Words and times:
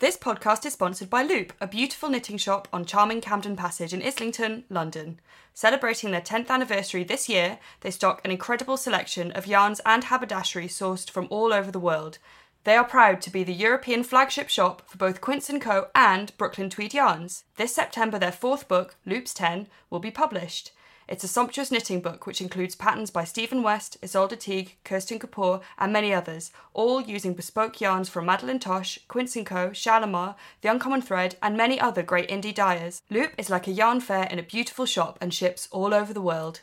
This 0.00 0.16
podcast 0.16 0.64
is 0.64 0.72
sponsored 0.72 1.10
by 1.10 1.22
Loop, 1.22 1.52
a 1.60 1.66
beautiful 1.66 2.08
knitting 2.08 2.38
shop 2.38 2.66
on 2.72 2.86
charming 2.86 3.20
Camden 3.20 3.54
Passage 3.54 3.92
in 3.92 4.02
Islington, 4.02 4.64
London. 4.70 5.20
Celebrating 5.52 6.10
their 6.10 6.22
10th 6.22 6.48
anniversary 6.48 7.04
this 7.04 7.28
year, 7.28 7.58
they 7.82 7.90
stock 7.90 8.22
an 8.24 8.30
incredible 8.30 8.78
selection 8.78 9.30
of 9.32 9.46
yarns 9.46 9.78
and 9.84 10.04
haberdashery 10.04 10.68
sourced 10.68 11.10
from 11.10 11.28
all 11.28 11.52
over 11.52 11.70
the 11.70 11.78
world. 11.78 12.16
They 12.64 12.76
are 12.76 12.84
proud 12.84 13.20
to 13.20 13.30
be 13.30 13.44
the 13.44 13.52
European 13.52 14.02
flagship 14.02 14.48
shop 14.48 14.88
for 14.88 14.96
both 14.96 15.20
Quince 15.20 15.50
& 15.56 15.60
Co 15.60 15.88
and 15.94 16.34
Brooklyn 16.38 16.70
Tweed 16.70 16.94
Yarns. 16.94 17.44
This 17.56 17.74
September 17.74 18.18
their 18.18 18.32
fourth 18.32 18.68
book, 18.68 18.96
Loops 19.04 19.34
10, 19.34 19.66
will 19.90 20.00
be 20.00 20.10
published. 20.10 20.72
It's 21.10 21.24
a 21.24 21.28
sumptuous 21.28 21.72
knitting 21.72 22.00
book 22.00 22.24
which 22.24 22.40
includes 22.40 22.76
patterns 22.76 23.10
by 23.10 23.24
Stephen 23.24 23.64
West, 23.64 23.98
Isolda 24.00 24.38
Teague, 24.38 24.76
Kirsten 24.84 25.18
Kapur, 25.18 25.60
and 25.76 25.92
many 25.92 26.14
others, 26.14 26.52
all 26.72 27.00
using 27.00 27.34
bespoke 27.34 27.80
yarns 27.80 28.08
from 28.08 28.26
Madeline 28.26 28.60
Tosh, 28.60 28.96
Quince 29.08 29.36
& 29.42 29.44
Co, 29.44 29.72
Shalimar, 29.72 30.36
The 30.60 30.70
Uncommon 30.70 31.02
Thread, 31.02 31.34
and 31.42 31.56
many 31.56 31.80
other 31.80 32.04
great 32.04 32.28
indie 32.28 32.54
dyers. 32.54 33.02
Loop 33.10 33.32
is 33.36 33.50
like 33.50 33.66
a 33.66 33.72
yarn 33.72 33.98
fair 33.98 34.28
in 34.30 34.38
a 34.38 34.44
beautiful 34.44 34.86
shop 34.86 35.18
and 35.20 35.34
ships 35.34 35.66
all 35.72 35.92
over 35.92 36.12
the 36.12 36.22
world. 36.22 36.60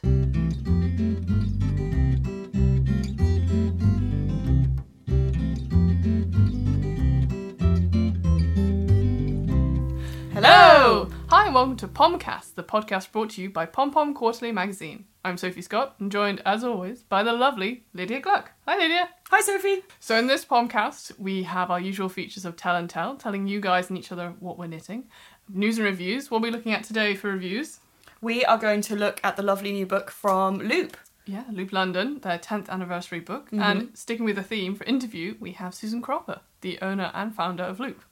Hi, 11.37 11.45
and 11.45 11.53
welcome 11.53 11.75
to 11.75 11.87
Pomcast, 11.87 12.55
the 12.55 12.63
podcast 12.63 13.11
brought 13.11 13.29
to 13.29 13.43
you 13.43 13.51
by 13.51 13.67
Pom 13.67 13.91
Pom 13.91 14.15
Quarterly 14.15 14.51
Magazine. 14.51 15.05
I'm 15.23 15.37
Sophie 15.37 15.61
Scott, 15.61 15.93
and 15.99 16.11
joined, 16.11 16.41
as 16.47 16.63
always, 16.63 17.03
by 17.03 17.21
the 17.21 17.31
lovely 17.31 17.83
Lydia 17.93 18.21
Gluck. 18.21 18.53
Hi, 18.67 18.75
Lydia! 18.75 19.07
Hi 19.29 19.41
Sophie! 19.41 19.83
So, 19.99 20.17
in 20.17 20.25
this 20.25 20.43
Pomcast, 20.43 21.19
we 21.19 21.43
have 21.43 21.69
our 21.69 21.79
usual 21.79 22.09
features 22.09 22.43
of 22.43 22.55
tell 22.55 22.75
and 22.75 22.89
tell, 22.89 23.15
telling 23.17 23.45
you 23.45 23.59
guys 23.59 23.87
and 23.87 23.99
each 23.99 24.11
other 24.11 24.33
what 24.39 24.57
we're 24.57 24.65
knitting. 24.65 25.09
News 25.47 25.77
and 25.77 25.85
reviews. 25.85 26.31
What 26.31 26.39
are 26.39 26.41
we 26.41 26.49
looking 26.49 26.73
at 26.73 26.83
today 26.83 27.13
for 27.13 27.29
reviews? 27.29 27.81
We 28.19 28.43
are 28.43 28.57
going 28.57 28.81
to 28.81 28.95
look 28.95 29.19
at 29.23 29.35
the 29.35 29.43
lovely 29.43 29.71
new 29.71 29.85
book 29.85 30.09
from 30.09 30.57
Loop. 30.57 30.97
Yeah, 31.27 31.43
Loop 31.51 31.71
London, 31.71 32.19
their 32.21 32.39
10th 32.39 32.67
anniversary 32.67 33.19
book. 33.19 33.51
Mm-hmm. 33.51 33.61
And 33.61 33.95
sticking 33.95 34.25
with 34.25 34.37
the 34.37 34.43
theme 34.43 34.73
for 34.73 34.85
interview, 34.85 35.35
we 35.39 35.51
have 35.51 35.75
Susan 35.75 36.01
Cropper, 36.01 36.39
the 36.61 36.79
owner 36.81 37.11
and 37.13 37.35
founder 37.35 37.63
of 37.63 37.79
Loop. 37.79 38.03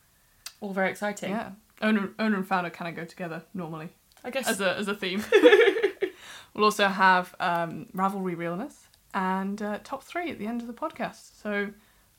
All 0.62 0.74
very 0.74 0.92
exciting. 0.92 1.32
Yeah. 1.32 1.54
Owner, 1.82 2.10
owner 2.20 2.38
and 2.38 2.48
founder 2.48 2.70
kind 2.70 2.90
of 2.90 2.96
go 2.96 3.06
together 3.06 3.44
normally. 3.54 3.90
I 4.24 4.30
guess 4.30 4.48
as 4.48 4.62
a 4.62 4.76
as 4.78 4.88
a 4.88 4.96
theme. 4.96 5.24
we'll 6.54 6.66
also 6.66 6.88
have 6.88 7.36
um, 7.40 7.88
Ravelry 7.96 8.38
Realness 8.38 8.88
and 9.14 9.62
uh, 9.62 9.80
top 9.84 10.04
three 10.04 10.32
at 10.32 10.40
the 10.40 10.48
end 10.48 10.62
of 10.62 10.68
the 10.68 10.74
podcast. 10.74 11.42
So 11.42 11.70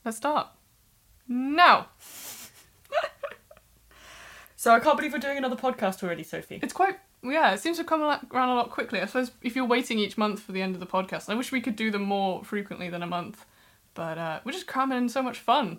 let's 0.05 0.17
start 0.17 0.49
now. 1.29 1.89
So 4.59 4.73
I 4.73 4.81
can't 4.81 4.97
believe 4.97 5.13
we're 5.13 5.21
doing 5.21 5.37
another 5.37 5.55
podcast 5.55 6.03
already, 6.03 6.25
Sophie. 6.25 6.59
It's 6.61 6.73
quite 6.73 6.99
yeah. 7.23 7.53
It 7.53 7.61
seems 7.61 7.77
to 7.77 7.85
come 7.85 8.03
around 8.03 8.49
a 8.49 8.55
lot 8.55 8.71
quickly. 8.71 9.01
I 9.01 9.07
suppose 9.07 9.31
if 9.43 9.55
you're 9.55 9.65
waiting 9.65 10.01
each 10.01 10.19
month 10.19 10.41
for 10.41 10.51
the 10.51 10.61
end 10.61 10.75
of 10.75 10.81
the 10.81 10.87
podcast, 10.87 11.29
I 11.29 11.35
wish 11.35 11.53
we 11.53 11.61
could 11.61 11.77
do 11.77 11.93
them 11.93 12.03
more 12.03 12.43
frequently 12.43 12.89
than 12.89 13.01
a 13.01 13.07
month. 13.07 13.45
But 13.95 14.19
uh, 14.19 14.41
we're 14.45 14.51
just 14.51 14.67
cramming 14.67 14.99
in 14.99 15.09
so 15.09 15.23
much 15.23 15.39
fun. 15.39 15.79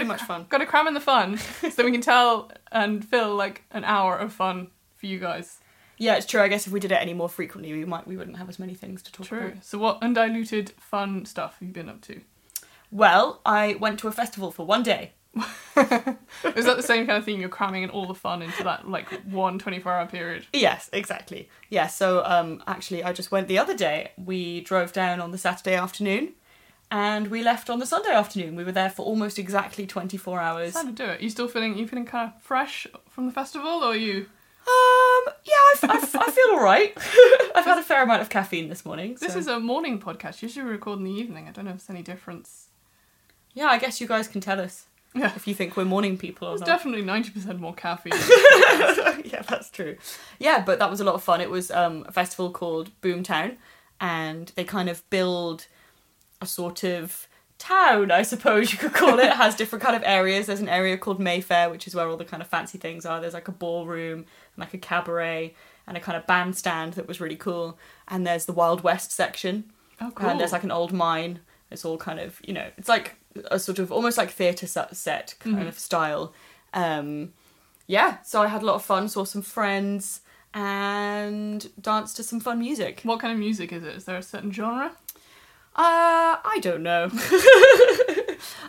Too 0.00 0.04
much 0.06 0.22
fun. 0.22 0.46
Got 0.48 0.58
to 0.58 0.66
cram 0.66 0.86
in 0.86 0.94
the 0.94 1.00
fun 1.00 1.38
so 1.38 1.84
we 1.84 1.92
can 1.92 2.00
tell 2.00 2.50
and 2.72 3.04
fill 3.04 3.34
like 3.34 3.64
an 3.70 3.84
hour 3.84 4.16
of 4.16 4.32
fun 4.32 4.68
for 4.96 5.06
you 5.06 5.18
guys. 5.18 5.58
Yeah, 5.98 6.16
it's 6.16 6.26
true. 6.26 6.42
I 6.42 6.48
guess 6.48 6.66
if 6.66 6.72
we 6.72 6.80
did 6.80 6.92
it 6.92 6.98
any 7.00 7.14
more 7.14 7.28
frequently, 7.28 7.72
we 7.72 7.84
might 7.84 8.06
we 8.06 8.16
wouldn't 8.16 8.36
have 8.36 8.48
as 8.48 8.58
many 8.58 8.74
things 8.74 9.02
to 9.02 9.12
talk 9.12 9.26
True. 9.26 9.38
about. 9.38 9.64
So 9.64 9.78
what 9.78 9.98
undiluted 10.02 10.72
fun 10.78 11.24
stuff 11.24 11.56
have 11.58 11.68
you 11.68 11.72
been 11.72 11.88
up 11.88 12.02
to? 12.02 12.20
Well, 12.90 13.40
I 13.44 13.74
went 13.80 13.98
to 14.00 14.08
a 14.08 14.12
festival 14.12 14.50
for 14.50 14.66
one 14.66 14.82
day. 14.82 15.12
Is 15.36 16.64
that 16.64 16.76
the 16.76 16.82
same 16.82 17.06
kind 17.06 17.18
of 17.18 17.24
thing? 17.24 17.40
You're 17.40 17.48
cramming 17.50 17.82
in 17.82 17.90
all 17.90 18.06
the 18.06 18.14
fun 18.14 18.40
into 18.42 18.62
that 18.64 18.88
like 18.88 19.08
one 19.24 19.58
24 19.58 19.92
hour 19.92 20.06
period. 20.06 20.46
Yes, 20.52 20.88
exactly. 20.92 21.48
Yeah, 21.68 21.88
so 21.88 22.22
um, 22.24 22.62
actually, 22.66 23.02
I 23.02 23.12
just 23.12 23.30
went 23.30 23.48
the 23.48 23.58
other 23.58 23.76
day. 23.76 24.12
We 24.16 24.60
drove 24.62 24.92
down 24.92 25.20
on 25.20 25.32
the 25.32 25.38
Saturday 25.38 25.74
afternoon, 25.74 26.34
and 26.90 27.28
we 27.28 27.42
left 27.42 27.68
on 27.70 27.78
the 27.78 27.86
Sunday 27.86 28.10
afternoon. 28.10 28.56
We 28.56 28.64
were 28.64 28.72
there 28.72 28.90
for 28.90 29.04
almost 29.04 29.38
exactly 29.38 29.86
twenty 29.86 30.16
four 30.16 30.40
hours. 30.40 30.74
How 30.74 30.84
to 30.84 30.92
do 30.92 31.04
it? 31.04 31.20
You 31.20 31.30
still 31.30 31.48
feeling? 31.48 31.76
You 31.78 31.86
feeling 31.86 32.04
kind 32.06 32.30
of 32.34 32.42
fresh 32.42 32.86
from 33.10 33.26
the 33.26 33.32
festival, 33.32 33.68
or 33.84 33.92
are 33.92 33.96
you? 33.96 34.26
Um, 34.68 35.32
yeah, 35.44 35.54
I 35.54 36.00
I 36.18 36.30
feel 36.30 36.48
all 36.56 36.62
right. 36.62 36.92
I've 37.54 37.64
had 37.64 37.78
a 37.78 37.82
fair 37.82 38.02
amount 38.02 38.22
of 38.22 38.28
caffeine 38.28 38.68
this 38.68 38.84
morning. 38.84 39.16
This 39.20 39.36
is 39.36 39.46
a 39.46 39.60
morning 39.60 40.00
podcast. 40.00 40.42
Usually 40.42 40.64
we 40.64 40.72
record 40.72 40.98
in 40.98 41.04
the 41.04 41.12
evening. 41.12 41.46
I 41.48 41.52
don't 41.52 41.64
know 41.64 41.70
if 41.70 41.78
there's 41.78 41.90
any 41.90 42.02
difference. 42.02 42.66
yeah. 43.54 43.66
I 43.66 43.78
guess 43.78 44.00
you 44.00 44.08
guys 44.08 44.26
can 44.26 44.40
tell 44.40 44.60
us 44.60 44.86
Yeah, 45.14 45.32
if 45.36 45.46
you 45.46 45.54
think 45.54 45.76
we're 45.76 45.84
morning 45.84 46.18
people 46.18 46.48
or 46.48 46.50
there's 46.58 46.60
not. 46.62 46.66
definitely 46.66 47.04
90% 47.04 47.60
more 47.60 47.74
caffeine. 47.74 48.12
yeah, 49.24 49.42
that's 49.42 49.70
true. 49.70 49.96
Yeah, 50.40 50.64
but 50.66 50.80
that 50.80 50.90
was 50.90 51.00
a 51.00 51.04
lot 51.04 51.14
of 51.14 51.22
fun. 51.22 51.40
It 51.40 51.48
was 51.50 51.70
um, 51.70 52.04
a 52.08 52.12
festival 52.12 52.50
called 52.50 52.90
Boomtown, 53.02 53.56
and 54.00 54.50
they 54.56 54.64
kind 54.64 54.88
of 54.88 55.08
build 55.10 55.66
a 56.40 56.46
sort 56.46 56.84
of 56.84 57.26
town, 57.58 58.10
I 58.10 58.22
suppose 58.22 58.72
you 58.72 58.78
could 58.78 58.92
call 58.92 59.18
it. 59.18 59.24
It 59.32 59.32
has 59.36 59.54
different 59.54 59.82
kind 59.82 59.96
of 59.96 60.02
areas. 60.04 60.46
There's 60.46 60.60
an 60.60 60.68
area 60.68 60.98
called 60.98 61.18
Mayfair, 61.18 61.70
which 61.70 61.86
is 61.86 61.94
where 61.94 62.06
all 62.08 62.16
the 62.18 62.24
kind 62.24 62.42
of 62.42 62.48
fancy 62.48 62.76
things 62.78 63.06
are. 63.06 63.20
There's 63.20 63.32
like 63.34 63.48
a 63.48 63.52
ballroom 63.52 64.18
and 64.20 64.58
like 64.58 64.74
a 64.74 64.78
cabaret 64.78 65.54
and 65.86 65.96
a 65.96 66.00
kind 66.00 66.16
of 66.18 66.26
bandstand 66.26 66.94
that 66.94 67.08
was 67.08 67.20
really 67.20 67.36
cool. 67.36 67.78
And 68.08 68.26
there's 68.26 68.44
the 68.44 68.52
Wild 68.52 68.82
West 68.82 69.10
section, 69.12 69.64
oh, 70.00 70.10
cool. 70.14 70.28
and 70.28 70.38
there's 70.38 70.52
like 70.52 70.64
an 70.64 70.70
old 70.70 70.92
mine. 70.92 71.40
It's 71.70 71.84
all 71.84 71.96
kind 71.96 72.20
of 72.20 72.40
you 72.44 72.52
know, 72.52 72.68
it's 72.76 72.88
like 72.88 73.14
a 73.50 73.58
sort 73.58 73.78
of 73.78 73.90
almost 73.90 74.18
like 74.18 74.30
theatre 74.30 74.66
set, 74.66 75.34
kind 75.40 75.56
Mhm. 75.58 75.68
of 75.68 75.78
style. 75.78 76.34
Um, 76.74 77.32
yeah, 77.86 78.18
so 78.22 78.42
I 78.42 78.48
had 78.48 78.62
a 78.62 78.66
lot 78.66 78.74
of 78.74 78.84
fun. 78.84 79.08
Saw 79.08 79.24
some 79.24 79.42
friends 79.42 80.20
and 80.54 81.70
danced 81.80 82.16
to 82.16 82.22
some 82.22 82.40
fun 82.40 82.58
music. 82.58 83.00
what 83.04 83.20
kind 83.20 83.32
of 83.32 83.38
music 83.38 83.72
is 83.72 83.82
it? 83.84 83.94
Is 83.94 84.04
there 84.04 84.16
a 84.16 84.22
certain 84.22 84.50
genre? 84.52 84.92
Uh, 85.78 86.40
I 86.42 86.58
don't 86.62 86.82
know. 86.82 87.10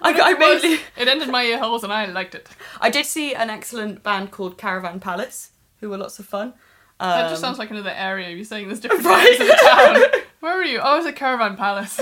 I, 0.02 0.12
I 0.14 0.36
mainly 0.38 0.80
It 0.98 1.08
ended 1.08 1.30
my 1.30 1.44
ear 1.44 1.58
holes, 1.58 1.84
and 1.84 1.94
I 1.94 2.06
liked 2.06 2.36
it. 2.36 2.50
I 2.82 2.90
did 2.90 3.06
see 3.06 3.34
an 3.34 3.50
excellent 3.50 4.04
band 4.04 4.32
called 4.32 4.58
Caravan 4.58 5.00
Palace, 5.00 5.52
who 5.80 5.90
were 5.90 5.98
lots 5.98 6.20
of 6.20 6.26
fun. 6.26 6.54
Um, 7.00 7.10
That 7.12 7.30
just 7.30 7.42
sounds 7.42 7.60
like 7.60 7.72
another 7.72 7.94
area. 7.96 8.30
You're 8.30 8.44
saying 8.44 8.68
there's 8.68 8.82
different 8.82 9.06
areas 9.06 9.40
of 9.40 9.48
the 9.48 9.54
town. 9.54 10.22
Where 10.42 10.58
were 10.58 10.64
you? 10.64 10.80
Oh, 10.80 10.96
I 10.96 10.98
was 10.98 11.06
at 11.06 11.16
Caravan 11.16 11.56
Palace. 11.56 12.02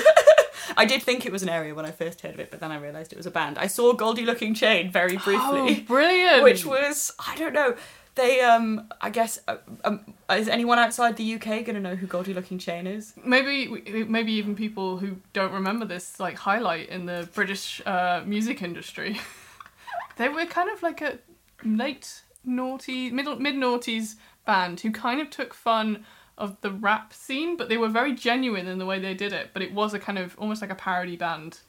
I 0.76 0.86
did 0.86 1.04
think 1.04 1.26
it 1.26 1.32
was 1.32 1.44
an 1.44 1.50
area 1.50 1.76
when 1.76 1.86
I 1.86 1.92
first 1.92 2.22
heard 2.22 2.34
of 2.34 2.40
it, 2.40 2.50
but 2.50 2.60
then 2.60 2.72
I 2.72 2.78
realised 2.78 3.14
it 3.14 3.18
was 3.18 3.28
a 3.28 3.32
band. 3.32 3.58
I 3.60 3.68
saw 3.68 3.94
Goldie 3.94 4.26
Lookin 4.26 4.56
Chain 4.56 4.90
very 4.92 5.18
briefly. 5.18 5.36
Oh, 5.38 5.66
briefly, 5.66 5.84
brilliant! 5.84 6.44
which 6.44 6.66
was 6.66 7.14
I 7.20 7.36
don't 7.38 7.54
know. 7.54 7.76
They 8.16 8.42
um 8.42 8.88
I 9.02 9.10
guess 9.10 9.40
uh, 9.48 9.58
um, 9.84 10.14
is 10.30 10.48
anyone 10.48 10.80
outside 10.80 11.18
the 11.18 11.36
UK 11.36 11.66
gonna 11.66 11.82
know 11.82 11.96
who 11.96 12.08
Goldie 12.08 12.34
Lookin 12.34 12.60
Chain 12.60 12.88
is? 12.88 13.14
maybe 13.24 14.06
maybe 14.08 14.32
even 14.34 14.56
people 14.56 14.98
who 14.98 15.18
don't 15.34 15.52
remember 15.52 15.86
this 15.86 16.20
like 16.20 16.38
highlight 16.38 16.90
in 16.90 17.06
the 17.06 17.28
British 17.34 17.82
uh, 17.86 18.22
music 18.26 18.62
industry. 18.62 19.20
they 20.18 20.30
were 20.30 20.46
kind 20.46 20.70
of 20.70 20.82
like 20.82 21.02
a 21.02 21.20
late 21.64 22.22
naughty 22.46 23.10
middle 23.12 23.36
mid 23.38 23.56
noughties 23.56 24.16
band 24.46 24.80
who 24.80 24.92
kind 24.92 25.20
of 25.20 25.30
took 25.30 25.54
fun 25.54 26.06
of 26.38 26.60
the 26.62 26.72
rap 26.72 27.14
scene, 27.14 27.56
but 27.56 27.70
they 27.70 27.78
were 27.78 27.88
very 27.88 28.14
genuine 28.14 28.68
in 28.68 28.78
the 28.78 28.86
way 28.86 29.00
they 29.00 29.14
did 29.14 29.34
it. 29.34 29.52
But 29.54 29.62
it 29.62 29.74
was 29.74 29.94
a 29.94 30.00
kind 30.00 30.18
of 30.18 30.36
almost 30.38 30.62
like 30.62 30.72
a 30.72 30.76
parody 30.76 31.16
band. 31.16 31.60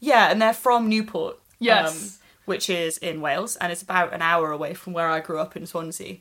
Yeah, 0.00 0.30
and 0.30 0.42
they're 0.42 0.52
from 0.52 0.88
Newport. 0.88 1.38
Yes. 1.58 2.18
um, 2.18 2.25
which 2.46 2.70
is 2.70 2.96
in 2.98 3.20
Wales, 3.20 3.56
and 3.56 3.70
it's 3.70 3.82
about 3.82 4.14
an 4.14 4.22
hour 4.22 4.50
away 4.50 4.72
from 4.72 4.94
where 4.94 5.08
I 5.08 5.20
grew 5.20 5.38
up 5.38 5.56
in 5.56 5.66
Swansea. 5.66 6.18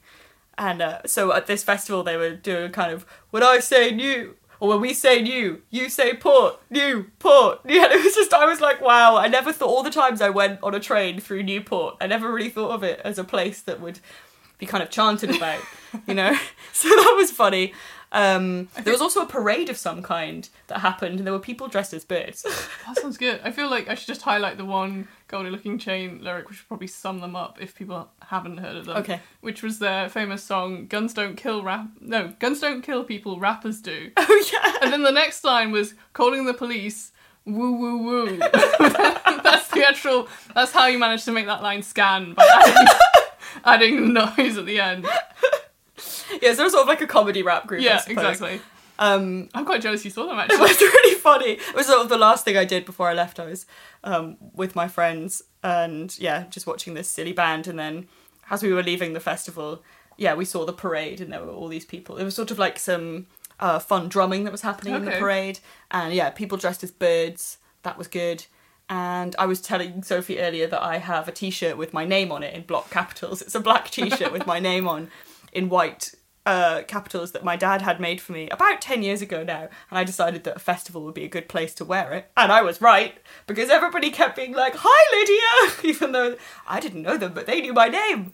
And 0.58 0.82
uh, 0.82 1.00
so 1.06 1.34
at 1.34 1.48
this 1.48 1.64
festival, 1.64 2.04
they 2.04 2.18
were 2.18 2.36
doing 2.36 2.72
kind 2.72 2.92
of 2.92 3.06
when 3.32 3.44
I 3.44 3.60
say 3.60 3.92
new, 3.92 4.36
or 4.60 4.70
when 4.70 4.82
we 4.82 4.94
say 4.94 5.22
new, 5.22 5.62
you 5.70 5.90
say 5.90 6.14
port, 6.14 6.60
new, 6.70 7.08
port. 7.20 7.60
Yeah, 7.66 7.92
it 7.92 8.04
was 8.04 8.16
just 8.16 8.34
I 8.34 8.46
was 8.46 8.62
like, 8.62 8.82
wow. 8.82 9.18
I 9.18 9.28
never 9.28 9.52
thought 9.52 9.70
all 9.70 9.84
the 9.84 9.90
times 9.90 10.22
I 10.22 10.30
went 10.30 10.60
on 10.64 10.74
a 10.76 10.80
train 10.80 11.20
through 11.20 11.44
Newport, 11.44 11.96
I 12.02 12.08
never 12.08 12.32
really 12.32 12.50
thought 12.50 12.72
of 12.72 12.84
it 12.84 13.02
as 13.04 13.18
a 13.18 13.24
place 13.24 13.62
that 13.62 13.82
would 13.82 14.00
be 14.58 14.66
kind 14.66 14.82
of 14.82 14.90
chanted 14.90 15.36
about, 15.36 15.62
you 16.08 16.14
know. 16.14 16.36
So 16.74 16.90
that 16.90 17.16
was 17.18 17.32
funny. 17.32 17.74
Um, 18.16 18.70
there 18.82 18.94
was 18.94 19.02
also 19.02 19.22
a 19.22 19.26
parade 19.26 19.70
of 19.70 19.76
some 19.76 20.02
kind 20.02 20.48
that 20.68 20.80
happened, 20.80 21.18
and 21.20 21.28
there 21.28 21.34
were 21.34 21.40
people 21.40 21.68
dressed 21.68 21.94
as 21.94 22.06
birds. 22.06 22.46
That 22.88 22.98
sounds 23.00 23.18
good. 23.18 23.42
I 23.44 23.52
feel 23.52 23.70
like 23.70 23.90
I 23.90 23.96
should 23.96 24.08
just 24.08 24.22
highlight 24.22 24.58
the 24.58 24.64
one 24.64 25.08
Goldie 25.28 25.50
Lookin 25.50 25.80
Chain 25.80 26.22
lyric, 26.24 26.48
which 26.48 26.60
would 26.60 26.68
probably 26.68 26.88
sum 26.88 27.20
them 27.20 27.36
up 27.36 27.58
if 27.60 27.76
people 27.76 28.10
haven't 28.30 28.58
heard 28.58 28.76
of 28.78 28.86
them. 28.86 28.98
okay. 28.98 29.20
Which 29.42 29.62
was 29.64 29.80
their 29.80 30.08
famous 30.08 30.44
song, 30.44 30.86
Guns 30.88 31.14
Don't 31.14 31.36
Kill 31.36 31.62
Rap. 31.64 31.88
No, 32.00 32.34
Guns 32.40 32.62
Don't 32.62 32.82
Kill 32.84 33.04
People, 33.04 33.40
Rappers 33.40 33.82
Do. 33.82 34.12
Oh 34.18 34.44
yeah. 34.54 34.78
And 34.82 34.94
then 34.94 35.04
the 35.04 35.12
next 35.12 35.44
line 35.44 35.72
was 35.72 35.94
calling 36.14 36.46
the 36.46 36.54
police 36.54 37.12
woo 37.46 37.74
woo 37.74 37.98
woo. 37.98 38.38
that's 38.40 39.68
the 39.70 39.84
actual, 39.88 40.28
that's 40.54 40.72
how 40.72 40.86
you 40.88 40.98
managed 41.00 41.26
to 41.26 41.32
make 41.32 41.48
that 41.48 41.62
line 41.64 41.82
scan 41.84 42.34
by 42.34 42.46
adding, 43.66 43.98
adding 43.98 44.14
noise 44.14 44.58
at 44.58 44.66
the 44.66 44.80
end. 44.80 45.06
Yes, 46.42 46.58
there 46.58 46.66
was 46.66 46.74
sort 46.74 46.84
of 46.84 46.88
like 46.88 47.02
a 47.02 47.08
comedy 47.08 47.44
rap 47.44 47.68
group. 47.68 47.82
Yeah, 47.82 48.02
exactly. 48.08 48.62
Um, 48.98 49.50
I'm 49.54 49.66
quite 49.66 49.82
jealous 49.82 50.06
you 50.06 50.12
saw 50.12 50.26
them 50.26 50.40
actually. 50.40 50.56
it 50.56 50.62
was 50.62 50.80
really 50.80 51.16
funny. 51.16 51.52
It 51.52 51.76
was 51.76 51.88
sort 51.88 52.02
of 52.02 52.10
the 52.10 52.18
last 52.18 52.46
thing 52.46 52.56
I 52.58 52.66
did 52.66 52.86
before 52.86 53.10
I 53.10 53.14
left. 53.14 53.40
I 53.40 53.46
was 53.46 53.66
um, 54.04 54.38
with 54.54 54.76
my 54.76 54.88
friends 54.88 55.42
and 55.64 56.18
yeah, 56.20 56.46
just 56.50 56.68
watching 56.68 56.94
this 56.94 57.10
silly 57.10 57.34
band. 57.34 57.68
And 57.68 57.78
then 57.78 58.08
as 58.50 58.64
we 58.64 58.72
were 58.72 58.84
leaving 58.84 59.14
the 59.14 59.20
festival, 59.20 59.84
yeah, 60.18 60.34
we 60.34 60.46
saw 60.46 60.66
the 60.66 60.74
parade, 60.74 61.20
and 61.20 61.34
there 61.34 61.44
were 61.44 61.52
all 61.52 61.68
these 61.68 61.86
people. 61.86 62.18
It 62.18 62.24
was 62.24 62.36
sort 62.36 62.52
of 62.52 62.60
like 62.60 62.80
some 62.80 63.28
uh, 63.60 63.80
fun 63.80 64.08
drumming 64.08 64.44
that 64.46 64.52
was 64.52 64.62
happening 64.62 64.94
in 64.94 65.06
the 65.06 65.12
parade, 65.12 65.60
and 65.92 66.14
yeah, 66.14 66.30
people 66.30 66.58
dressed 66.58 66.84
as 66.84 66.92
birds. 66.92 67.58
That 67.84 67.98
was 67.98 68.08
good. 68.08 68.46
And 68.88 69.36
I 69.40 69.48
was 69.48 69.62
telling 69.62 70.04
Sophie 70.04 70.40
earlier 70.40 70.68
that 70.68 70.82
I 70.82 71.00
have 71.00 71.28
a 71.28 71.32
T-shirt 71.32 71.76
with 71.76 71.92
my 71.92 72.06
name 72.06 72.32
on 72.32 72.44
it 72.44 72.54
in 72.54 72.62
block 72.62 72.92
capitals. 72.92 73.42
It's 73.42 73.56
a 73.56 73.60
black 73.60 73.90
T-shirt 73.90 74.32
with 74.32 74.46
my 74.46 74.60
name 74.72 74.88
on 74.88 75.10
in 75.56 75.70
white 75.70 76.14
uh, 76.46 76.84
capitals 76.88 77.32
that 77.32 77.44
my 77.44 77.56
dad 77.56 77.82
had 77.82 78.00
made 78.00 78.22
for 78.22 78.34
me 78.34 78.50
about 78.50 78.82
10 78.82 79.02
years 79.02 79.22
ago 79.22 79.44
now. 79.44 79.68
And 79.90 79.98
I 79.98 80.04
decided 80.04 80.44
that 80.44 80.58
a 80.58 80.60
festival 80.60 81.04
would 81.04 81.16
be 81.16 81.24
a 81.24 81.30
good 81.30 81.50
place 81.50 81.74
to 81.76 81.86
wear 81.86 82.14
it. 82.14 82.30
And 82.38 82.52
I 82.52 82.62
was 82.62 82.82
right, 82.82 83.18
because 83.48 83.70
everybody 83.70 84.12
kept 84.12 84.36
being 84.36 84.54
like, 84.54 84.76
Hi, 84.78 85.18
Lydia! 85.18 85.92
Even 85.96 86.12
though 86.12 86.36
I 86.68 86.80
didn't 86.80 87.02
know 87.02 87.18
them, 87.18 87.34
but 87.34 87.48
they 87.48 87.62
knew 87.62 87.74
my 87.74 87.88
name. 87.88 88.34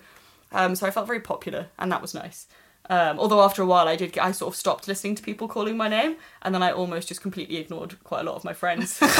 Um, 0.51 0.75
so 0.75 0.85
I 0.85 0.91
felt 0.91 1.07
very 1.07 1.21
popular, 1.21 1.67
and 1.79 1.89
that 1.91 2.01
was 2.01 2.13
nice. 2.13 2.47
Um, 2.89 3.17
although 3.19 3.41
after 3.41 3.61
a 3.61 3.65
while, 3.65 3.87
I 3.87 3.95
did. 3.95 4.11
Get, 4.11 4.25
I 4.25 4.33
sort 4.33 4.53
of 4.53 4.59
stopped 4.59 4.87
listening 4.89 5.15
to 5.15 5.23
people 5.23 5.47
calling 5.47 5.77
my 5.77 5.87
name, 5.87 6.17
and 6.41 6.53
then 6.53 6.61
I 6.61 6.71
almost 6.71 7.07
just 7.07 7.21
completely 7.21 7.55
ignored 7.57 7.95
quite 8.03 8.21
a 8.21 8.23
lot 8.23 8.35
of 8.35 8.43
my 8.43 8.51
friends. 8.51 9.01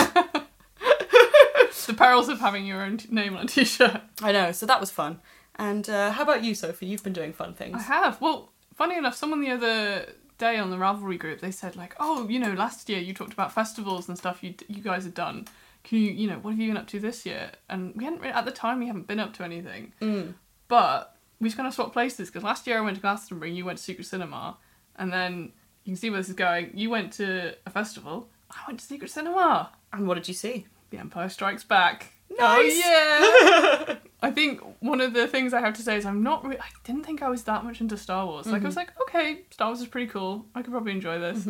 The 1.92 1.98
perils 1.98 2.30
of 2.30 2.40
having 2.40 2.66
your 2.66 2.82
own 2.82 2.96
t- 2.96 3.10
name 3.12 3.36
on 3.36 3.44
a 3.44 3.48
t-shirt. 3.48 4.02
I 4.22 4.32
know, 4.32 4.54
so 4.54 4.66
that 4.66 4.80
was 4.80 4.90
fun. 4.90 5.20
And 5.62 5.88
uh, 5.90 6.12
how 6.12 6.24
about 6.24 6.44
you, 6.44 6.56
Sophie? 6.56 6.88
You've 6.88 7.04
been 7.04 7.14
doing 7.14 7.34
fun 7.34 7.54
things. 7.54 7.76
I 7.78 7.84
have. 7.84 8.20
Well, 8.20 8.52
funny 8.74 8.98
enough, 8.98 9.16
someone 9.16 9.42
the 9.42 9.52
other 9.52 10.14
day 10.40 10.58
on 10.58 10.72
the 10.72 10.78
Ravelry 10.78 11.20
group, 11.20 11.40
they 11.40 11.52
said 11.52 11.76
like, 11.76 11.94
"Oh, 12.00 12.28
you 12.28 12.40
know, 12.40 12.54
last 12.54 12.90
year 12.90 13.00
you 13.00 13.14
talked 13.14 13.32
about 13.34 13.52
festivals 13.54 14.10
and 14.10 14.18
stuff 14.18 14.44
you 14.44 14.56
you 14.68 14.82
guys 14.82 15.04
had 15.04 15.14
done. 15.14 15.48
Can 15.84 16.00
you, 16.00 16.12
you 16.12 16.28
know, 16.28 16.38
what 16.40 16.52
have 16.52 16.60
you 16.60 16.68
been 16.70 16.78
up 16.78 16.88
to 16.88 17.00
this 17.00 17.26
year?" 17.28 17.52
And 17.70 17.94
we 17.96 18.04
hadn't 18.06 18.22
really, 18.22 18.34
at 18.34 18.46
the 18.46 18.52
time 18.52 18.80
we 18.80 18.88
haven't 18.88 19.06
been 19.08 19.20
up 19.20 19.34
to 19.36 19.44
anything, 19.44 19.94
Mm. 20.02 20.34
but 20.68 21.16
we 21.40 21.48
just 21.48 21.58
kind 21.58 21.68
of 21.68 21.74
swapped 21.76 21.94
places 21.94 22.30
because 22.30 22.44
last 22.44 22.66
year 22.66 22.78
I 22.80 22.82
went 22.82 22.96
to 22.96 23.02
Glastonbury, 23.02 23.52
you 23.54 23.64
went 23.66 23.78
to 23.78 23.84
Secret 23.84 24.06
Cinema, 24.06 24.58
and 24.96 25.14
then 25.14 25.52
you 25.84 25.92
can 25.92 25.96
see 25.96 26.10
where 26.10 26.20
this 26.20 26.30
is 26.30 26.36
going. 26.36 26.72
You 26.74 26.90
went 26.90 27.14
to 27.14 27.56
a 27.68 27.70
festival. 27.70 28.30
I 28.50 28.58
went 28.68 28.80
to 28.80 28.86
Secret 28.86 29.10
Cinema. 29.12 29.72
And 29.94 30.08
what 30.08 30.16
did 30.16 30.28
you 30.28 30.34
see? 30.34 30.66
The 30.90 30.98
Empire 30.98 31.30
Strikes 31.30 31.64
Back. 31.64 32.14
Nice. 32.30 32.82
Oh 32.84 33.86
yeah. 33.88 33.96
I 34.22 34.30
think 34.32 34.62
one 34.82 35.02
of 35.02 35.14
the 35.14 35.28
things 35.28 35.54
I 35.54 35.62
have 35.62 35.74
to 35.76 35.82
say 35.82 35.98
is 35.98 36.06
I'm 36.06 36.22
not. 36.22 36.46
Re- 36.46 36.58
I 36.60 36.68
didn't 36.84 37.06
think 37.06 37.22
I 37.24 37.30
was 37.30 37.44
that 37.44 37.64
much 37.64 37.82
into 37.82 37.98
Star 37.98 38.26
Wars. 38.26 38.46
Like 38.48 38.62
I 38.62 38.66
was 38.66 38.76
like, 38.76 38.92
okay, 39.04 39.42
Star 39.50 39.68
Wars 39.70 39.82
is 39.82 39.88
pretty 39.88 40.08
cool. 40.08 40.46
I 40.54 40.62
could 40.62 40.72
probably 40.72 40.92
enjoy 40.92 41.18
this. 41.20 41.48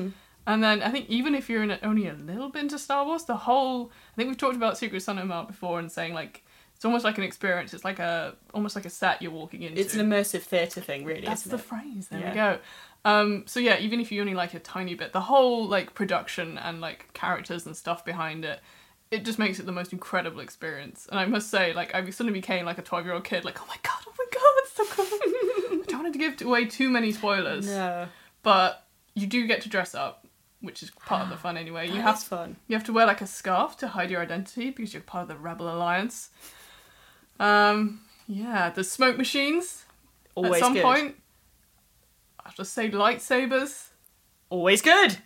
And 0.47 0.63
then 0.63 0.81
I 0.81 0.89
think 0.89 1.07
even 1.09 1.35
if 1.35 1.50
you're 1.50 1.62
in 1.63 1.77
only 1.83 2.07
a 2.07 2.13
little 2.13 2.50
bit 2.50 2.63
into 2.63 2.79
Star 2.79 3.06
Wars, 3.06 3.25
the 3.25 3.35
whole 3.35 3.91
I 4.13 4.15
think 4.15 4.27
we've 4.29 4.38
talked 4.38 4.56
about 4.56 4.77
Secret 4.77 5.01
Cinema 5.01 5.44
before 5.45 5.79
and 5.79 5.91
saying 5.91 6.13
like 6.13 6.44
it's 6.75 6.85
almost 6.85 7.03
like 7.06 7.18
an 7.19 7.23
experience. 7.23 7.73
It's 7.75 7.83
like 7.85 8.00
a 8.00 8.35
almost 8.53 8.75
like 8.75 8.85
a 8.85 8.89
set 8.89 9.21
you're 9.21 9.31
walking 9.31 9.62
into. 9.62 9.79
It's 9.79 9.94
an 9.94 10.09
immersive 10.09 10.41
theatre 10.41 10.81
thing, 10.81 11.06
really, 11.06 11.25
That's 11.25 11.44
the 11.44 11.57
it? 11.57 11.62
phrase. 11.62 12.07
There 12.09 12.19
Yeah. 12.19 12.29
we 12.29 12.35
go. 12.35 12.59
Um, 13.03 13.44
so 13.47 13.59
yeah, 13.59 13.77
even 13.79 14.00
if 14.00 14.12
you 14.12 14.21
only 14.21 14.33
like 14.33 14.53
a 14.53 14.59
tiny 14.59 14.95
bit, 14.95 15.12
the 15.13 15.21
whole 15.21 15.68
like 15.68 15.94
production 15.94 16.57
and 16.57 16.81
like 16.81 17.12
characters 17.13 17.65
and 17.65 17.75
stuff 17.77 18.03
behind 18.06 18.45
it, 18.45 18.62
it 19.11 19.25
just 19.25 19.37
makes 19.37 19.59
it 19.59 19.65
the 19.65 19.71
most 19.71 19.91
incredible 19.93 20.39
experience. 20.39 21.07
And 21.11 21.19
I 21.19 21.25
must 21.25 21.49
say, 21.51 21.73
like 21.73 21.93
I 21.93 22.09
suddenly 22.09 22.39
became 22.39 22.65
like 22.65 22.77
a 22.77 22.81
twelve 22.81 23.05
year 23.05 23.13
old 23.13 23.23
kid, 23.25 23.45
like 23.45 23.61
oh 23.61 23.65
my 23.67 23.75
god, 23.83 24.01
oh 24.07 24.13
my 24.17 24.25
god, 24.31 24.53
it's 24.57 24.71
so 24.73 24.85
cool. 24.85 25.05
I 25.81 25.83
don't 25.87 26.03
want 26.03 26.13
to 26.13 26.19
give 26.19 26.41
away 26.41 26.65
too 26.65 26.89
many 26.89 27.11
spoilers, 27.11 27.67
No. 27.67 28.07
but 28.43 28.87
you 29.13 29.27
do 29.27 29.45
get 29.47 29.61
to 29.63 29.69
dress 29.69 29.93
up, 29.93 30.25
which 30.61 30.81
is 30.81 30.89
part 30.91 31.23
of 31.23 31.29
the 31.29 31.37
fun 31.45 31.57
anyway. 31.57 31.87
You 31.89 32.01
have 32.01 32.23
fun. 32.23 32.55
you 32.67 32.75
have 32.75 32.85
to 32.85 32.93
wear 32.93 33.05
like 33.05 33.21
a 33.21 33.27
scarf 33.27 33.77
to 33.77 33.89
hide 33.89 34.09
your 34.09 34.21
identity 34.21 34.69
because 34.71 34.93
you're 34.93 35.03
part 35.03 35.23
of 35.23 35.27
the 35.27 35.35
Rebel 35.35 35.69
Alliance. 35.73 36.29
Um, 37.39 38.01
yeah, 38.27 38.69
the 38.69 38.83
smoke 38.83 39.17
machines 39.17 39.85
Always 40.35 40.51
good. 40.53 40.57
at 40.61 40.65
some 40.65 40.73
good. 40.73 40.83
point. 40.83 41.15
I 42.39 42.43
have 42.49 42.55
to 42.55 42.65
say 42.65 42.89
lightsabers. 42.89 43.89
Always 44.49 44.81
good. 44.81 45.17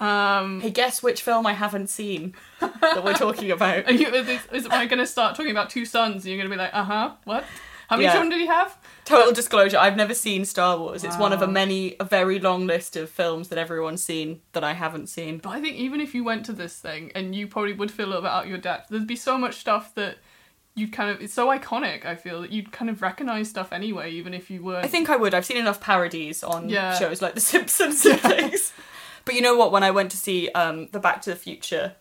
Um, 0.00 0.60
Hey, 0.60 0.70
guess 0.70 1.02
which 1.02 1.22
film 1.22 1.46
I 1.46 1.52
haven't 1.52 1.88
seen 1.88 2.34
that 2.60 3.04
we're 3.04 3.14
talking 3.14 3.50
about? 3.58 3.86
are 3.86 3.92
you, 3.92 4.08
is, 4.08 4.28
is, 4.52 4.64
am 4.66 4.72
I 4.72 4.86
going 4.86 4.98
to 4.98 5.06
start 5.06 5.36
talking 5.36 5.52
about 5.52 5.70
two 5.70 5.84
sons 5.84 6.24
and 6.24 6.26
you're 6.26 6.36
going 6.38 6.50
to 6.50 6.54
be 6.54 6.58
like, 6.58 6.74
uh 6.74 6.84
huh, 6.84 7.12
what? 7.24 7.44
How 7.88 7.96
many 7.96 8.04
Yeah. 8.06 8.12
children 8.12 8.30
did 8.30 8.40
he 8.40 8.46
have? 8.46 8.76
Total 9.04 9.32
disclosure, 9.32 9.76
I've 9.78 9.96
never 9.96 10.14
seen 10.14 10.44
Star 10.46 10.78
Wars. 10.78 11.04
It's 11.04 11.18
one 11.18 11.32
of 11.34 11.42
a 11.42 11.46
many, 11.46 11.94
a 12.00 12.04
very 12.04 12.38
long 12.40 12.66
list 12.66 12.96
of 12.96 13.10
films 13.10 13.48
that 13.50 13.58
everyone's 13.58 14.02
seen 14.02 14.40
that 14.52 14.64
I 14.64 14.72
haven't 14.72 15.08
seen. 15.08 15.38
But 15.38 15.50
I 15.50 15.60
think 15.60 15.76
even 15.76 16.00
if 16.00 16.14
you 16.14 16.24
went 16.24 16.46
to 16.46 16.52
this 16.54 16.76
thing 16.78 17.12
and 17.14 17.34
you 17.34 17.46
probably 17.46 17.74
would 17.74 17.90
feel 17.90 18.06
a 18.06 18.08
little 18.08 18.22
bit 18.22 18.30
out 18.30 18.44
of 18.44 18.48
your 18.48 18.58
depth, 18.58 18.88
there'd 18.88 19.06
be 19.06 19.16
so 19.16 19.36
much 19.36 19.56
stuff 19.56 19.94
that 19.96 20.16
you'd 20.74 20.92
kind 20.92 21.10
of, 21.10 21.20
it's 21.20 21.34
so 21.34 21.48
iconic, 21.48 22.04
I 22.06 22.16
feel, 22.16 22.40
that 22.40 22.50
you'd 22.50 22.72
kind 22.72 22.90
of 22.90 23.02
recognize 23.02 23.50
stuff 23.50 23.70
anyway, 23.72 24.10
even 24.12 24.32
if 24.32 24.50
you 24.50 24.64
weren't. 24.64 24.84
I 24.86 24.88
think 24.88 25.10
I 25.10 25.16
would. 25.16 25.34
I've 25.34 25.44
seen 25.46 25.58
enough 25.58 25.80
parodies 25.80 26.42
on 26.42 26.68
Yeah. 26.70 26.98
shows 26.98 27.20
like 27.22 27.34
The 27.34 27.40
Simpsons 27.40 28.04
and 28.06 28.20
things. 28.22 28.72
But 29.24 29.34
you 29.34 29.40
know 29.40 29.56
what? 29.56 29.72
When 29.72 29.82
I 29.82 29.90
went 29.90 30.10
to 30.12 30.16
see 30.16 30.50
um, 30.50 30.88
the 30.92 31.00
Back 31.00 31.22
to 31.22 31.30
the 31.30 31.36
Future 31.36 31.94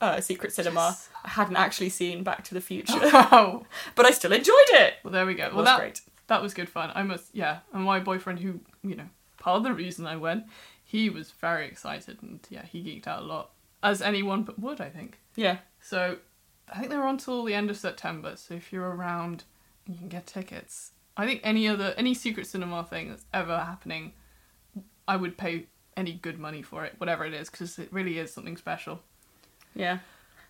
uh, 0.00 0.20
Secret 0.20 0.52
Cinema, 0.52 0.88
Yes. 0.90 1.08
I 1.24 1.28
hadn't 1.30 1.56
actually 1.56 1.88
seen 1.88 2.22
Back 2.22 2.44
to 2.44 2.54
the 2.54 2.60
Future, 2.60 2.98
Wow. 3.00 3.64
but 3.94 4.06
I 4.06 4.10
still 4.10 4.32
enjoyed 4.32 4.54
it. 4.70 4.94
Well, 5.04 5.12
there 5.12 5.26
we 5.26 5.34
go. 5.34 5.46
It 5.46 5.54
well, 5.54 5.64
that, 5.64 5.78
great. 5.78 6.00
that 6.26 6.42
was 6.42 6.54
good 6.54 6.68
fun. 6.68 6.90
I 6.94 7.02
must, 7.02 7.34
yeah. 7.34 7.60
And 7.72 7.84
my 7.84 8.00
boyfriend, 8.00 8.40
who, 8.40 8.60
you 8.82 8.96
know, 8.96 9.08
part 9.38 9.58
of 9.58 9.62
the 9.64 9.72
reason 9.72 10.06
I 10.06 10.16
went, 10.16 10.44
he 10.84 11.08
was 11.10 11.30
very 11.30 11.66
excited 11.66 12.18
and, 12.22 12.40
yeah, 12.50 12.64
he 12.64 12.82
geeked 12.82 13.06
out 13.06 13.22
a 13.22 13.24
lot. 13.26 13.50
As 13.82 14.00
anyone 14.02 14.42
but 14.44 14.58
would, 14.58 14.80
I 14.80 14.88
think. 14.88 15.18
Yeah. 15.34 15.58
So, 15.80 16.18
I 16.72 16.78
think 16.78 16.90
they're 16.90 17.02
on 17.06 17.18
till 17.18 17.44
the 17.44 17.54
end 17.54 17.70
of 17.70 17.76
September. 17.76 18.36
So, 18.36 18.54
if 18.54 18.72
you're 18.72 18.88
around, 18.94 19.44
you 19.88 19.96
can 19.96 20.08
get 20.08 20.26
tickets. 20.26 20.92
I 21.16 21.26
think 21.26 21.40
any 21.42 21.66
other, 21.68 21.92
any 21.96 22.14
secret 22.14 22.46
cinema 22.46 22.84
thing 22.84 23.08
that's 23.08 23.24
ever 23.34 23.58
happening, 23.58 24.12
I 25.08 25.16
would 25.16 25.36
pay 25.36 25.66
any 25.96 26.12
good 26.12 26.38
money 26.38 26.62
for 26.62 26.84
it, 26.84 26.94
whatever 26.98 27.24
it 27.24 27.34
is, 27.34 27.50
because 27.50 27.78
it 27.78 27.88
really 27.92 28.18
is 28.18 28.32
something 28.32 28.56
special. 28.56 29.00
Yeah. 29.74 29.98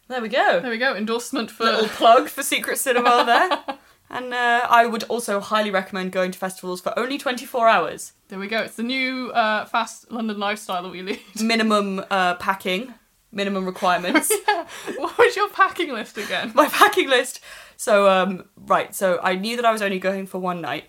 There 0.09 0.21
we 0.21 0.29
go. 0.29 0.61
There 0.61 0.71
we 0.71 0.79
go. 0.79 0.95
Endorsement 0.95 1.51
for. 1.51 1.65
Little 1.65 1.89
plug 1.89 2.29
for 2.29 2.43
Secret 2.43 2.79
Cinema 2.79 3.25
there. 3.67 3.77
And 4.11 4.35
uh, 4.35 4.67
I 4.69 4.85
would 4.85 5.05
also 5.05 5.41
highly 5.41 5.71
recommend 5.71 6.13
going 6.13 6.33
to 6.33 6.39
festivals 6.39 6.83
for 6.83 6.97
only 6.99 7.17
24 7.17 7.67
hours. 7.67 8.13
There 8.29 8.39
we 8.39 8.47
go. 8.47 8.59
It's 8.59 8.77
the 8.77 8.83
new 8.83 9.31
uh, 9.31 9.65
fast 9.65 10.11
London 10.13 10.39
lifestyle 10.39 10.83
that 10.83 10.91
we 10.91 11.01
lead. 11.01 11.21
Minimum 11.41 12.05
uh, 12.11 12.35
packing, 12.35 12.93
minimum 13.31 13.65
requirements. 13.65 14.31
what 14.97 15.17
was 15.17 15.35
your 15.35 15.49
packing 15.49 15.93
list 15.93 16.19
again? 16.19 16.53
my 16.55 16.69
packing 16.69 17.09
list. 17.09 17.41
So 17.79 18.09
um, 18.11 18.45
right, 18.57 18.95
so 18.95 19.19
I 19.23 19.35
knew 19.35 19.57
that 19.57 19.65
I 19.65 19.73
was 19.73 19.81
only 19.81 19.99
going 19.99 20.27
for 20.27 20.39
one 20.39 20.61
night. 20.61 20.85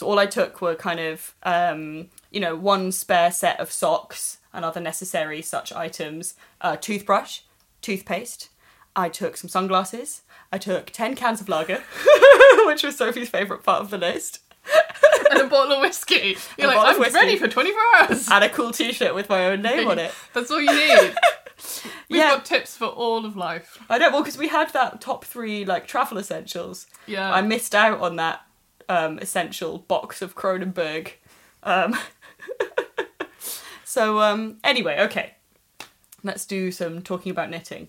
So 0.00 0.06
all 0.06 0.18
I 0.18 0.24
took 0.24 0.62
were 0.62 0.74
kind 0.74 0.98
of 0.98 1.34
um, 1.42 2.08
you 2.30 2.40
know 2.40 2.56
one 2.56 2.90
spare 2.90 3.30
set 3.30 3.60
of 3.60 3.70
socks 3.70 4.38
and 4.50 4.64
other 4.64 4.80
necessary 4.80 5.42
such 5.42 5.74
items, 5.74 6.34
a 6.62 6.78
toothbrush, 6.78 7.40
toothpaste. 7.82 8.48
I 8.96 9.10
took 9.10 9.36
some 9.36 9.50
sunglasses. 9.50 10.22
I 10.50 10.56
took 10.56 10.86
ten 10.86 11.14
cans 11.14 11.42
of 11.42 11.50
lager, 11.50 11.82
which 12.64 12.82
was 12.82 12.96
Sophie's 12.96 13.28
favourite 13.28 13.62
part 13.62 13.82
of 13.82 13.90
the 13.90 13.98
list, 13.98 14.38
and 15.30 15.40
a 15.42 15.44
bottle 15.46 15.74
of 15.74 15.80
whiskey. 15.82 16.38
You're 16.56 16.72
A 16.72 16.74
like, 16.74 16.94
I'm 16.94 16.98
whiskey. 17.00 17.14
ready 17.14 17.36
for 17.36 17.46
24 17.46 17.78
hours. 17.98 18.28
and 18.30 18.42
a 18.42 18.48
cool 18.48 18.72
T-shirt 18.72 19.14
with 19.14 19.28
my 19.28 19.44
own 19.48 19.60
name 19.60 19.86
on 19.86 19.98
it. 19.98 20.14
That's 20.32 20.50
all 20.50 20.62
you 20.62 20.72
need. 20.72 21.14
We've 22.08 22.18
Yeah. 22.20 22.30
got 22.36 22.46
tips 22.46 22.74
for 22.74 22.86
all 22.86 23.26
of 23.26 23.36
life. 23.36 23.76
I 23.90 23.98
know, 23.98 24.10
well, 24.10 24.22
because 24.22 24.38
we 24.38 24.48
had 24.48 24.70
that 24.72 25.02
top 25.02 25.26
three 25.26 25.66
like 25.66 25.86
travel 25.86 26.16
essentials. 26.16 26.86
Yeah. 27.06 27.30
I 27.30 27.42
missed 27.42 27.74
out 27.74 28.00
on 28.00 28.16
that 28.16 28.40
um, 28.90 29.18
essential 29.20 29.78
box 29.78 30.20
of 30.20 30.34
Kronenbourg. 30.34 31.12
Um, 31.62 31.96
so 33.84 34.20
um, 34.20 34.58
anyway, 34.64 34.98
okay, 35.02 35.34
let's 36.24 36.44
do 36.44 36.70
some 36.72 37.00
talking 37.00 37.30
about 37.30 37.48
knitting. 37.48 37.88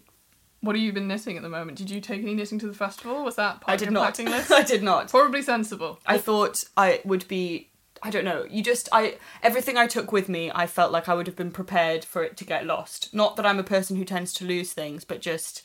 What 0.62 0.76
have 0.76 0.84
you 0.84 0.94
been 0.94 1.08
knitting 1.08 1.38
at 1.38 1.44
the 1.44 1.50
moment? 1.50 1.80
Did 1.80 1.90
you 1.90 2.00
take 2.00 2.22
any 2.22 2.36
knitting 2.36 2.60
to 2.60 2.68
the 2.68 2.74
festival? 2.74 3.24
Was 3.24 3.36
that 3.36 3.62
part 3.62 3.72
I 3.72 3.74
of 3.74 3.80
did 3.80 3.86
your 3.86 3.94
not. 3.94 4.06
packing 4.06 4.28
list? 4.28 4.52
I 4.52 4.62
did 4.62 4.84
not. 4.84 5.10
Probably 5.10 5.42
sensible. 5.42 6.00
I 6.06 6.20
thought 6.20 6.64
I 6.78 7.02
would 7.04 7.28
be. 7.28 7.70
I 8.04 8.12
don't 8.12 8.26
know. 8.26 8.46
You 8.50 8.64
just 8.64 8.88
I 8.92 9.18
everything 9.42 9.78
I 9.78 9.88
took 9.88 10.12
with 10.12 10.30
me, 10.30 10.52
I 10.54 10.68
felt 10.68 10.92
like 10.92 11.10
I 11.10 11.16
would 11.16 11.26
have 11.26 11.36
been 11.36 11.52
prepared 11.52 12.06
for 12.06 12.24
it 12.24 12.38
to 12.38 12.46
get 12.46 12.66
lost. 12.68 13.12
Not 13.12 13.36
that 13.38 13.46
I'm 13.46 13.60
a 13.60 13.64
person 13.64 13.96
who 13.96 14.06
tends 14.06 14.34
to 14.36 14.46
lose 14.46 14.72
things, 14.72 15.04
but 15.04 15.20
just 15.20 15.64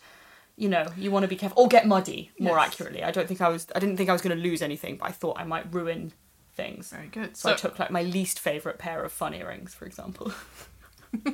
you 0.57 0.69
know, 0.69 0.87
you 0.97 1.11
want 1.11 1.23
to 1.25 1.29
be 1.29 1.37
careful 1.37 1.63
or 1.63 1.69
get 1.69 1.87
muddy. 1.87 2.31
More 2.39 2.57
Yes. 2.57 2.67
accurately, 2.69 3.03
I 3.05 3.11
don't 3.11 3.29
think 3.29 3.41
I 3.41 3.49
was. 3.49 3.67
I 3.75 3.79
didn't 3.79 3.97
think 3.97 4.09
I 4.09 4.13
was 4.13 4.23
going 4.23 4.37
to 4.37 4.43
lose 4.43 4.63
anything, 4.63 4.97
but 4.97 5.09
I 5.09 5.13
thought 5.13 5.39
I 5.39 5.45
might 5.45 5.73
ruin 5.73 6.13
things. 6.55 6.91
Very 6.91 7.09
good. 7.09 7.37
So, 7.37 7.51
I 7.53 7.55
took 7.55 7.79
like 7.79 7.91
my 7.91 8.03
least 8.03 8.39
favorite 8.41 8.79
pair 8.79 9.03
of 9.05 9.13
fun 9.13 9.35
earrings, 9.35 9.75
for 9.75 9.85
example. 9.85 10.33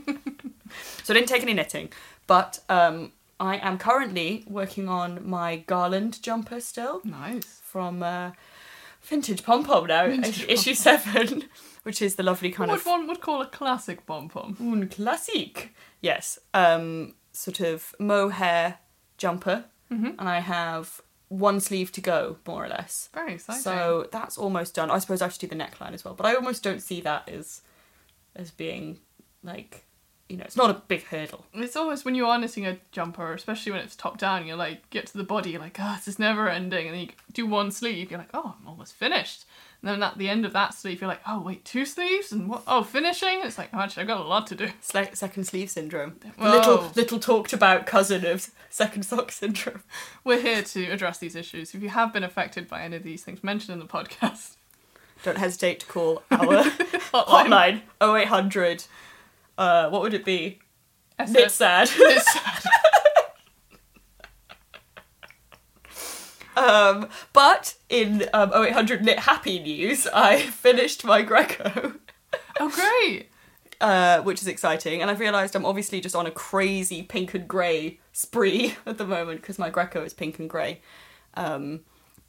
so 1.02 1.14
I 1.14 1.14
didn't 1.14 1.28
take 1.28 1.42
any 1.42 1.54
knitting, 1.54 1.92
but 2.26 2.60
um, 2.68 3.12
I 3.40 3.56
am 3.56 3.78
currently 3.78 4.44
working 4.48 4.88
on 4.88 5.28
my 5.28 5.56
garland 5.56 6.22
jumper 6.22 6.60
still 6.60 7.00
nice. 7.04 7.60
from 7.64 8.02
uh, 8.02 8.32
Vintage 9.02 9.42
Pom 9.42 9.64
Pom 9.64 9.86
now, 9.86 10.06
Vintage 10.08 10.44
issue 10.48 10.74
seven, 10.74 11.44
which 11.82 12.00
is 12.02 12.14
the 12.16 12.22
lovely 12.22 12.50
kind 12.50 12.70
what 12.70 12.80
of 12.80 12.86
one 12.86 13.06
would 13.06 13.20
call 13.20 13.42
a 13.42 13.46
classic 13.46 14.06
pom 14.06 14.28
pom. 14.28 14.56
un 14.60 14.88
classique. 14.88 15.70
Yes, 16.00 16.38
um, 16.54 17.14
sort 17.32 17.60
of 17.60 17.94
mohair 17.98 18.78
jumper, 19.24 19.58
Mhm. 19.90 20.10
and 20.18 20.28
I 20.28 20.40
have 20.40 21.00
one 21.28 21.60
sleeve 21.60 21.90
to 21.92 22.00
go, 22.12 22.36
more 22.46 22.62
or 22.64 22.68
less. 22.68 23.08
Very 23.14 23.34
exciting. 23.34 23.62
So 23.62 24.08
that's 24.16 24.36
almost 24.36 24.74
done. 24.74 24.90
I 24.90 24.98
suppose 24.98 25.22
I 25.22 25.28
should 25.28 25.40
do 25.40 25.46
the 25.56 25.62
neckline 25.64 25.94
as 25.94 26.04
well, 26.04 26.14
but 26.14 26.26
I 26.26 26.34
almost 26.34 26.62
don't 26.62 26.82
see 26.88 27.00
that 27.02 27.28
as 27.28 27.62
as 28.34 28.50
being 28.50 29.00
like 29.42 29.84
you 30.28 30.38
know, 30.38 30.44
it's 30.44 30.56
not 30.56 30.70
a 30.70 30.80
big 30.92 31.02
hurdle. 31.12 31.44
It's 31.52 31.76
almost 31.76 32.06
when 32.06 32.14
you 32.14 32.26
are 32.26 32.38
knitting 32.38 32.66
a 32.66 32.78
jumper, 32.90 33.34
especially 33.34 33.72
when 33.72 33.82
it's 33.82 33.94
top 33.94 34.16
down, 34.16 34.46
you're 34.46 34.56
like, 34.66 34.78
get 34.88 35.04
to 35.08 35.18
the 35.18 35.24
body, 35.24 35.50
you're 35.50 35.60
like, 35.60 35.76
oh, 35.78 35.94
this 35.96 36.08
is 36.08 36.18
never 36.18 36.48
ending. 36.48 36.86
And 36.86 36.94
then 36.94 37.02
you 37.02 37.08
do 37.34 37.44
one 37.44 37.70
sleeve, 37.70 38.10
you're 38.10 38.18
like, 38.24 38.30
oh, 38.32 38.54
I'm 38.58 38.66
almost 38.66 38.94
finished. 38.94 39.44
And 39.82 39.90
then 39.90 40.02
at 40.04 40.16
the 40.16 40.28
end 40.28 40.46
of 40.46 40.52
that 40.52 40.74
sleeve, 40.74 41.00
you're 41.00 41.08
like, 41.08 41.22
oh, 41.26 41.40
wait, 41.40 41.64
two 41.64 41.84
sleeves? 41.84 42.30
And 42.30 42.48
what? 42.48 42.62
Oh, 42.68 42.84
finishing? 42.84 43.40
It's 43.42 43.58
like, 43.58 43.68
oh, 43.74 43.80
actually, 43.80 44.02
I've 44.02 44.06
got 44.08 44.20
a 44.20 44.28
lot 44.28 44.46
to 44.46 44.54
do. 44.54 44.64
It's 44.66 44.94
like 44.94 45.16
second 45.16 45.42
sleeve 45.44 45.70
syndrome. 45.70 46.20
Whoa. 46.38 46.50
little 46.52 46.92
little 46.94 47.18
talked 47.18 47.52
about 47.52 47.84
cousin 47.84 48.24
of 48.24 48.48
second 48.70 49.02
sock 49.04 49.32
syndrome. 49.32 49.82
We're 50.24 50.40
here 50.40 50.62
to 50.62 50.84
address 50.86 51.18
these 51.18 51.34
issues. 51.34 51.74
If 51.74 51.82
you 51.82 51.88
have 51.88 52.12
been 52.12 52.22
affected 52.22 52.68
by 52.68 52.82
any 52.82 52.96
of 52.96 53.02
these 53.02 53.24
things 53.24 53.42
mentioned 53.42 53.72
in 53.72 53.80
the 53.80 53.92
podcast, 53.92 54.54
Don't 55.24 55.38
hesitate 55.38 55.80
to 55.80 55.86
call 55.86 56.22
our 56.30 56.38
hotline. 57.12 57.82
hotline 58.00 58.20
0800 58.22 58.84
uh 59.58 59.90
what 59.90 60.00
would 60.02 60.14
it 60.14 60.24
be? 60.24 60.60
SS 61.18 61.32
Knit 61.34 61.50
sad. 61.50 61.90
It's 61.92 62.32
sad. 62.32 62.62
Um, 66.56 67.08
but 67.32 67.74
in 67.88 68.28
um, 68.32 68.52
0800 68.54 69.04
Knit 69.04 69.20
Happy 69.20 69.58
News, 69.58 70.06
I 70.14 70.40
finished 70.40 71.04
my 71.04 71.22
Greco, 71.22 71.94
Oh, 72.60 72.68
great. 72.68 73.28
uh, 73.80 74.22
which 74.22 74.40
is 74.40 74.48
exciting. 74.48 75.02
And 75.02 75.10
I've 75.10 75.20
realised 75.20 75.54
I'm 75.54 75.66
obviously 75.66 76.00
just 76.00 76.14
on 76.14 76.26
a 76.26 76.30
crazy 76.30 77.02
pink 77.02 77.34
and 77.34 77.46
grey 77.48 77.98
spree 78.12 78.76
at 78.86 78.98
the 78.98 79.06
moment 79.06 79.40
because 79.40 79.58
my 79.58 79.70
Greco 79.70 80.02
is 80.04 80.14
pink 80.14 80.38
and 80.38 80.48
grey, 80.48 80.80
um, 81.34 81.80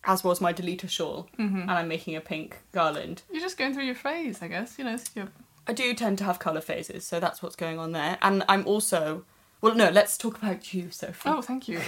as 0.04 0.24
was 0.24 0.42
my 0.42 0.52
Deleta 0.52 0.90
shawl. 0.90 1.30
And 1.38 1.72
I'm 1.72 1.88
making 1.88 2.16
a 2.16 2.22
pink 2.22 2.58
garland. 2.72 3.22
You're 3.32 3.42
just 3.42 3.58
going 3.58 3.74
through 3.74 3.86
your 3.86 3.96
phase, 3.96 4.42
I 4.42 4.48
guess. 4.48 4.78
You 4.78 4.86
know, 4.86 4.96
it's 4.96 5.16
your... 5.16 5.30
I 5.68 5.74
do 5.74 5.94
tend 5.94 6.18
to 6.18 6.24
have 6.26 6.40
colour 6.40 6.60
phases, 6.60 7.06
so 7.06 7.20
that's 7.22 7.42
what's 7.42 7.56
going 7.56 7.80
on 7.80 7.94
there. 7.94 8.18
And 8.22 8.44
I'm 8.50 8.66
also. 8.68 9.24
Well, 9.62 9.76
no, 9.76 9.90
let's 9.90 10.18
talk 10.18 10.38
about 10.38 10.74
you, 10.74 10.92
Sophie. 10.92 11.30
Oh, 11.30 11.42
thank 11.42 11.70
you. 11.70 11.80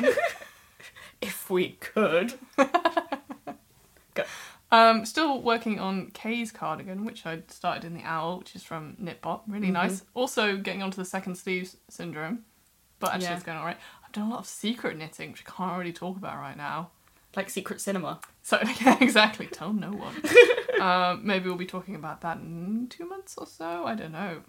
If 1.26 1.50
we 1.50 1.70
could. 1.80 2.34
Um, 4.72 5.06
still 5.06 5.42
working 5.42 5.80
on 5.80 6.10
Kay's 6.12 6.52
cardigan, 6.52 7.06
which 7.06 7.26
I 7.26 7.44
started 7.48 7.86
in 7.86 7.94
the 7.94 8.02
Owl, 8.04 8.40
which 8.40 8.56
is 8.56 8.64
from 8.64 8.98
Knitbot. 9.02 9.42
Really 9.48 9.68
Mhm. 9.70 9.74
nice. 9.74 10.04
Also 10.14 10.58
getting 10.58 10.82
onto 10.84 10.98
the 10.98 11.06
second 11.06 11.36
sleeve 11.36 11.76
syndrome, 11.88 12.44
but 13.00 13.12
actually 13.14 13.26
Yeah. 13.26 13.36
it's 13.36 13.44
going 13.44 13.58
alright. 13.58 13.78
I've 14.04 14.12
done 14.12 14.26
a 14.28 14.30
lot 14.32 14.40
of 14.40 14.48
secret 14.48 14.98
knitting, 14.98 15.32
which 15.32 15.46
I 15.48 15.52
can't 15.52 15.78
really 15.78 15.94
talk 15.94 16.18
about 16.18 16.38
right 16.40 16.58
now. 16.58 16.90
Like 17.36 17.50
Secret 17.50 17.80
Cinema. 17.80 18.20
So 18.42 18.60
yeah, 18.82 18.98
exactly. 19.00 19.48
Tell 19.48 19.72
no 19.72 19.92
one. 19.92 20.16
um, 20.82 21.26
maybe 21.26 21.48
we'll 21.48 21.58
be 21.58 21.66
talking 21.68 21.96
about 21.96 22.22
that 22.22 22.38
in 22.38 22.88
two 22.90 23.06
months 23.06 23.38
or 23.38 23.46
so. 23.46 23.86
I 23.86 23.94
don't 23.96 24.12
know. 24.12 24.42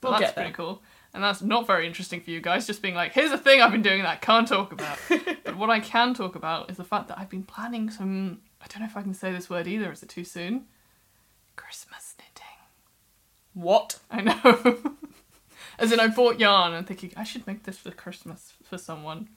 But 0.00 0.10
We'll 0.12 0.20
that's 0.20 0.32
pretty 0.32 0.52
cool. 0.52 0.82
And 1.14 1.22
that's 1.22 1.40
not 1.40 1.66
very 1.66 1.86
interesting 1.86 2.20
for 2.20 2.30
you 2.30 2.40
guys, 2.40 2.66
just 2.66 2.82
being 2.82 2.96
like, 2.96 3.12
here's 3.12 3.30
a 3.30 3.38
thing 3.38 3.62
I've 3.62 3.70
been 3.70 3.82
doing 3.82 4.02
that 4.02 4.08
I 4.08 4.16
can't 4.16 4.48
talk 4.48 4.72
about. 4.72 4.98
but 5.44 5.56
what 5.56 5.70
I 5.70 5.78
can 5.78 6.12
talk 6.12 6.34
about 6.34 6.70
is 6.70 6.76
the 6.76 6.84
fact 6.84 7.06
that 7.08 7.18
I've 7.18 7.30
been 7.30 7.44
planning 7.44 7.88
some 7.88 8.40
I 8.64 8.66
don't 8.68 8.80
know 8.80 8.86
if 8.86 8.96
I 8.96 9.02
can 9.02 9.12
say 9.12 9.30
this 9.30 9.50
word 9.50 9.66
either, 9.66 9.92
is 9.92 10.02
it 10.02 10.08
too 10.08 10.24
soon? 10.24 10.64
Christmas 11.54 12.14
knitting. 12.18 12.44
What? 13.52 13.98
I 14.10 14.22
know. 14.22 14.96
As 15.78 15.92
in 15.92 16.00
I 16.00 16.08
bought 16.08 16.40
yarn 16.40 16.72
and 16.72 16.86
thinking 16.86 17.12
I 17.16 17.24
should 17.24 17.46
make 17.46 17.64
this 17.64 17.76
for 17.78 17.90
Christmas 17.90 18.54
for 18.62 18.78
someone. 18.78 19.28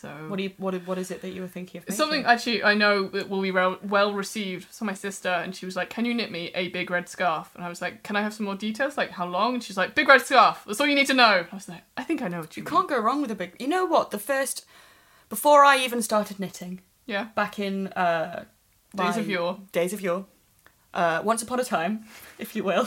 So 0.00 0.08
What 0.28 0.36
do 0.36 0.42
you? 0.42 0.50
What? 0.58 0.74
What 0.86 0.98
is 0.98 1.10
it 1.10 1.22
that 1.22 1.30
you 1.30 1.40
were 1.40 1.48
thinking 1.48 1.78
of? 1.78 1.84
Making? 1.84 1.96
Something 1.96 2.24
actually 2.26 2.62
I 2.62 2.74
know 2.74 3.08
that 3.08 3.30
will 3.30 3.40
be 3.40 3.50
well, 3.50 3.78
well 3.82 4.12
received. 4.12 4.66
So 4.70 4.84
my 4.84 4.92
sister 4.92 5.30
and 5.30 5.56
she 5.56 5.64
was 5.64 5.74
like, 5.74 5.88
"Can 5.88 6.04
you 6.04 6.12
knit 6.12 6.30
me 6.30 6.50
a 6.54 6.68
big 6.68 6.90
red 6.90 7.08
scarf?" 7.08 7.50
And 7.54 7.64
I 7.64 7.70
was 7.70 7.80
like, 7.80 8.02
"Can 8.02 8.14
I 8.14 8.20
have 8.20 8.34
some 8.34 8.44
more 8.44 8.56
details? 8.56 8.98
Like 8.98 9.10
how 9.12 9.26
long?" 9.26 9.54
And 9.54 9.64
she's 9.64 9.76
like, 9.78 9.94
"Big 9.94 10.06
red 10.06 10.20
scarf. 10.20 10.64
That's 10.66 10.80
all 10.80 10.86
you 10.86 10.94
need 10.94 11.06
to 11.06 11.14
know." 11.14 11.46
I 11.50 11.54
was 11.54 11.68
like, 11.68 11.82
"I 11.96 12.02
think 12.02 12.20
I 12.20 12.28
know 12.28 12.40
what 12.40 12.54
you, 12.56 12.60
You 12.60 12.64
mean." 12.64 12.74
can't 12.76 12.88
go 12.90 12.98
wrong 13.00 13.22
with 13.22 13.30
a 13.30 13.34
big. 13.34 13.56
You 13.58 13.68
know 13.68 13.86
what? 13.86 14.10
The 14.10 14.18
first, 14.18 14.66
before 15.30 15.64
I 15.64 15.78
even 15.78 16.02
started 16.02 16.38
knitting, 16.38 16.80
Yeah, 17.06 17.28
back 17.34 17.58
in 17.58 17.86
uh, 17.88 18.44
days 18.94 19.16
of 19.16 19.28
yore. 19.30 19.60
days 19.72 19.94
of 19.94 20.02
yore, 20.02 20.26
uh, 20.92 21.22
once 21.24 21.42
upon 21.42 21.58
a 21.58 21.64
time, 21.64 22.04
if 22.38 22.54
you 22.54 22.64
will, 22.64 22.86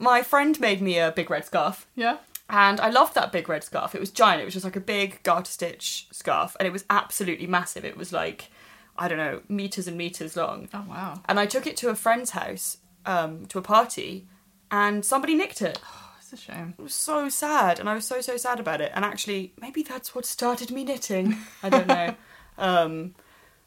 my 0.00 0.22
friend 0.22 0.58
made 0.58 0.80
me 0.82 0.98
a 0.98 1.12
big 1.12 1.30
red 1.30 1.44
scarf, 1.44 1.86
Yeah, 1.94 2.16
and 2.48 2.80
I 2.80 2.90
loved 2.90 3.14
that 3.14 3.32
big 3.32 3.48
red 3.48 3.64
scarf. 3.64 3.94
It 3.94 4.00
was 4.00 4.10
giant. 4.10 4.42
It 4.42 4.44
was 4.44 4.54
just 4.54 4.64
like 4.64 4.76
a 4.76 4.80
big 4.80 5.22
garter 5.22 5.50
stitch 5.50 6.06
scarf, 6.12 6.56
and 6.58 6.66
it 6.66 6.72
was 6.72 6.84
absolutely 6.90 7.46
massive. 7.46 7.84
It 7.84 7.96
was 7.96 8.12
like, 8.12 8.50
I 8.98 9.08
don't 9.08 9.18
know, 9.18 9.42
meters 9.48 9.88
and 9.88 9.96
meters 9.96 10.36
long. 10.36 10.68
Oh 10.74 10.84
wow, 10.88 11.20
And 11.26 11.40
I 11.40 11.46
took 11.46 11.66
it 11.66 11.76
to 11.78 11.88
a 11.88 11.94
friend's 11.94 12.30
house, 12.30 12.78
um, 13.06 13.46
to 13.46 13.58
a 13.58 13.62
party, 13.62 14.26
and 14.70 15.04
somebody 15.04 15.34
nicked 15.34 15.62
it. 15.62 15.80
that's 16.16 16.32
a 16.32 16.36
shame. 16.36 16.74
It 16.78 16.82
was 16.82 16.94
so 16.94 17.28
sad, 17.28 17.80
and 17.80 17.88
I 17.88 17.94
was 17.94 18.04
so 18.06 18.20
so 18.20 18.36
sad 18.36 18.60
about 18.60 18.80
it. 18.80 18.92
And 18.94 19.04
actually, 19.04 19.52
maybe 19.60 19.82
that's 19.82 20.14
what 20.14 20.24
started 20.26 20.70
me 20.70 20.84
knitting. 20.84 21.36
I 21.62 21.68
don't 21.70 21.86
know. 21.86 22.14
um, 22.58 23.14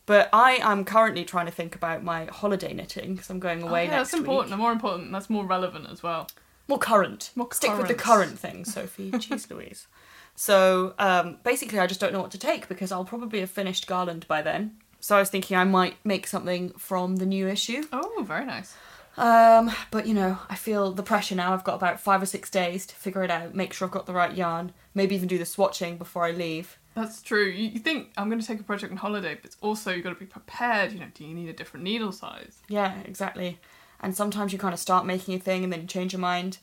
but 0.05 0.29
I 0.31 0.59
am 0.61 0.85
currently 0.85 1.25
trying 1.25 1.47
to 1.47 1.51
think 1.51 1.75
about 1.75 2.01
my 2.03 2.25
holiday 2.25 2.73
knitting 2.73 3.15
because 3.15 3.29
I'm 3.29 3.39
going 3.39 3.63
Oh, 3.63 3.67
away 3.67 3.85
yeah, 3.85 3.97
next 3.97 4.11
that's 4.11 4.19
important. 4.21 4.51
week. 4.51 4.59
More 4.59 4.71
important. 4.71 5.11
That's 5.11 5.29
more 5.29 5.45
relevant 5.45 5.87
as 5.91 6.01
well. 6.01 6.27
More 6.67 6.79
current. 6.79 7.31
More 7.35 7.47
Stick 7.51 7.77
with 7.77 7.87
the 7.87 7.93
current. 7.95 8.37
thing, 8.37 8.65
Sophie. 8.65 9.11
Jeez 9.11 9.49
Louise. 9.49 9.87
So 10.35 10.93
um, 10.99 11.37
basically, 11.43 11.79
I 11.79 11.87
just 11.87 11.99
don't 11.99 12.13
know 12.13 12.21
what 12.21 12.31
to 12.31 12.37
take 12.37 12.67
because 12.67 12.91
I'll 12.91 13.05
probably 13.05 13.39
have 13.39 13.49
finished 13.49 13.87
Garland 13.87 14.27
by 14.27 14.41
then. 14.41 14.77
So 14.99 15.15
I 15.15 15.19
was 15.19 15.29
thinking 15.29 15.57
I 15.57 15.63
might 15.63 15.95
make 16.03 16.27
something 16.27 16.69
from 16.71 17.17
the 17.17 17.25
new 17.25 17.47
issue. 17.47 17.83
Oh, 17.93 18.23
very 18.27 18.45
nice. 18.45 18.75
Um, 19.17 19.71
but 19.89 20.05
you 20.05 20.13
know, 20.13 20.37
I 20.49 20.55
feel 20.55 20.91
the 20.91 21.01
pressure 21.03 21.35
now. 21.35 21.53
I've 21.53 21.63
got 21.63 21.75
about 21.75 21.99
five 21.99 22.21
or 22.21 22.27
six 22.27 22.49
days 22.49 22.85
to 22.85 22.95
figure 22.95 23.23
it 23.23 23.31
out, 23.31 23.55
make 23.55 23.73
sure 23.73 23.87
I've 23.87 23.91
got 23.91 24.05
the 24.05 24.13
right 24.13 24.35
yarn, 24.35 24.73
maybe 24.93 25.15
even 25.15 25.27
do 25.27 25.39
the 25.39 25.43
swatching 25.43 25.97
before 25.97 26.25
I 26.25 26.31
leave. 26.31 26.77
That's 26.93 27.21
true. 27.21 27.45
You, 27.45 27.69
you 27.69 27.79
think 27.79 28.11
I'm 28.17 28.29
going 28.29 28.41
to 28.41 28.45
take 28.45 28.59
a 28.59 28.63
project 28.63 28.91
on 28.91 28.97
holiday, 28.97 29.37
but 29.41 29.55
also 29.61 29.91
you've 29.91 30.03
got 30.03 30.11
to 30.13 30.19
be 30.19 30.25
prepared. 30.25 30.91
You 30.91 30.99
know, 30.99 31.07
do 31.13 31.25
you 31.25 31.33
need 31.33 31.49
a 31.49 31.53
different 31.53 31.83
needle 31.83 32.11
size? 32.11 32.59
Yeah, 32.67 32.93
exactly. 33.05 33.59
And 33.99 34.15
sometimes 34.15 34.53
you 34.53 34.59
kind 34.59 34.73
of 34.73 34.79
start 34.79 35.05
making 35.05 35.33
a 35.35 35.39
thing 35.39 35.63
and 35.63 35.73
then 35.73 35.81
you 35.81 35.87
change 35.87 36.13
your 36.13 36.19
mind. 36.19 36.59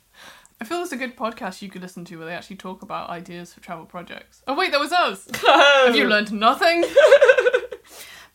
I 0.61 0.64
feel 0.64 0.79
there's 0.79 0.93
a 0.93 0.97
good 0.97 1.17
podcast 1.17 1.62
you 1.62 1.69
could 1.69 1.83
listen 1.83 2.05
to 2.07 2.17
where 2.17 2.26
they 2.26 2.33
actually 2.33 2.57
talk 2.57 2.83
about 2.83 3.11
ideas 3.11 3.53
for 3.53 3.61
travel 3.61 3.85
projects. 3.87 4.43
Oh 4.47 4.55
wait, 4.55 4.71
that 4.71 4.81
was 4.81 4.93
us. 4.93 5.29
Have 5.47 5.97
you 5.97 6.07
learned 6.07 6.33
nothing? 6.33 6.85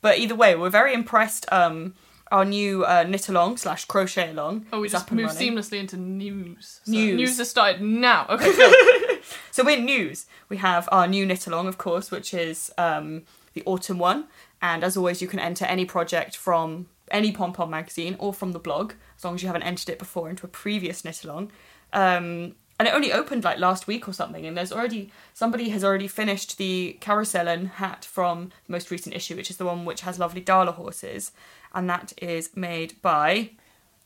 But 0.02 0.18
either 0.20 0.36
way, 0.36 0.56
we're 0.56 0.70
very 0.70 0.94
impressed. 0.94 1.46
Um, 1.52 1.96
our 2.32 2.46
new 2.46 2.86
uh, 2.86 3.04
knit 3.04 3.28
along 3.28 3.58
slash 3.58 3.86
crochet 3.86 4.30
along. 4.30 4.68
Oh, 4.72 4.82
we 4.82 4.90
just 4.90 5.12
moved 5.12 5.34
seamlessly 5.34 5.80
into 5.80 5.98
news. 5.98 6.80
So 6.84 6.92
News. 6.92 7.16
News 7.16 7.38
has 7.40 7.50
started 7.50 7.82
now. 7.82 8.28
Okay. 8.30 9.20
So 9.52 9.68
in 9.68 9.84
news, 9.84 10.28
we 10.48 10.58
have 10.58 10.88
our 10.92 11.08
new 11.08 11.26
knit 11.26 11.46
along, 11.48 11.68
of 11.68 11.78
course, 11.78 12.12
which 12.12 12.34
is 12.34 12.72
um, 12.78 13.24
the 13.54 13.64
autumn 13.66 14.00
one. 14.00 14.26
And 14.62 14.84
as 14.84 14.96
always, 14.96 15.22
you 15.22 15.28
can 15.28 15.40
enter 15.40 15.66
any 15.66 15.86
project 15.86 16.38
from 16.38 16.88
any 17.12 17.32
pom 17.32 17.54
pom 17.54 17.70
magazine 17.72 18.16
or 18.20 18.34
from 18.34 18.52
the 18.52 18.60
blog, 18.60 18.94
as 19.18 19.24
long 19.24 19.36
as 19.36 19.42
you 19.42 19.48
haven't 19.48 19.64
entered 19.64 19.90
it 19.90 20.00
before 20.00 20.30
into 20.30 20.46
a 20.46 20.50
previous 20.50 21.04
knit 21.06 21.24
along. 21.24 21.52
Um, 21.94 22.56
and 22.80 22.88
it 22.88 22.94
only 22.94 23.12
opened 23.12 23.44
like 23.44 23.58
last 23.60 23.88
week 23.88 24.08
or 24.08 24.14
something, 24.14 24.46
and 24.46 24.56
there's 24.58 24.72
already 24.72 25.12
somebody 25.34 25.70
has 25.70 25.84
already 25.84 26.08
finished 26.08 26.58
the 26.58 26.98
carousel 27.02 27.66
hat 27.66 28.06
from 28.06 28.52
the 28.68 28.72
most 28.72 28.90
recent 28.90 29.14
issue, 29.16 29.36
which 29.36 29.50
is 29.50 29.58
the 29.58 29.66
one 29.66 29.84
which 29.86 30.02
has 30.02 30.18
lovely 30.18 30.40
Dala 30.42 30.72
horses, 30.72 31.32
and 31.74 31.90
that 31.90 32.14
is 32.22 32.56
made 32.56 33.02
by 33.02 33.52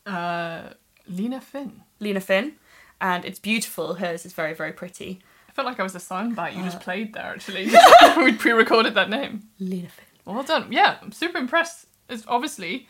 uh, 0.05 0.69
Lena 1.07 1.39
Finn. 1.41 1.81
Lena 1.99 2.19
Finn, 2.19 2.53
and 2.99 3.23
it's 3.25 3.39
beautiful. 3.39 3.95
Hers 3.95 4.25
is 4.25 4.33
very 4.33 4.53
very 4.53 4.71
pretty. 4.73 5.19
I 5.47 5.51
felt 5.51 5.67
like 5.67 5.79
I 5.79 5.83
was 5.83 5.93
a 5.93 5.99
soundbite 5.99 6.55
you 6.55 6.61
Uh. 6.61 6.65
just 6.65 6.79
played 6.79 7.13
there. 7.13 7.25
Actually, 7.35 7.69
we 8.17 8.33
pre-recorded 8.33 8.95
that 8.95 9.09
name. 9.09 9.43
Lena 9.59 9.89
Finn. 9.89 10.05
Well 10.25 10.41
done. 10.43 10.71
Yeah, 10.71 10.97
I'm 11.01 11.11
super 11.11 11.37
impressed. 11.37 11.85
It's 12.09 12.23
obviously, 12.27 12.87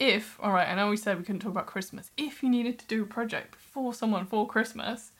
if 0.00 0.38
all 0.40 0.52
right, 0.52 0.68
I 0.68 0.74
know 0.74 0.90
we 0.90 0.96
said 0.96 1.18
we 1.18 1.24
couldn't 1.24 1.40
talk 1.40 1.52
about 1.52 1.66
Christmas. 1.66 2.10
If 2.16 2.42
you 2.42 2.48
needed 2.48 2.78
to 2.80 2.86
do 2.86 3.02
a 3.02 3.06
project 3.06 3.56
for 3.56 3.92
someone 3.94 4.26
for 4.26 4.46
Christmas, 4.46 5.12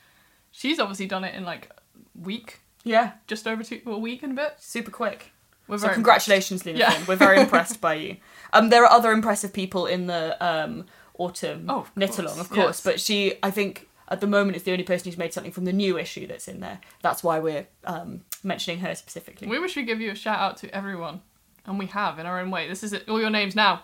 she's 0.51 0.79
obviously 0.79 1.07
done 1.07 1.25
it 1.25 1.35
in 1.35 1.45
like 1.45 1.71
a 1.71 2.21
week, 2.21 2.61
Yeah, 2.85 3.13
just 3.27 3.47
over 3.47 3.63
two, 3.63 3.81
a 3.87 3.99
week 3.99 4.23
and 4.23 4.33
a 4.33 4.37
bit. 4.43 4.55
super 4.59 4.91
quick. 4.91 5.33
We're 5.67 5.79
So 5.79 5.83
very 5.83 5.95
congratulations, 5.95 6.65
Lena 6.65 6.79
Yeah. 6.79 7.05
We're 7.07 7.17
very 7.17 7.41
impressed 7.45 7.81
by 7.81 7.95
you. 7.95 8.17
Um, 8.53 8.71
there 8.71 8.85
are 8.85 8.91
other 8.91 9.13
impressive 9.13 9.53
people 9.53 9.87
in 9.87 10.07
the 10.07 10.37
um, 10.45 10.87
autumn 11.19 11.67
Oh, 11.69 11.81
of 11.81 11.97
knit 11.97 12.09
course, 12.11 12.19
along, 12.21 12.39
of 12.39 12.47
yes. 12.51 12.55
course, 12.65 12.81
but 12.81 12.99
she, 13.01 13.35
I 13.43 13.51
think, 13.51 13.87
at 14.11 14.23
the 14.23 14.27
moment 14.27 14.57
is 14.57 14.63
the 14.63 14.73
only 14.73 14.85
person 14.85 15.05
who's 15.11 15.19
made 15.19 15.35
something 15.35 15.53
from 15.53 15.67
the 15.67 15.73
new 15.73 15.99
issue 15.99 16.27
that's 16.27 16.49
in 16.49 16.61
there. 16.61 16.81
That's 17.03 17.23
why 17.23 17.39
we're 17.41 17.67
um, 17.85 18.23
mentioning 18.43 18.81
her 18.81 18.95
specifically. 18.95 19.47
We 19.49 19.59
wish 19.59 19.77
we 19.77 19.83
give 19.83 20.01
you 20.01 20.11
a 20.11 20.15
shout 20.15 20.39
out 20.39 20.57
to 20.59 20.75
everyone, 20.75 21.21
and 21.67 21.79
we 21.79 21.85
have 21.87 22.19
in 22.19 22.25
our 22.25 22.41
own 22.41 22.51
way. 22.51 22.67
This 22.69 22.83
is 22.83 22.95
it. 22.95 23.07
All 23.07 23.21
your 23.21 23.29
names 23.29 23.55
now. 23.55 23.83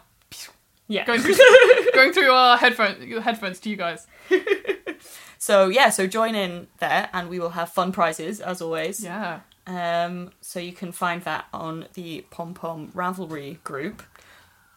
Yeah. 0.89 1.05
Going 1.05 1.21
through, 1.21 1.35
going 1.95 2.13
through 2.13 2.31
our 2.31 2.57
headphones, 2.57 3.25
headphones 3.25 3.61
to 3.61 3.71
you 3.71 3.77
guys. 3.77 4.07
So 5.45 5.69
yeah, 5.69 5.91
so 5.91 6.07
join 6.07 6.35
in 6.35 6.69
there, 6.79 7.11
and 7.13 7.29
we 7.29 7.39
will 7.39 7.51
have 7.51 7.69
fun 7.69 7.93
prizes 7.93 8.41
as 8.41 8.63
always. 8.63 9.05
Yeah. 9.05 9.41
Um, 9.67 10.31
so 10.41 10.59
you 10.59 10.73
can 10.73 10.91
find 10.91 11.21
that 11.25 11.49
on 11.53 11.87
the 11.93 12.25
Pom 12.31 12.55
Pom 12.55 12.91
Ravelry 12.93 13.63
group. 13.63 14.03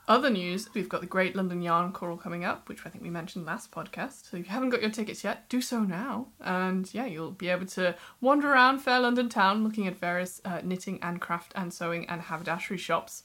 Other 0.09 0.29
news, 0.29 0.67
we've 0.73 0.89
got 0.89 0.99
the 0.99 1.07
Great 1.07 1.37
London 1.37 1.61
Yarn 1.61 1.93
Crawl 1.93 2.17
coming 2.17 2.43
up, 2.43 2.67
which 2.67 2.85
I 2.85 2.89
think 2.89 3.01
we 3.01 3.09
mentioned 3.09 3.45
last 3.45 3.71
podcast. 3.71 4.29
So 4.29 4.35
if 4.35 4.45
you 4.45 4.51
haven't 4.51 4.71
got 4.71 4.81
your 4.81 4.91
tickets 4.91 5.23
yet, 5.23 5.47
do 5.47 5.61
so 5.61 5.85
now. 5.85 6.27
And 6.41 6.93
yeah, 6.93 7.05
you'll 7.05 7.31
be 7.31 7.47
able 7.47 7.65
to 7.67 7.95
wander 8.19 8.51
around 8.51 8.79
fair 8.79 8.99
London 8.99 9.29
town 9.29 9.63
looking 9.63 9.87
at 9.87 9.97
various 9.97 10.41
uh, 10.43 10.59
knitting 10.65 10.99
and 11.01 11.21
craft 11.21 11.53
and 11.55 11.73
sewing 11.73 12.09
and 12.09 12.23
haberdashery 12.23 12.77
shops. 12.77 13.23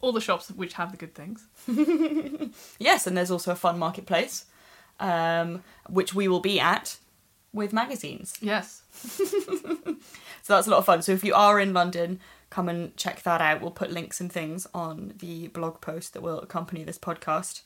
All 0.00 0.12
the 0.12 0.20
shops 0.20 0.50
which 0.50 0.74
have 0.74 0.90
the 0.90 0.96
good 0.96 1.14
things. 1.14 1.46
Yes, 2.78 3.06
and 3.06 3.16
there's 3.16 3.30
also 3.30 3.52
a 3.52 3.56
fun 3.56 3.78
marketplace, 3.78 4.46
um, 4.98 5.62
which 5.88 6.14
we 6.14 6.26
will 6.28 6.40
be 6.40 6.58
at 6.58 6.96
with 7.52 7.72
magazines. 7.72 8.36
Yes. 8.40 8.82
So 10.42 10.54
that's 10.54 10.66
a 10.66 10.70
lot 10.70 10.78
of 10.78 10.84
fun. 10.86 11.02
So 11.02 11.12
if 11.12 11.22
you 11.22 11.34
are 11.34 11.60
in 11.60 11.72
London, 11.72 12.18
come 12.48 12.68
and 12.68 12.96
check 12.96 13.22
that 13.22 13.40
out. 13.40 13.60
We'll 13.60 13.70
put 13.70 13.92
links 13.92 14.20
and 14.20 14.32
things 14.32 14.66
on 14.74 15.14
the 15.18 15.48
blog 15.48 15.80
post 15.80 16.12
that 16.14 16.22
will 16.22 16.40
accompany 16.40 16.82
this 16.82 16.98
podcast, 16.98 17.62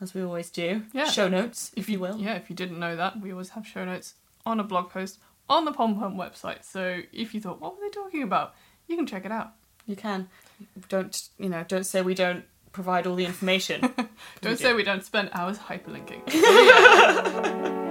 as 0.00 0.14
we 0.14 0.22
always 0.22 0.50
do. 0.50 0.82
Yeah. 0.92 1.06
Show 1.06 1.28
notes, 1.28 1.70
if, 1.76 1.88
you 1.88 1.98
will. 1.98 2.18
Yeah, 2.18 2.34
if 2.34 2.50
you 2.50 2.56
didn't 2.56 2.78
know 2.78 2.96
that, 2.96 3.20
we 3.20 3.32
always 3.32 3.50
have 3.50 3.66
show 3.66 3.84
notes 3.84 4.14
on 4.44 4.60
a 4.60 4.64
blog 4.64 4.90
post 4.90 5.18
on 5.48 5.64
the 5.64 5.72
Pom 5.72 5.98
Pom 5.98 6.16
website. 6.16 6.64
So 6.64 7.00
if 7.12 7.34
you 7.34 7.40
thought, 7.40 7.60
what 7.60 7.76
were 7.76 7.80
they 7.82 7.90
talking 7.90 8.22
about? 8.22 8.54
You 8.88 8.96
can 8.96 9.06
check 9.06 9.24
it 9.24 9.32
out. 9.32 9.52
You 9.86 9.96
can. 9.96 10.28
Don't 10.88 11.16
you 11.38 11.48
know? 11.48 11.64
Don't 11.66 11.84
say 11.84 12.02
we 12.02 12.14
don't 12.14 12.44
provide 12.72 13.06
all 13.06 13.14
the 13.16 13.24
information. 13.24 13.80
Don't 14.40 14.52
We 14.52 14.56
say 14.56 14.70
do. 14.70 14.76
we 14.76 14.84
don't 14.84 15.04
spend 15.04 15.30
hours 15.32 15.58
hyperlinking. 15.58 16.22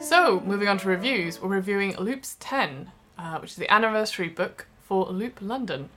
so, 0.00 0.40
moving 0.44 0.68
on 0.68 0.78
to 0.78 0.88
reviews, 0.88 1.40
we're 1.40 1.48
reviewing 1.48 1.96
Loops 1.96 2.36
10, 2.40 2.90
uh, 3.18 3.38
which 3.38 3.50
is 3.52 3.56
the 3.56 3.72
anniversary 3.72 4.28
book 4.28 4.66
for 4.80 5.06
Loop 5.06 5.38
London. 5.40 5.88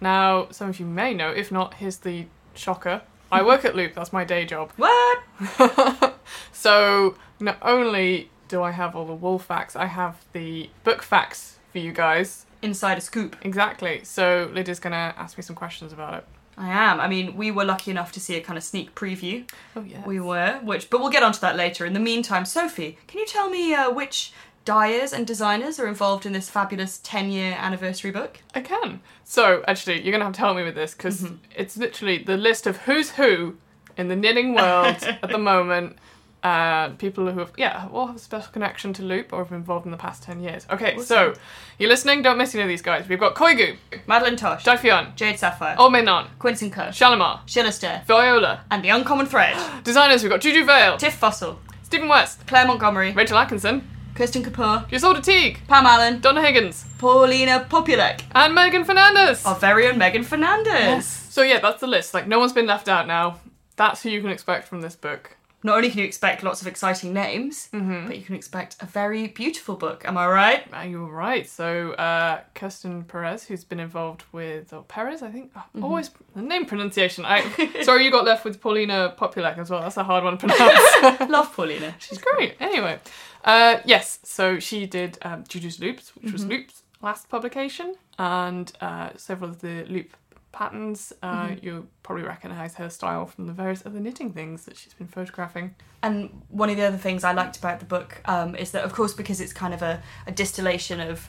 Now, 0.00 0.48
some 0.50 0.68
of 0.68 0.78
you 0.78 0.86
may 0.86 1.14
know, 1.14 1.30
if 1.30 1.50
not, 1.50 1.74
here's 1.74 1.98
the 1.98 2.26
shocker. 2.54 3.02
I 3.34 3.42
work 3.42 3.64
at 3.64 3.74
Loop, 3.74 3.94
that's 3.94 4.12
my 4.12 4.24
day 4.24 4.44
job. 4.44 4.72
what? 4.76 6.14
so 6.52 7.16
not 7.40 7.58
only 7.62 8.30
do 8.48 8.62
I 8.62 8.70
have 8.70 8.94
all 8.94 9.04
the 9.04 9.14
wool 9.14 9.38
facts, 9.38 9.74
I 9.74 9.86
have 9.86 10.24
the 10.32 10.70
book 10.84 11.02
facts 11.02 11.58
for 11.72 11.78
you 11.78 11.92
guys. 11.92 12.46
Inside 12.62 12.98
a 12.98 13.00
scoop. 13.00 13.36
Exactly. 13.42 14.04
So 14.04 14.50
Lydia's 14.52 14.80
gonna 14.80 15.14
ask 15.16 15.36
me 15.36 15.42
some 15.42 15.56
questions 15.56 15.92
about 15.92 16.14
it. 16.14 16.24
I 16.56 16.68
am. 16.68 17.00
I 17.00 17.08
mean, 17.08 17.36
we 17.36 17.50
were 17.50 17.64
lucky 17.64 17.90
enough 17.90 18.12
to 18.12 18.20
see 18.20 18.36
a 18.36 18.40
kind 18.40 18.56
of 18.56 18.62
sneak 18.62 18.94
preview. 18.94 19.48
Oh 19.74 19.82
yeah. 19.82 20.04
We 20.06 20.20
were, 20.20 20.60
which, 20.62 20.88
but 20.88 21.00
we'll 21.00 21.10
get 21.10 21.24
onto 21.24 21.40
that 21.40 21.56
later. 21.56 21.84
In 21.84 21.92
the 21.92 22.00
meantime, 22.00 22.44
Sophie, 22.44 22.96
can 23.08 23.18
you 23.18 23.26
tell 23.26 23.50
me 23.50 23.74
uh, 23.74 23.90
which 23.90 24.32
dyers 24.64 25.12
and 25.12 25.26
designers 25.26 25.78
are 25.78 25.86
involved 25.86 26.24
in 26.26 26.32
this 26.32 26.48
fabulous 26.48 26.98
10 27.02 27.30
year 27.30 27.56
anniversary 27.58 28.10
book? 28.10 28.38
I 28.54 28.60
can. 28.60 29.00
So 29.24 29.62
actually, 29.68 30.02
you're 30.02 30.12
gonna 30.12 30.24
have 30.24 30.34
to 30.34 30.40
help 30.40 30.56
me 30.56 30.64
with 30.64 30.74
this 30.74 30.94
because 30.94 31.22
Mm-hmm. 31.22 31.34
it's 31.56 31.76
literally 31.76 32.18
the 32.18 32.36
list 32.36 32.66
of 32.66 32.78
who's 32.78 33.10
who 33.12 33.56
in 33.96 34.08
the 34.08 34.16
knitting 34.16 34.54
world 34.54 34.96
at 35.22 35.28
the 35.30 35.38
moment. 35.38 35.96
Uh, 36.42 36.90
people 36.98 37.30
who 37.30 37.38
have 37.38 37.52
yeah 37.56 37.88
all 37.90 38.06
have 38.06 38.16
a 38.16 38.18
special 38.18 38.52
connection 38.52 38.92
to 38.92 39.02
Loop 39.02 39.32
or 39.32 39.38
have 39.38 39.48
been 39.48 39.56
involved 39.56 39.86
in 39.86 39.90
the 39.92 39.96
past 39.96 40.22
ten 40.22 40.40
years. 40.42 40.66
Okay, 40.68 40.98
so 40.98 41.32
you're 41.78 41.88
listening. 41.88 42.20
Don't 42.20 42.36
miss 42.36 42.54
any 42.54 42.60
of 42.62 42.68
these 42.68 42.82
guys. 42.82 43.08
We've 43.08 43.18
got 43.18 43.34
Koigu, 43.34 43.78
Madeline 44.06 44.36
Tosh, 44.36 44.62
Daifion, 44.62 45.14
Jade 45.16 45.38
Sapphire, 45.38 45.74
Olmenon, 45.76 46.26
Quincy 46.38 46.68
Kirsch, 46.68 46.98
Shalimar, 47.00 47.40
Shillister, 47.46 48.04
Viola. 48.04 48.62
and 48.70 48.84
the 48.84 48.90
Uncommon 48.90 49.24
Thread, 49.24 49.56
Designers, 49.84 50.22
we've 50.22 50.28
got 50.30 50.42
Juju 50.42 50.66
Vail, 50.66 50.98
Tif 50.98 51.12
Fussell, 51.18 51.56
Stephen 51.82 52.08
West, 52.08 52.46
Claire 52.46 52.66
Montgomery, 52.66 53.12
Rachel 53.12 53.38
Atkinson, 53.38 53.88
Kirsten 54.14 54.44
Kapur, 54.44 54.88
Gisolda 54.88 55.20
Teague, 55.20 55.58
Pam 55.68 55.86
Allen, 55.86 56.20
Donna 56.20 56.40
Higgins, 56.42 56.84
Paulina 56.98 57.66
Popiolek, 57.68 58.22
and 58.32 58.56
Meghan 58.56 58.84
Fernandes. 58.84 59.44
our 59.44 59.56
very 59.56 59.86
own 59.88 59.94
Meghan 59.96 60.24
Fernandes. 60.24 60.66
Yes. 60.66 61.26
So 61.30 61.42
yeah, 61.42 61.58
that's 61.60 61.80
the 61.80 61.88
list. 61.88 62.14
Like 62.14 62.28
no 62.28 62.38
one's 62.38 62.52
been 62.52 62.66
left 62.66 62.88
out 62.88 63.06
now. 63.08 63.40
That's 63.76 64.02
who 64.02 64.10
you 64.10 64.20
can 64.20 64.30
expect 64.30 64.68
from 64.68 64.80
this 64.82 64.94
book. 64.94 65.36
Not 65.64 65.76
only 65.76 65.88
can 65.88 66.00
you 66.00 66.04
expect 66.04 66.42
lots 66.42 66.60
of 66.60 66.66
exciting 66.66 67.14
names, 67.14 67.70
but 67.72 68.14
you 68.18 68.22
can 68.22 68.34
expect 68.34 68.76
a 68.82 68.84
very 68.86 69.28
beautiful 69.28 69.76
book. 69.76 70.04
Am 70.04 70.18
I 70.18 70.26
right? 70.26 70.66
Ah, 70.74 70.82
you 70.82 71.06
right. 71.06 71.48
So 71.48 71.92
uh, 71.92 72.40
Kirsten 72.54 73.02
Perez, 73.04 73.44
who's 73.44 73.64
been 73.64 73.80
involved 73.80 74.24
with 74.30 74.74
or 74.74 74.82
Perez, 74.82 75.22
I 75.22 75.30
think. 75.30 75.52
Oh, 75.56 75.62
Always 75.82 76.10
the 76.36 76.42
name 76.42 76.66
pronunciation. 76.66 77.24
I 77.24 77.48
sorry, 77.82 78.04
you 78.04 78.10
got 78.10 78.26
left 78.26 78.44
with 78.44 78.60
Paulina 78.60 79.14
Popiolek 79.18 79.56
as 79.56 79.70
well. 79.70 79.80
That's 79.80 79.96
a 79.96 80.04
hard 80.04 80.22
one 80.22 80.36
to 80.36 80.46
pronounce. 80.46 81.20
Love 81.30 81.50
Paulina. 81.56 81.94
She's 81.98 82.18
great. 82.18 82.56
Anyway, 82.60 82.98
uh, 83.44 83.78
yes. 83.84 84.18
So 84.24 84.58
she 84.58 84.86
did 84.86 85.18
um, 85.22 85.44
Juju's 85.44 85.78
Loops, 85.80 86.12
which 86.16 86.32
was 86.32 86.44
Loop's 86.44 86.82
last 87.02 87.28
publication, 87.28 87.94
and 88.18 88.72
uh, 88.80 89.10
several 89.16 89.50
of 89.50 89.60
the 89.60 89.84
Loop 89.84 90.16
patterns. 90.52 91.12
Uh, 91.22 91.50
You'll 91.60 91.86
probably 92.02 92.24
recognise 92.24 92.74
her 92.76 92.88
style 92.88 93.26
from 93.26 93.46
the 93.46 93.52
various 93.52 93.84
other 93.84 94.00
knitting 94.00 94.32
things 94.32 94.64
that 94.64 94.76
she's 94.76 94.94
been 94.94 95.08
photographing. 95.08 95.74
And 96.02 96.42
one 96.48 96.70
of 96.70 96.76
the 96.76 96.84
other 96.84 96.96
things 96.98 97.24
I 97.24 97.32
liked 97.32 97.56
about 97.56 97.80
the 97.80 97.86
book 97.86 98.20
um, 98.26 98.54
is 98.56 98.70
that, 98.72 98.84
of 98.84 98.92
course, 98.92 99.12
because 99.14 99.40
it's 99.40 99.52
kind 99.52 99.74
of 99.74 99.82
a, 99.82 100.02
a 100.26 100.32
distillation 100.32 101.00
of 101.00 101.28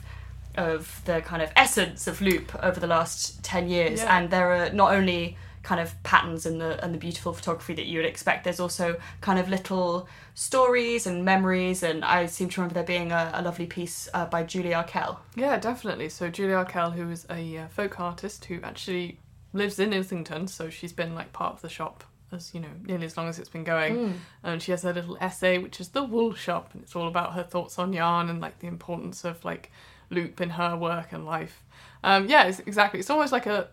of 0.56 1.02
the 1.04 1.20
kind 1.20 1.42
of 1.42 1.50
essence 1.54 2.06
of 2.06 2.22
Loop 2.22 2.54
over 2.64 2.80
the 2.80 2.86
last 2.86 3.42
ten 3.44 3.68
years, 3.68 4.00
Yeah. 4.00 4.16
and 4.16 4.30
there 4.30 4.54
are 4.54 4.70
not 4.72 4.92
only 4.94 5.36
kind 5.66 5.80
of 5.80 6.00
patterns 6.04 6.46
and 6.46 6.60
the 6.60 6.82
and 6.82 6.94
the 6.94 6.98
beautiful 6.98 7.32
photography 7.32 7.74
that 7.74 7.86
you 7.86 7.98
would 7.98 8.06
expect. 8.06 8.44
There's 8.44 8.60
also 8.60 8.96
kind 9.20 9.40
of 9.40 9.48
little 9.48 10.08
stories 10.34 11.08
and 11.08 11.24
memories, 11.24 11.82
and 11.82 12.04
I 12.04 12.26
seem 12.26 12.48
to 12.50 12.60
remember 12.60 12.74
there 12.74 12.84
being 12.84 13.10
a, 13.10 13.32
a 13.34 13.42
lovely 13.42 13.66
piece 13.66 14.08
uh, 14.14 14.26
by 14.26 14.44
Julie 14.44 14.72
Arkell. 14.72 15.20
Yeah, 15.34 15.58
definitely. 15.58 16.08
So 16.08 16.30
Julie 16.30 16.54
Arkell, 16.54 16.92
who 16.92 17.10
is 17.10 17.26
a 17.28 17.58
uh, 17.58 17.68
folk 17.68 17.98
artist 17.98 18.44
who 18.44 18.60
actually 18.62 19.18
lives 19.52 19.80
in 19.80 19.92
Islington, 19.92 20.46
so 20.46 20.70
she's 20.70 20.92
been 20.92 21.16
like 21.16 21.32
part 21.32 21.54
of 21.54 21.62
the 21.62 21.68
shop 21.68 22.04
as 22.32 22.52
you 22.52 22.60
know 22.60 22.74
nearly 22.84 23.06
as 23.06 23.16
long 23.16 23.28
as 23.28 23.38
it's 23.40 23.48
been 23.48 23.64
going. 23.64 24.20
And 24.44 24.62
she 24.62 24.70
has 24.70 24.84
a 24.84 24.92
little 24.92 25.18
essay 25.20 25.58
which 25.58 25.80
is 25.80 25.88
the 25.88 26.04
wool 26.04 26.32
shop, 26.32 26.70
and 26.74 26.84
it's 26.84 26.94
all 26.94 27.08
about 27.08 27.34
her 27.34 27.42
thoughts 27.42 27.76
on 27.76 27.92
yarn 27.92 28.30
and 28.30 28.40
like 28.40 28.60
the 28.60 28.68
importance 28.68 29.24
of 29.24 29.44
like 29.44 29.72
loop 30.10 30.40
in 30.40 30.50
her 30.50 30.76
work 30.76 31.12
and 31.12 31.26
life. 31.26 31.64
Um, 32.04 32.28
yeah, 32.28 32.44
it's, 32.44 32.60
exactly. 32.60 33.00
It's 33.00 33.10
almost 33.10 33.32
like 33.32 33.46
a 33.46 33.68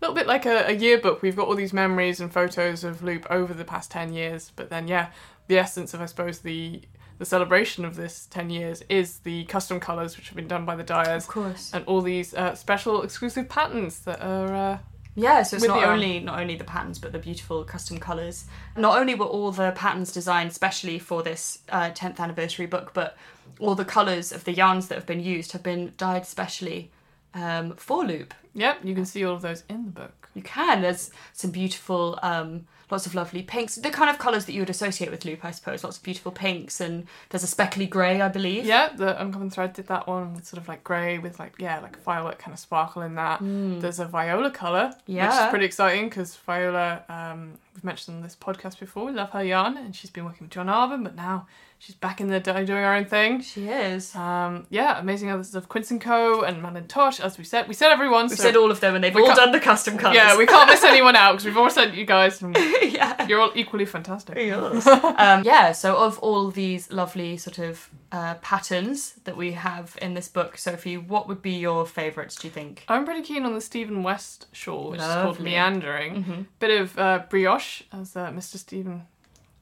little 0.00 0.14
bit 0.14 0.26
like 0.26 0.46
a, 0.46 0.66
a 0.68 0.72
yearbook. 0.72 1.22
We've 1.22 1.36
got 1.36 1.48
all 1.48 1.56
these 1.56 1.72
memories 1.72 2.20
and 2.20 2.32
photos 2.32 2.84
of 2.84 3.02
Loop 3.02 3.26
over 3.30 3.52
the 3.54 3.64
past 3.64 3.90
ten 3.90 4.12
years, 4.12 4.52
but 4.56 4.70
then 4.70 4.88
yeah, 4.88 5.10
the 5.48 5.58
essence 5.58 5.94
of 5.94 6.00
I 6.00 6.06
suppose 6.06 6.38
the 6.40 6.82
the 7.18 7.24
celebration 7.24 7.84
of 7.84 7.96
this 7.96 8.26
ten 8.26 8.48
years 8.48 8.82
is 8.88 9.18
the 9.20 9.44
custom 9.46 9.80
colours 9.80 10.16
which 10.16 10.28
have 10.28 10.36
been 10.36 10.46
done 10.48 10.64
by 10.64 10.76
the 10.76 10.84
dyers 10.84 11.24
Of 11.24 11.30
course. 11.30 11.72
and 11.74 11.84
all 11.86 12.00
these 12.00 12.32
uh, 12.32 12.54
special 12.54 13.02
exclusive 13.02 13.48
patterns 13.48 13.98
that 14.00 14.20
are 14.22 14.54
uh, 14.54 14.78
Yeah, 15.16 15.42
so 15.42 15.56
it's 15.56 15.66
not 15.66 15.80
yarn. 15.80 15.94
only 15.94 16.20
not 16.20 16.38
only 16.38 16.54
the 16.54 16.62
patterns 16.62 17.00
but 17.00 17.10
the 17.10 17.18
beautiful 17.18 17.64
custom 17.64 17.98
colours. 17.98 18.44
Not 18.76 18.96
only 19.00 19.16
were 19.16 19.26
all 19.26 19.50
the 19.50 19.72
patterns 19.72 20.12
designed 20.12 20.52
specially 20.52 21.00
for 21.00 21.24
this 21.24 21.58
uh, 21.70 21.90
10th 21.90 22.20
anniversary 22.20 22.66
book, 22.66 22.92
but 22.94 23.16
all 23.58 23.74
the 23.74 23.84
colours 23.84 24.30
of 24.30 24.44
the 24.44 24.52
yarns 24.52 24.86
that 24.86 24.94
have 24.94 25.06
been 25.06 25.18
used 25.20 25.50
have 25.50 25.64
been 25.64 25.94
dyed 25.96 26.24
specially 26.24 26.92
um, 27.34 27.74
for 27.74 28.04
Loop. 28.04 28.32
Yep 28.58 28.84
you 28.84 28.94
can 28.94 29.04
see 29.04 29.24
all 29.24 29.34
of 29.34 29.42
those 29.42 29.64
in 29.68 29.84
the 29.86 29.90
book 29.90 30.28
You 30.34 30.42
can. 30.42 30.82
There's 30.82 31.10
some 31.32 31.50
beautiful, 31.50 32.18
um, 32.22 32.66
lots 32.90 33.06
of 33.06 33.14
lovely 33.14 33.42
pinks. 33.42 33.74
The 33.76 33.90
kind 33.90 34.08
of 34.08 34.18
colours 34.18 34.44
that 34.44 34.52
you 34.52 34.60
would 34.60 34.70
associate 34.70 35.10
with 35.10 35.24
Loop, 35.24 35.44
I 35.44 35.50
suppose. 35.50 35.82
Lots 35.82 35.96
of 35.96 36.02
beautiful 36.02 36.30
pinks, 36.30 36.80
and 36.80 37.06
there's 37.30 37.42
a 37.42 37.46
speckly 37.48 37.86
grey, 37.86 38.20
I 38.20 38.28
believe. 38.28 38.64
yeah 38.64 38.90
the 38.96 39.20
uncommon 39.20 39.50
thread 39.50 39.72
did 39.72 39.86
that 39.88 40.06
one 40.06 40.34
with 40.34 40.46
sort 40.46 40.60
of 40.62 40.68
like 40.68 40.84
grey 40.84 41.18
with 41.18 41.38
like 41.38 41.54
yeah 41.58 41.80
like 41.80 41.96
a 41.96 42.00
violet 42.00 42.38
kind 42.38 42.52
of 42.52 42.58
sparkle 42.60 43.02
in 43.02 43.14
that 43.16 43.38
there's 43.82 43.98
a 44.00 44.06
viola 44.06 44.50
colour 44.50 44.92
yeah. 45.06 45.26
which 45.26 45.44
is 45.44 45.50
pretty 45.50 45.64
exciting 45.64 46.08
because 46.08 46.36
viola 46.36 47.02
um, 47.08 47.54
we've 47.74 47.84
mentioned 47.84 48.16
on 48.16 48.22
this 48.22 48.36
podcast 48.36 48.78
before 48.78 49.04
we 49.06 49.12
love 49.12 49.30
her 49.30 49.44
yarn 49.44 49.76
and 49.76 49.94
she's 49.96 50.10
been 50.10 50.24
working 50.24 50.44
with 50.46 50.50
John 50.50 50.66
Arbon 50.66 51.02
but 51.04 51.14
now 51.14 51.46
she's 51.78 51.94
back 51.94 52.20
in 52.20 52.28
the 52.28 52.40
day 52.40 52.64
doing 52.64 52.82
her 52.82 52.92
own 52.94 53.04
thing 53.04 53.40
She 53.40 53.68
is. 53.68 54.14
um, 54.16 54.66
yeah 54.70 54.98
amazing 54.98 55.30
others 55.30 55.54
of 55.54 55.68
Quince 55.68 55.90
and 55.90 56.00
Co 56.00 56.42
and 56.42 56.60
Madeline 56.62 56.86
Tosh 56.88 57.20
as 57.20 57.38
we 57.38 57.44
said 57.44 57.68
we 57.68 57.74
said 57.74 57.90
everyone 57.92 58.26
We've 58.28 58.36
so 58.36 58.42
said 58.42 58.56
all 58.56 58.70
of 58.70 58.80
them, 58.80 58.94
and 58.94 59.02
they've 59.04 59.14
all 59.16 59.34
done 59.34 59.52
the 59.52 59.60
custom 59.60 59.96
colours. 59.98 60.16
yeah 60.16 60.36
we 60.36 60.46
can't 60.46 60.68
miss 60.68 60.82
anyone 60.94 61.16
out 61.16 61.32
because 61.32 61.44
we've 61.46 61.56
all 61.56 61.70
sent 61.70 61.94
you 61.94 62.04
guys 62.04 62.42
and 62.42 62.56
yeah. 62.82 63.26
you're 63.26 63.40
all 63.40 63.52
equally 63.54 63.84
fantastic 63.86 64.36
um, 64.52 65.44
yeah, 65.44 65.72
so 65.72 65.96
of 65.96 66.18
all 66.18 66.50
these 66.50 66.90
lovely 66.90 67.36
sort 67.36 67.58
of 67.58 67.88
uh, 68.10 68.34
patterns 68.36 69.14
that 69.24 69.36
we 69.36 69.52
have 69.52 69.96
in 70.00 70.14
this 70.14 70.28
book, 70.28 70.56
Sophie, 70.56 70.96
what 70.96 71.28
would 71.28 71.42
be 71.42 71.52
your 71.52 71.84
favourites, 71.86 72.36
do 72.36 72.48
you 72.48 72.52
think? 72.52 72.84
I'm 72.88 73.04
pretty 73.04 73.22
keen 73.22 73.44
on 73.44 73.54
the 73.54 73.60
Stephen 73.60 74.02
West 74.02 74.46
shawl, 74.52 74.90
which 74.90 75.00
is 75.00 75.06
called 75.06 75.26
Lovely. 75.36 75.44
Meandering. 75.50 76.46
Bit 76.58 76.80
of 76.80 76.98
uh, 76.98 77.22
brioche, 77.28 77.82
as 77.92 78.16
uh, 78.16 78.30
Mr. 78.30 78.56
Stephen 78.56 79.02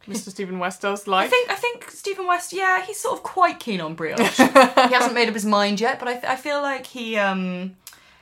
Mr. 0.06 0.30
Stephen 0.30 0.58
West 0.58 0.82
does 0.82 1.06
like. 1.06 1.26
I 1.26 1.28
think 1.28 1.50
I 1.50 1.54
think 1.54 1.90
Stephen 1.90 2.26
West, 2.26 2.52
yeah, 2.52 2.84
he's 2.84 2.98
sort 2.98 3.18
of 3.18 3.22
quite 3.22 3.58
keen 3.60 3.80
on 3.80 3.94
brioche. 3.94 4.36
he 4.38 4.94
hasn't 4.94 5.14
made 5.14 5.28
up 5.28 5.34
his 5.34 5.44
mind 5.44 5.80
yet, 5.80 5.98
but 5.98 6.08
I, 6.08 6.32
I 6.32 6.36
feel 6.36 6.62
like 6.62 6.86
he 6.86 7.16
um, 7.16 7.76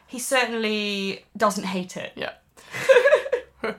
he 0.06 0.18
certainly 0.18 1.24
doesn't 1.36 1.64
hate 1.64 1.96
it. 1.96 2.12
Yeah. 2.16 2.32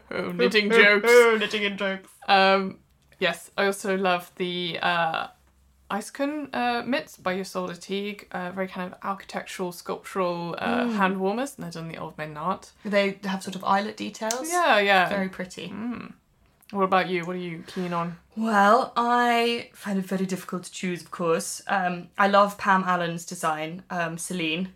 Oh, 0.10 0.32
knitting 0.32 0.72
jokes. 0.72 1.08
knitting 1.40 1.62
in 1.62 1.78
jokes. 1.78 2.10
Um, 2.28 2.80
yes, 3.20 3.52
I 3.56 3.68
also 3.68 3.96
love 3.96 4.32
the 4.38 4.80
uh, 4.82 5.28
Icecon 5.92 6.50
uh, 6.54 6.82
mitts 6.84 7.18
by 7.18 7.36
Isolda 7.36 7.80
Teague. 7.80 8.28
Uh, 8.32 8.50
very 8.52 8.68
kind 8.68 8.92
of 8.92 8.98
architectural, 9.04 9.72
sculptural 9.72 10.56
uh, 10.58 10.88
hand 10.88 11.20
warmers, 11.20 11.56
and 11.56 11.64
they're 11.64 11.72
done 11.72 11.88
the 11.88 11.98
old 11.98 12.18
men 12.18 12.36
art. 12.36 12.72
They 12.84 13.20
have 13.26 13.44
sort 13.44 13.56
of 13.56 13.64
eyelet 13.64 13.96
details. 13.96 14.50
Yeah, 14.50 14.80
yeah. 14.80 15.08
Very 15.10 15.30
pretty. 15.30 15.72
What 16.72 16.84
about 16.84 17.10
you? 17.10 17.26
What 17.26 17.36
are 17.36 17.40
you 17.40 17.64
keen 17.68 17.94
on? 17.94 18.18
Well, 18.36 18.92
I 18.98 19.70
find 19.74 20.00
it 20.00 20.06
very 20.06 20.26
difficult 20.26 20.64
to 20.64 20.72
choose, 20.72 21.02
of 21.02 21.12
course. 21.12 21.62
Um, 21.68 22.10
I 22.18 22.28
love 22.28 22.58
Pam 22.58 22.84
Allen's 22.84 23.26
design, 23.26 23.84
um, 23.90 24.18
Celine, 24.18 24.70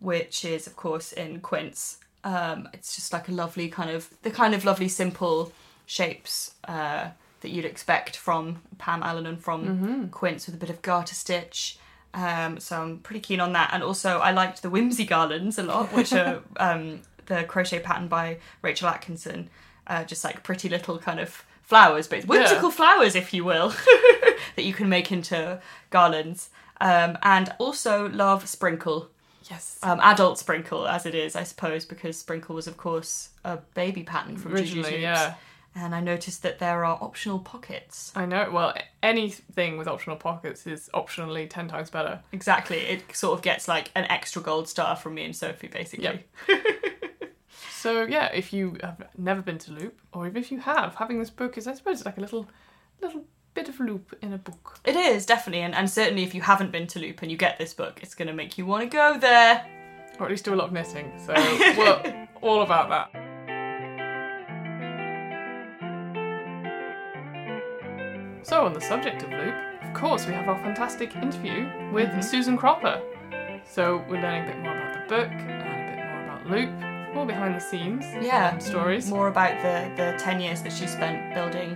which 0.00 0.44
is, 0.44 0.66
of 0.66 0.76
course, 0.76 1.12
in 1.12 1.40
quince. 1.40 1.98
Um, 2.24 2.68
it's 2.72 2.96
just 2.96 3.12
like 3.12 3.28
a 3.28 3.32
lovely 3.32 3.68
kind 3.68 3.90
of, 3.90 4.10
the 4.22 4.30
kind 4.30 4.54
of 4.54 4.64
lovely 4.64 4.88
simple 4.88 5.52
shapes 5.86 6.54
uh, 6.66 7.10
that 7.40 7.50
you'd 7.50 7.64
expect 7.64 8.16
from 8.16 8.60
Pam 8.78 9.02
Allen 9.04 9.26
and 9.26 9.40
from 9.42 10.08
quince 10.10 10.46
with 10.46 10.56
a 10.56 10.58
bit 10.58 10.70
of 10.70 10.82
garter 10.82 11.14
stitch. 11.14 11.78
Um, 12.12 12.58
so 12.58 12.82
I'm 12.82 12.98
pretty 12.98 13.20
keen 13.20 13.40
on 13.40 13.52
that. 13.52 13.70
And 13.72 13.84
also, 13.84 14.18
I 14.18 14.32
liked 14.32 14.62
the 14.62 14.70
whimsy 14.70 15.04
garlands 15.04 15.58
a 15.58 15.62
lot, 15.62 15.92
which 15.92 16.12
are 16.12 16.42
um, 16.56 17.02
the 17.26 17.44
crochet 17.44 17.78
pattern 17.80 18.08
by 18.08 18.38
Rachel 18.62 18.88
Atkinson. 18.88 19.48
Uh, 19.86 20.04
just 20.04 20.24
like 20.24 20.42
pretty 20.42 20.68
little 20.68 20.98
kind 20.98 21.20
of 21.20 21.44
flowers, 21.62 22.06
but 22.08 22.24
whimsical 22.24 22.70
flowers, 22.70 23.14
if 23.14 23.32
you 23.34 23.44
will, 23.44 23.68
that 24.56 24.64
you 24.64 24.72
can 24.72 24.88
make 24.88 25.12
into 25.12 25.60
garlands. 25.90 26.50
Um, 26.80 27.16
and 27.22 27.52
also 27.58 28.08
love 28.08 28.48
Sprinkle, 28.48 29.10
Yes. 29.50 29.78
um, 29.82 29.98
adult 30.02 30.38
Sprinkle 30.38 30.86
as 30.88 31.06
it 31.06 31.14
is, 31.14 31.36
I 31.36 31.42
suppose, 31.44 31.84
because 31.84 32.18
Sprinkle 32.18 32.54
was, 32.54 32.66
of 32.66 32.76
course, 32.76 33.30
a 33.44 33.58
baby 33.74 34.02
pattern 34.02 34.36
from 34.36 34.52
Originally, 34.54 35.00
yeah. 35.02 35.34
And 35.74 35.94
I 35.94 36.00
noticed 36.00 36.42
that 36.42 36.58
there 36.58 36.84
are 36.86 36.98
optional 37.02 37.38
pockets. 37.38 38.10
I 38.16 38.24
know. 38.24 38.50
Well, 38.50 38.74
anything 39.02 39.76
with 39.76 39.86
optional 39.86 40.16
pockets 40.16 40.66
is 40.66 40.88
optionally 40.94 41.48
ten 41.50 41.68
times 41.68 41.90
better. 41.90 42.20
Exactly, 42.32 42.78
it 42.78 43.14
sort 43.14 43.36
of 43.38 43.42
gets 43.42 43.68
like 43.68 43.90
an 43.94 44.04
extra 44.06 44.40
gold 44.40 44.68
star 44.68 44.96
from 44.96 45.14
me 45.14 45.24
and 45.26 45.36
Sophie, 45.36 45.68
basically. 45.68 46.24
So 47.86 48.02
yeah, 48.02 48.26
if 48.34 48.52
you 48.52 48.76
have 48.82 49.00
never 49.16 49.40
been 49.42 49.58
to 49.58 49.70
Loop, 49.70 50.00
or 50.12 50.26
even 50.26 50.42
if 50.42 50.50
you 50.50 50.58
have, 50.58 50.96
having 50.96 51.20
this 51.20 51.30
book 51.30 51.56
is, 51.56 51.68
I 51.68 51.74
suppose, 51.74 52.04
like 52.04 52.16
a 52.18 52.20
little, 52.20 52.48
little 53.00 53.22
bit 53.54 53.68
of 53.68 53.78
Loop 53.78 54.12
in 54.20 54.32
a 54.32 54.38
book. 54.38 54.80
It 54.84 54.96
is 54.96 55.24
definitely, 55.24 55.62
and, 55.62 55.72
and 55.72 55.88
certainly 55.88 56.24
if 56.24 56.34
you 56.34 56.40
haven't 56.40 56.72
been 56.72 56.88
to 56.88 56.98
Loop 56.98 57.22
and 57.22 57.30
you 57.30 57.36
get 57.36 57.60
this 57.60 57.72
book, 57.74 58.00
it's 58.02 58.16
going 58.16 58.26
to 58.26 58.34
make 58.34 58.58
you 58.58 58.66
want 58.66 58.82
to 58.82 58.88
go 58.88 59.16
there. 59.18 59.64
or 60.18 60.26
at 60.26 60.30
least 60.32 60.44
do 60.44 60.52
a 60.52 60.56
lot 60.56 60.66
of 60.66 60.72
knitting. 60.72 61.12
So 61.24 61.32
we're 61.78 62.28
all 62.42 62.62
about 62.62 62.88
that. 62.88 63.22
So 68.42 68.64
on 68.64 68.72
the 68.72 68.80
subject 68.80 69.22
of 69.22 69.30
Loop, 69.30 69.54
of 69.82 69.94
course, 69.94 70.26
we 70.26 70.32
have 70.32 70.48
our 70.48 70.58
fantastic 70.58 71.14
interview 71.16 71.68
with 71.92 72.08
Mm-hmm. 72.08 72.20
Susan 72.20 72.56
Cropper. 72.56 73.00
So 73.64 74.04
we're 74.08 74.20
learning 74.22 74.44
a 74.44 74.52
bit 74.52 74.58
more 74.60 74.76
about 74.76 75.08
the 75.08 75.14
book 75.14 75.30
and 75.30 75.50
a 75.50 75.96
bit 75.96 76.04
more 76.04 76.24
about 76.24 76.46
Loop, 76.50 76.95
more 77.16 77.26
behind 77.26 77.54
the 77.56 77.60
scenes 77.60 78.04
Yeah, 78.22 78.50
um, 78.52 78.60
stories. 78.60 79.08
More 79.08 79.28
about 79.28 79.54
the 79.62 79.76
the 80.00 80.18
ten 80.18 80.40
years 80.40 80.62
that 80.62 80.72
she 80.72 80.86
spent 80.86 81.34
building 81.34 81.70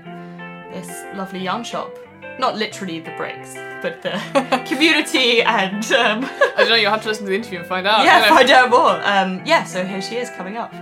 this 0.72 0.88
lovely 1.16 1.40
yarn 1.40 1.64
shop. 1.64 1.90
Not 2.38 2.56
literally 2.56 3.00
the 3.00 3.14
bricks, 3.16 3.54
but 3.82 4.02
the 4.02 4.12
community 4.70 5.42
and 5.42 5.84
um, 5.92 6.24
I 6.24 6.54
don't 6.58 6.68
know. 6.68 6.76
You'll 6.76 6.90
have 6.92 7.02
to 7.02 7.08
listen 7.08 7.24
to 7.24 7.30
the 7.30 7.36
interview 7.36 7.58
and 7.60 7.68
find 7.68 7.86
out. 7.86 8.04
yeah, 8.04 8.28
find 8.28 8.50
out 8.50 8.70
more. 8.70 8.94
Um, 9.04 9.42
yeah, 9.44 9.64
so 9.64 9.84
here 9.84 10.02
she 10.02 10.16
is 10.16 10.30
coming 10.30 10.56
up. 10.56 10.72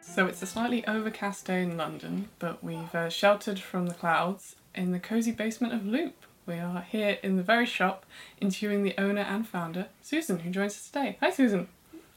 So 0.00 0.26
it's 0.26 0.42
a 0.42 0.46
slightly 0.46 0.86
overcast 0.86 1.46
day 1.46 1.62
in 1.62 1.76
London, 1.76 2.28
but 2.38 2.62
we've 2.62 2.94
uh, 2.94 3.08
sheltered 3.08 3.58
from 3.58 3.86
the 3.86 3.94
clouds 3.94 4.56
in 4.74 4.92
the 4.92 4.98
cosy 5.00 5.32
basement 5.32 5.72
of 5.72 5.86
Loop. 5.86 6.14
We 6.44 6.54
are 6.54 6.82
here 6.82 7.18
in 7.22 7.36
the 7.36 7.42
very 7.42 7.66
shop 7.66 8.04
interviewing 8.40 8.82
the 8.82 8.94
owner 8.98 9.20
and 9.20 9.46
founder, 9.46 9.86
Susan, 10.02 10.40
who 10.40 10.50
joins 10.50 10.72
us 10.72 10.86
today. 10.86 11.16
Hi, 11.20 11.30
Susan. 11.30 11.68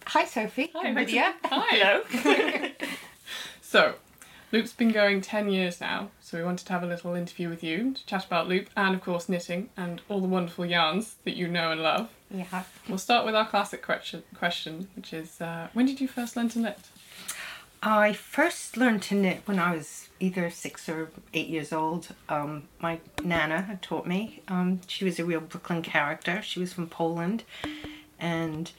Hi, 0.07 0.25
Sophie. 0.25 0.71
Hi, 0.75 0.91
Lydia. 0.91 1.35
Hi. 1.43 2.01
Hello. 2.11 2.71
so, 3.61 3.95
Loop's 4.51 4.73
been 4.73 4.91
going 4.91 5.21
10 5.21 5.49
years 5.49 5.79
now, 5.79 6.09
so 6.21 6.37
we 6.39 6.43
wanted 6.43 6.65
to 6.65 6.73
have 6.73 6.81
a 6.81 6.87
little 6.87 7.13
interview 7.13 7.49
with 7.49 7.63
you 7.63 7.93
to 7.93 8.05
chat 8.07 8.25
about 8.25 8.47
Loop 8.47 8.69
and, 8.75 8.95
of 8.95 9.01
course, 9.01 9.29
knitting 9.29 9.69
and 9.77 10.01
all 10.09 10.21
the 10.21 10.27
wonderful 10.27 10.65
yarns 10.65 11.15
that 11.23 11.35
you 11.35 11.47
know 11.47 11.71
and 11.71 11.81
love. 11.81 12.09
Yeah. 12.31 12.63
We'll 12.89 12.97
start 12.97 13.25
with 13.25 13.35
our 13.35 13.47
classic 13.47 13.83
question, 13.83 14.23
question 14.35 14.87
which 14.95 15.13
is 15.13 15.39
uh, 15.39 15.67
when 15.73 15.85
did 15.85 16.01
you 16.01 16.07
first 16.07 16.35
learn 16.35 16.49
to 16.49 16.59
knit? 16.59 16.79
I 17.87 18.13
first 18.13 18.77
learned 18.77 19.03
to 19.03 19.15
knit 19.15 19.43
when 19.45 19.59
I 19.59 19.75
was 19.75 20.09
either 20.19 20.49
six 20.49 20.89
or 20.89 21.11
eight 21.35 21.49
years 21.49 21.71
old. 21.71 22.07
Um, 22.27 22.63
my 22.79 22.99
nana 23.23 23.61
had 23.61 23.83
taught 23.83 24.07
me. 24.07 24.41
Um, 24.47 24.81
she 24.87 25.05
was 25.05 25.19
a 25.19 25.25
real 25.25 25.39
Brooklyn 25.39 25.83
character. 25.83 26.41
She 26.41 26.59
was 26.59 26.73
from 26.73 26.87
Poland, 26.87 27.43
and 28.19 28.71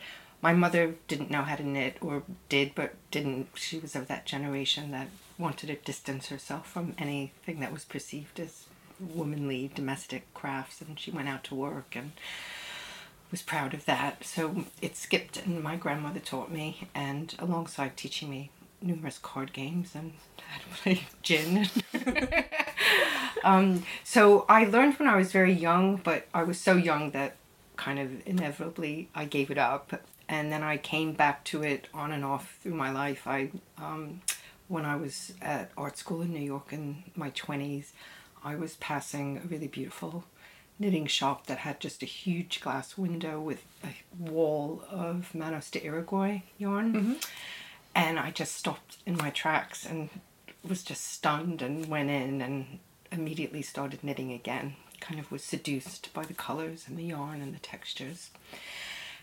my 0.42 0.55
mother 0.55 0.97
didn't 1.07 1.31
know 1.31 1.42
how 1.42 1.55
to 1.55 1.62
knit, 1.62 1.99
or 2.01 2.25
did, 2.49 2.75
but 2.75 2.95
didn't. 3.12 3.47
She 3.55 3.79
was 3.79 3.95
of 3.95 4.09
that 4.09 4.27
generation 4.27 4.90
that 4.90 5.07
wanted 5.38 5.69
to 5.69 5.77
distance 5.77 6.27
herself 6.27 6.66
from 6.69 6.97
anything 6.99 7.61
that 7.61 7.73
was 7.73 7.85
perceived 7.85 8.40
as 8.40 8.64
womanly 8.99 9.71
domestic 9.73 10.35
crafts, 10.35 10.81
and 10.81 10.99
she 10.99 11.12
went 11.12 11.29
out 11.29 11.45
to 11.45 11.55
work 11.55 11.95
and 11.95 12.11
was 13.31 13.42
proud 13.42 13.73
of 13.73 13.85
that. 13.85 14.25
So 14.25 14.64
it 14.83 14.97
skipped, 14.97 15.37
and 15.37 15.62
my 15.62 15.77
grandmother 15.77 16.19
taught 16.19 16.51
me, 16.51 16.88
and 16.92 17.37
alongside 17.38 17.97
teaching 17.97 18.29
me 18.31 18.51
numerous 18.83 19.19
card 19.19 19.53
games 19.53 19.95
and 19.95 20.12
play 20.75 21.03
gin. 21.23 21.69
um, 23.45 23.85
so 24.05 24.45
I 24.49 24.65
learned 24.65 24.95
when 24.95 25.09
I 25.09 25.17
was 25.17 25.33
very 25.33 25.53
young, 25.53 25.97
but 25.97 26.27
I 26.35 26.43
was 26.43 26.59
so 26.59 26.77
young 26.77 27.11
that 27.11 27.37
kind 27.77 27.99
of 27.99 28.27
inevitably 28.27 29.09
I 29.15 29.25
gave 29.25 29.51
it 29.51 29.59
up. 29.59 30.03
And 30.29 30.51
then 30.51 30.62
I 30.62 30.77
came 30.77 31.12
back 31.12 31.45
to 31.45 31.62
it 31.62 31.87
on 31.95 32.11
and 32.11 32.25
off 32.25 32.59
through 32.61 32.75
my 32.75 32.91
life. 32.91 33.27
I, 33.27 33.51
um, 33.79 34.23
when 34.67 34.85
I 34.85 34.97
was 34.97 35.33
at 35.41 35.71
art 35.77 35.97
school 35.99 36.21
in 36.23 36.33
New 36.33 36.41
York 36.41 36.73
in 36.73 37.05
my 37.15 37.31
20s, 37.31 37.93
I 38.43 38.57
was 38.57 38.75
passing 38.77 39.39
a 39.39 39.47
really 39.47 39.69
beautiful 39.69 40.25
knitting 40.79 41.07
shop 41.07 41.47
that 41.47 41.59
had 41.59 41.81
just 41.81 42.03
a 42.03 42.07
huge 42.07 42.61
glass 42.61 42.99
window 42.99 43.41
with 43.41 43.65
a 43.85 43.95
wall 44.19 44.83
of 44.91 45.35
Manos 45.35 45.71
del 45.71 45.83
Uruguay 45.85 46.43
yarn. 46.59 47.17
And 47.97 48.19
I 48.19 48.31
just 48.31 48.55
stopped 48.55 48.99
in 49.07 49.17
my 49.17 49.31
tracks 49.31 49.87
and 49.87 50.11
was 50.63 50.83
just 50.83 51.03
stunned 51.03 51.63
and 51.63 51.87
went 51.87 52.11
in 52.11 52.43
and 52.43 52.79
immediately 53.11 53.63
started 53.63 54.05
knitting 54.05 54.33
again. 54.33 54.77
Kind 55.01 55.19
of 55.19 55.33
was 55.33 55.43
seduced 55.43 56.13
by 56.13 56.25
the 56.25 56.35
colors 56.35 56.85
and 56.87 56.99
the 56.99 57.05
yarn 57.05 57.41
and 57.41 57.55
the 57.55 57.59
textures. 57.59 58.29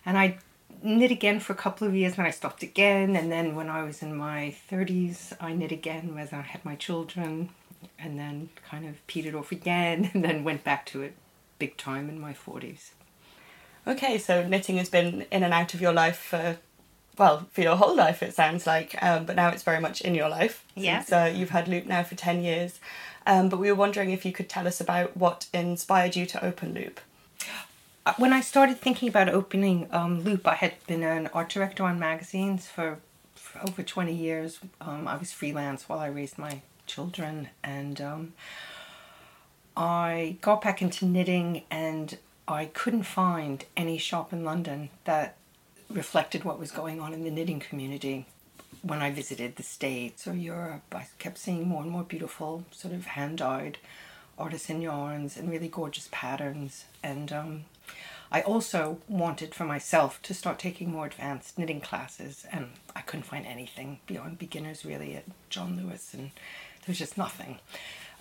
And 0.03 0.17
I 0.17 0.39
knit 0.81 1.11
again 1.11 1.39
for 1.39 1.53
a 1.53 1.55
couple 1.55 1.87
of 1.87 1.93
years 1.93 2.17
and 2.17 2.25
I 2.25 2.31
stopped 2.31 2.63
again. 2.63 3.15
And 3.15 3.31
then 3.31 3.55
when 3.55 3.69
I 3.69 3.83
was 3.83 4.01
in 4.01 4.15
my 4.15 4.55
30s, 4.71 5.33
I 5.39 5.53
knit 5.53 5.71
again 5.71 6.15
when 6.15 6.27
I 6.31 6.41
had 6.41 6.65
my 6.65 6.75
children 6.75 7.49
and 7.99 8.17
then 8.17 8.49
kind 8.67 8.87
of 8.87 9.05
petered 9.05 9.35
off 9.35 9.51
again 9.51 10.09
and 10.15 10.25
then 10.25 10.43
went 10.43 10.63
back 10.63 10.87
to 10.87 11.03
it 11.03 11.13
big 11.59 11.77
time 11.77 12.09
in 12.09 12.19
my 12.19 12.33
40s. 12.33 12.89
Okay, 13.85 14.17
so 14.17 14.47
knitting 14.47 14.77
has 14.77 14.89
been 14.89 15.27
in 15.29 15.43
and 15.43 15.53
out 15.53 15.75
of 15.75 15.81
your 15.81 15.93
life 15.93 16.17
for, 16.17 16.57
well, 17.17 17.47
for 17.51 17.61
your 17.61 17.75
whole 17.75 17.95
life, 17.95 18.23
it 18.23 18.33
sounds 18.33 18.65
like, 18.65 19.01
um, 19.03 19.25
but 19.25 19.35
now 19.35 19.49
it's 19.49 19.63
very 19.63 19.79
much 19.79 20.01
in 20.01 20.15
your 20.15 20.29
life. 20.29 20.65
Yeah. 20.75 20.99
Since, 20.99 21.11
uh, 21.11 21.33
you've 21.35 21.51
had 21.51 21.67
Loop 21.67 21.85
now 21.85 22.03
for 22.03 22.15
10 22.15 22.43
years. 22.43 22.79
Um, 23.25 23.49
but 23.49 23.59
we 23.59 23.69
were 23.71 23.77
wondering 23.77 24.11
if 24.11 24.25
you 24.25 24.31
could 24.31 24.49
tell 24.49 24.67
us 24.67 24.81
about 24.81 25.15
what 25.15 25.47
inspired 25.53 26.15
you 26.15 26.25
to 26.25 26.43
open 26.43 26.73
Loop. 26.73 26.99
Uh, 28.05 28.13
When 28.17 28.33
I 28.33 28.41
started 28.41 28.79
thinking 28.79 29.07
about 29.07 29.29
opening 29.29 29.87
um, 29.91 30.23
Loop, 30.23 30.45
I 30.47 30.55
had 30.55 30.73
been 30.87 31.03
an 31.03 31.27
art 31.33 31.49
director 31.49 31.83
on 31.83 31.99
magazines 31.99 32.67
for, 32.67 32.99
for 33.35 33.61
over 33.61 33.81
20 33.83 34.13
years. 34.13 34.59
Um, 34.81 35.07
I 35.07 35.15
was 35.15 35.31
freelance 35.31 35.87
while 35.87 35.99
I 35.99 36.07
raised 36.07 36.37
my 36.37 36.61
children, 36.85 37.49
and 37.63 38.01
um, 38.01 38.33
I 39.77 40.37
got 40.41 40.61
back 40.61 40.81
into 40.81 41.05
knitting, 41.05 41.63
and 41.71 42.17
I 42.47 42.65
couldn't 42.65 43.03
find 43.03 43.63
any 43.77 43.97
shop 43.97 44.33
in 44.33 44.43
London 44.43 44.89
that 45.05 45.37
reflected 45.93 46.43
what 46.43 46.59
was 46.59 46.71
going 46.71 46.99
on 46.99 47.13
in 47.13 47.23
the 47.23 47.31
knitting 47.31 47.59
community. 47.59 48.25
When 48.81 49.01
I 49.01 49.11
visited 49.11 49.55
the 49.55 49.63
States 49.63 50.27
or 50.27 50.33
Europe, 50.33 50.83
I 50.91 51.07
kept 51.19 51.37
seeing 51.37 51.67
more 51.67 51.81
and 51.81 51.91
more 51.91 52.03
beautiful, 52.03 52.65
sort 52.71 52.93
of 52.93 53.05
hand 53.05 53.37
dyed 53.37 53.77
artisan 54.37 54.81
yarns 54.81 55.37
and 55.37 55.49
really 55.49 55.67
gorgeous 55.67 56.09
patterns. 56.11 56.85
And 57.03 57.31
um, 57.31 57.65
I 58.31 58.41
also 58.41 58.97
wanted 59.07 59.53
for 59.53 59.63
myself 59.63 60.21
to 60.23 60.33
start 60.33 60.59
taking 60.59 60.91
more 60.91 61.05
advanced 61.05 61.57
knitting 61.57 61.81
classes, 61.81 62.45
and 62.51 62.71
I 62.95 63.01
couldn't 63.01 63.27
find 63.27 63.45
anything 63.45 63.99
beyond 64.07 64.39
beginners 64.39 64.83
really 64.83 65.15
at 65.15 65.25
John 65.49 65.77
Lewis, 65.77 66.13
and 66.13 66.31
there 66.31 66.87
was 66.87 66.97
just 66.97 67.17
nothing. 67.17 67.59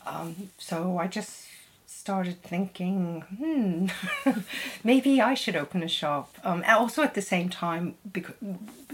Um, 0.06 0.50
so 0.58 0.98
I 0.98 1.06
just 1.06 1.46
started 1.92 2.42
thinking, 2.42 3.22
hmm, 3.38 4.32
maybe 4.84 5.20
I 5.20 5.34
should 5.34 5.56
open 5.56 5.82
a 5.82 5.88
shop. 5.88 6.34
Um, 6.42 6.64
also 6.66 7.02
at 7.02 7.14
the 7.14 7.22
same 7.22 7.48
time, 7.48 7.94
because, 8.10 8.34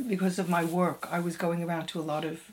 because 0.08 0.38
of 0.38 0.48
my 0.48 0.64
work, 0.64 1.08
I 1.10 1.20
was 1.20 1.36
going 1.36 1.62
around 1.62 1.86
to 1.88 2.00
a 2.00 2.02
lot 2.02 2.24
of 2.24 2.50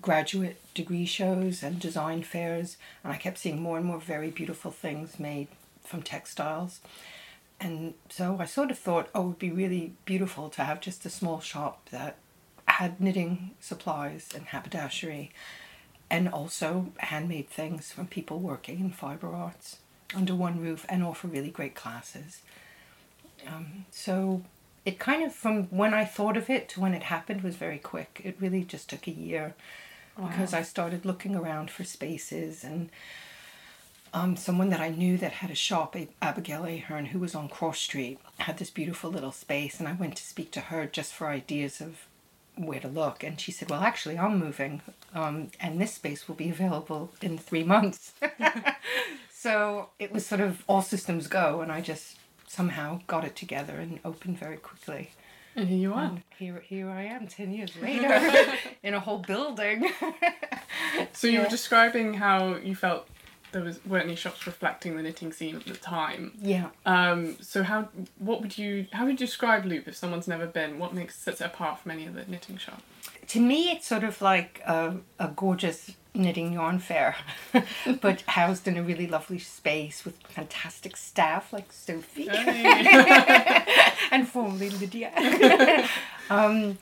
graduate 0.00 0.60
degree 0.74 1.04
shows 1.04 1.62
and 1.62 1.80
design 1.80 2.22
fairs, 2.22 2.76
and 3.02 3.12
I 3.12 3.16
kept 3.16 3.38
seeing 3.38 3.60
more 3.60 3.76
and 3.76 3.86
more 3.86 4.00
very 4.00 4.30
beautiful 4.30 4.70
things 4.70 5.18
made 5.18 5.48
from 5.84 6.02
textiles. 6.02 6.80
And 7.60 7.94
so 8.08 8.36
I 8.38 8.44
sort 8.44 8.70
of 8.70 8.78
thought, 8.78 9.08
oh, 9.14 9.22
it 9.22 9.26
would 9.26 9.38
be 9.38 9.50
really 9.50 9.92
beautiful 10.04 10.48
to 10.50 10.62
have 10.62 10.80
just 10.80 11.06
a 11.06 11.10
small 11.10 11.40
shop 11.40 11.88
that 11.90 12.16
had 12.66 13.00
knitting 13.00 13.52
supplies 13.60 14.30
and 14.34 14.46
haberdashery 14.46 15.32
and 16.10 16.28
also 16.28 16.92
handmade 16.98 17.48
things 17.48 17.92
from 17.92 18.06
people 18.06 18.38
working 18.38 18.80
in 18.80 18.90
fiber 18.90 19.28
arts 19.28 19.78
under 20.14 20.34
one 20.34 20.60
roof 20.60 20.86
and 20.88 21.02
offer 21.02 21.26
really 21.26 21.50
great 21.50 21.74
classes. 21.74 22.42
Um, 23.46 23.86
so 23.90 24.42
it 24.84 24.98
kind 24.98 25.24
of, 25.24 25.34
from 25.34 25.64
when 25.64 25.92
I 25.94 26.04
thought 26.04 26.36
of 26.36 26.48
it 26.48 26.68
to 26.70 26.80
when 26.80 26.94
it 26.94 27.04
happened, 27.04 27.42
was 27.42 27.56
very 27.56 27.78
quick. 27.78 28.20
It 28.24 28.36
really 28.40 28.62
just 28.62 28.88
took 28.88 29.06
a 29.06 29.12
year 29.12 29.54
because 30.16 30.54
I 30.54 30.62
started 30.62 31.04
looking 31.04 31.36
around 31.36 31.70
for 31.70 31.84
spaces 31.84 32.64
and 32.64 32.88
um, 34.14 34.36
someone 34.36 34.70
that 34.70 34.80
I 34.80 34.88
knew 34.88 35.18
that 35.18 35.32
had 35.32 35.50
a 35.50 35.54
shop, 35.54 35.94
Abigail 36.22 36.64
Ahern, 36.64 37.06
who 37.06 37.18
was 37.18 37.34
on 37.34 37.48
Cross 37.48 37.80
Street, 37.80 38.18
had 38.38 38.56
this 38.56 38.70
beautiful 38.70 39.10
little 39.10 39.32
space, 39.32 39.78
and 39.78 39.86
I 39.86 39.92
went 39.92 40.16
to 40.16 40.22
speak 40.22 40.50
to 40.52 40.60
her 40.60 40.86
just 40.86 41.12
for 41.12 41.28
ideas 41.28 41.82
of 41.82 42.06
where 42.56 42.80
to 42.80 42.88
look. 42.88 43.22
And 43.22 43.40
she 43.40 43.52
said, 43.52 43.70
Well, 43.70 43.82
actually, 43.82 44.18
I'm 44.18 44.38
moving, 44.38 44.82
um, 45.14 45.48
and 45.60 45.80
this 45.80 45.94
space 45.94 46.26
will 46.28 46.34
be 46.34 46.50
available 46.56 47.12
in 47.22 47.38
three 47.38 47.64
months. 47.64 48.12
so 49.30 49.90
it 49.98 50.12
was 50.12 50.26
sort 50.26 50.40
of 50.40 50.64
all 50.66 50.82
systems 50.82 51.26
go, 51.26 51.60
and 51.60 51.70
I 51.70 51.80
just 51.80 52.18
somehow 52.46 53.00
got 53.06 53.24
it 53.24 53.36
together 53.36 53.74
and 53.74 53.98
opened 54.04 54.38
very 54.38 54.56
quickly. 54.56 55.10
And 55.54 55.68
here 55.68 55.78
you 55.78 55.94
are. 55.94 56.04
And 56.04 56.22
here, 56.38 56.60
here 56.66 56.90
I 56.90 57.04
am, 57.04 57.26
10 57.26 57.50
years 57.52 57.72
later, 57.82 58.20
in 58.82 58.94
a 58.94 59.00
whole 59.00 59.18
building. 59.20 59.90
so 61.12 61.26
you 61.26 61.34
Yeah. 61.34 61.44
were 61.44 61.48
describing 61.50 62.14
how 62.14 62.56
you 62.56 62.74
felt 62.74 63.08
there 63.56 63.64
was 63.64 63.82
weren't 63.86 64.04
any 64.04 64.16
shops 64.16 64.46
reflecting 64.46 64.96
the 64.96 65.02
knitting 65.02 65.32
scene 65.32 65.56
at 65.56 65.64
the 65.64 65.74
time. 65.74 66.32
yeah. 66.42 66.68
Um, 66.84 67.36
so 67.40 67.62
how 67.62 67.88
what 68.18 68.42
would 68.42 68.58
you 68.58 68.86
how 68.92 69.06
would 69.06 69.12
you 69.12 69.26
describe 69.26 69.64
Loop 69.64 69.88
if 69.88 69.96
someone's 69.96 70.28
never 70.28 70.46
been? 70.46 70.78
What 70.78 70.92
makes 70.92 71.18
sets 71.18 71.40
it 71.40 71.46
apart 71.46 71.80
from 71.80 71.92
any 71.92 72.06
other 72.06 72.24
knitting 72.28 72.58
shop? 72.58 72.82
To 73.28 73.40
me, 73.40 73.70
it's 73.70 73.86
sort 73.86 74.04
of 74.04 74.20
like 74.20 74.60
a, 74.66 74.96
a 75.18 75.28
gorgeous 75.28 75.92
knitting 76.14 76.52
yarn 76.52 76.78
fair, 76.78 77.16
but 78.02 78.20
housed 78.22 78.68
in 78.68 78.76
a 78.76 78.82
really 78.82 79.06
lovely 79.06 79.38
space 79.38 80.04
with 80.04 80.18
fantastic 80.28 80.98
staff 80.98 81.50
like 81.52 81.72
Sophie. 81.72 82.28
and 84.10 84.28
formerly 84.28 84.68
Lydia. 84.68 85.88
um, 86.30 86.76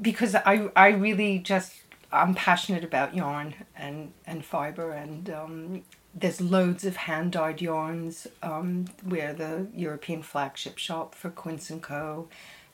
because 0.00 0.34
I, 0.34 0.70
I 0.74 0.88
really 0.88 1.38
just, 1.38 1.72
I'm 2.14 2.34
passionate 2.34 2.84
about 2.84 3.14
yarn 3.14 3.54
and, 3.76 4.12
and 4.24 4.44
fibre, 4.44 4.92
and 4.92 5.28
um, 5.28 5.82
there's 6.14 6.40
loads 6.40 6.84
of 6.84 6.96
hand 6.96 7.32
dyed 7.32 7.60
yarns. 7.60 8.28
Um, 8.40 8.86
we're 9.04 9.32
the 9.32 9.66
European 9.74 10.22
flagship 10.22 10.78
shop 10.78 11.14
for 11.14 11.28
Quince 11.28 11.70
and 11.70 11.82
Co. 11.82 12.28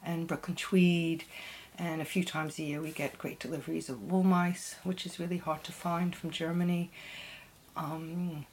and 0.05 0.27
Brooklyn 0.27 0.57
Tweed. 0.57 1.25
And 1.79 2.03
a 2.03 2.05
few 2.05 2.23
times 2.23 2.59
a 2.59 2.63
year, 2.63 2.83
we 2.83 2.91
get 2.91 3.17
great 3.17 3.41
deliveries 3.41 3.89
of 3.89 4.01
Wollmeise, 4.01 4.75
which 4.85 5.07
is 5.07 5.19
really 5.19 5.39
hard 5.39 5.65
to 5.65 5.73
find 5.73 6.15
from 6.15 6.31
Germany. 6.31 6.91
Um, 7.75 8.45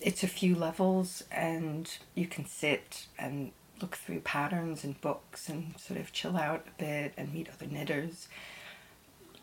it's 0.00 0.22
a 0.22 0.28
few 0.28 0.54
levels 0.54 1.24
and 1.30 1.90
you 2.14 2.26
can 2.26 2.46
sit 2.46 3.08
and 3.18 3.52
look 3.82 3.96
through 3.96 4.20
patterns 4.20 4.84
and 4.84 4.98
books 5.02 5.50
and 5.50 5.74
sort 5.78 6.00
of 6.00 6.12
chill 6.12 6.38
out 6.38 6.66
a 6.66 6.82
bit 6.82 7.12
and 7.18 7.34
meet 7.34 7.48
other 7.50 7.66
knitters 7.66 8.28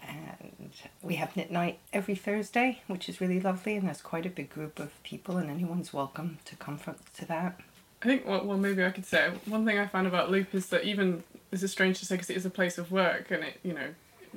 and 0.08 0.72
we 1.02 1.16
have 1.16 1.36
knit 1.36 1.52
night 1.52 1.80
every 1.94 2.16
thursday 2.16 2.82
which 2.88 3.10
is 3.10 3.22
really 3.22 3.40
lovely 3.40 3.76
and 3.76 3.88
there's 3.88 4.02
quite 4.02 4.26
a 4.26 4.30
big 4.30 4.50
group 4.50 4.80
of 4.80 4.92
people 5.04 5.38
and 5.38 5.50
anyone's 5.50 5.94
welcome 5.94 6.38
to 6.46 6.56
come 6.56 6.78
from, 6.78 6.96
to 7.16 7.26
that. 7.26 7.60
I 8.02 8.06
think 8.06 8.26
well, 8.26 8.46
well 8.46 8.58
maybe 8.58 8.84
I 8.84 8.90
could 8.90 9.06
say 9.06 9.32
one 9.46 9.66
thing 9.66 9.78
I 9.78 9.88
found 9.88 10.08
about 10.08 10.32
Loop 10.32 10.54
is 10.56 10.68
that 10.68 10.84
even 10.84 11.24
this 11.52 11.64
is 11.64 11.72
strange 11.72 12.00
to 12.00 12.06
say 12.06 12.16
because 12.16 12.30
it 12.30 12.38
is 12.38 12.46
a 12.46 12.50
place 12.50 12.78
of 12.78 12.92
work 12.92 13.32
and 13.32 13.44
it 13.44 13.60
you 13.64 13.74
know 13.74 13.90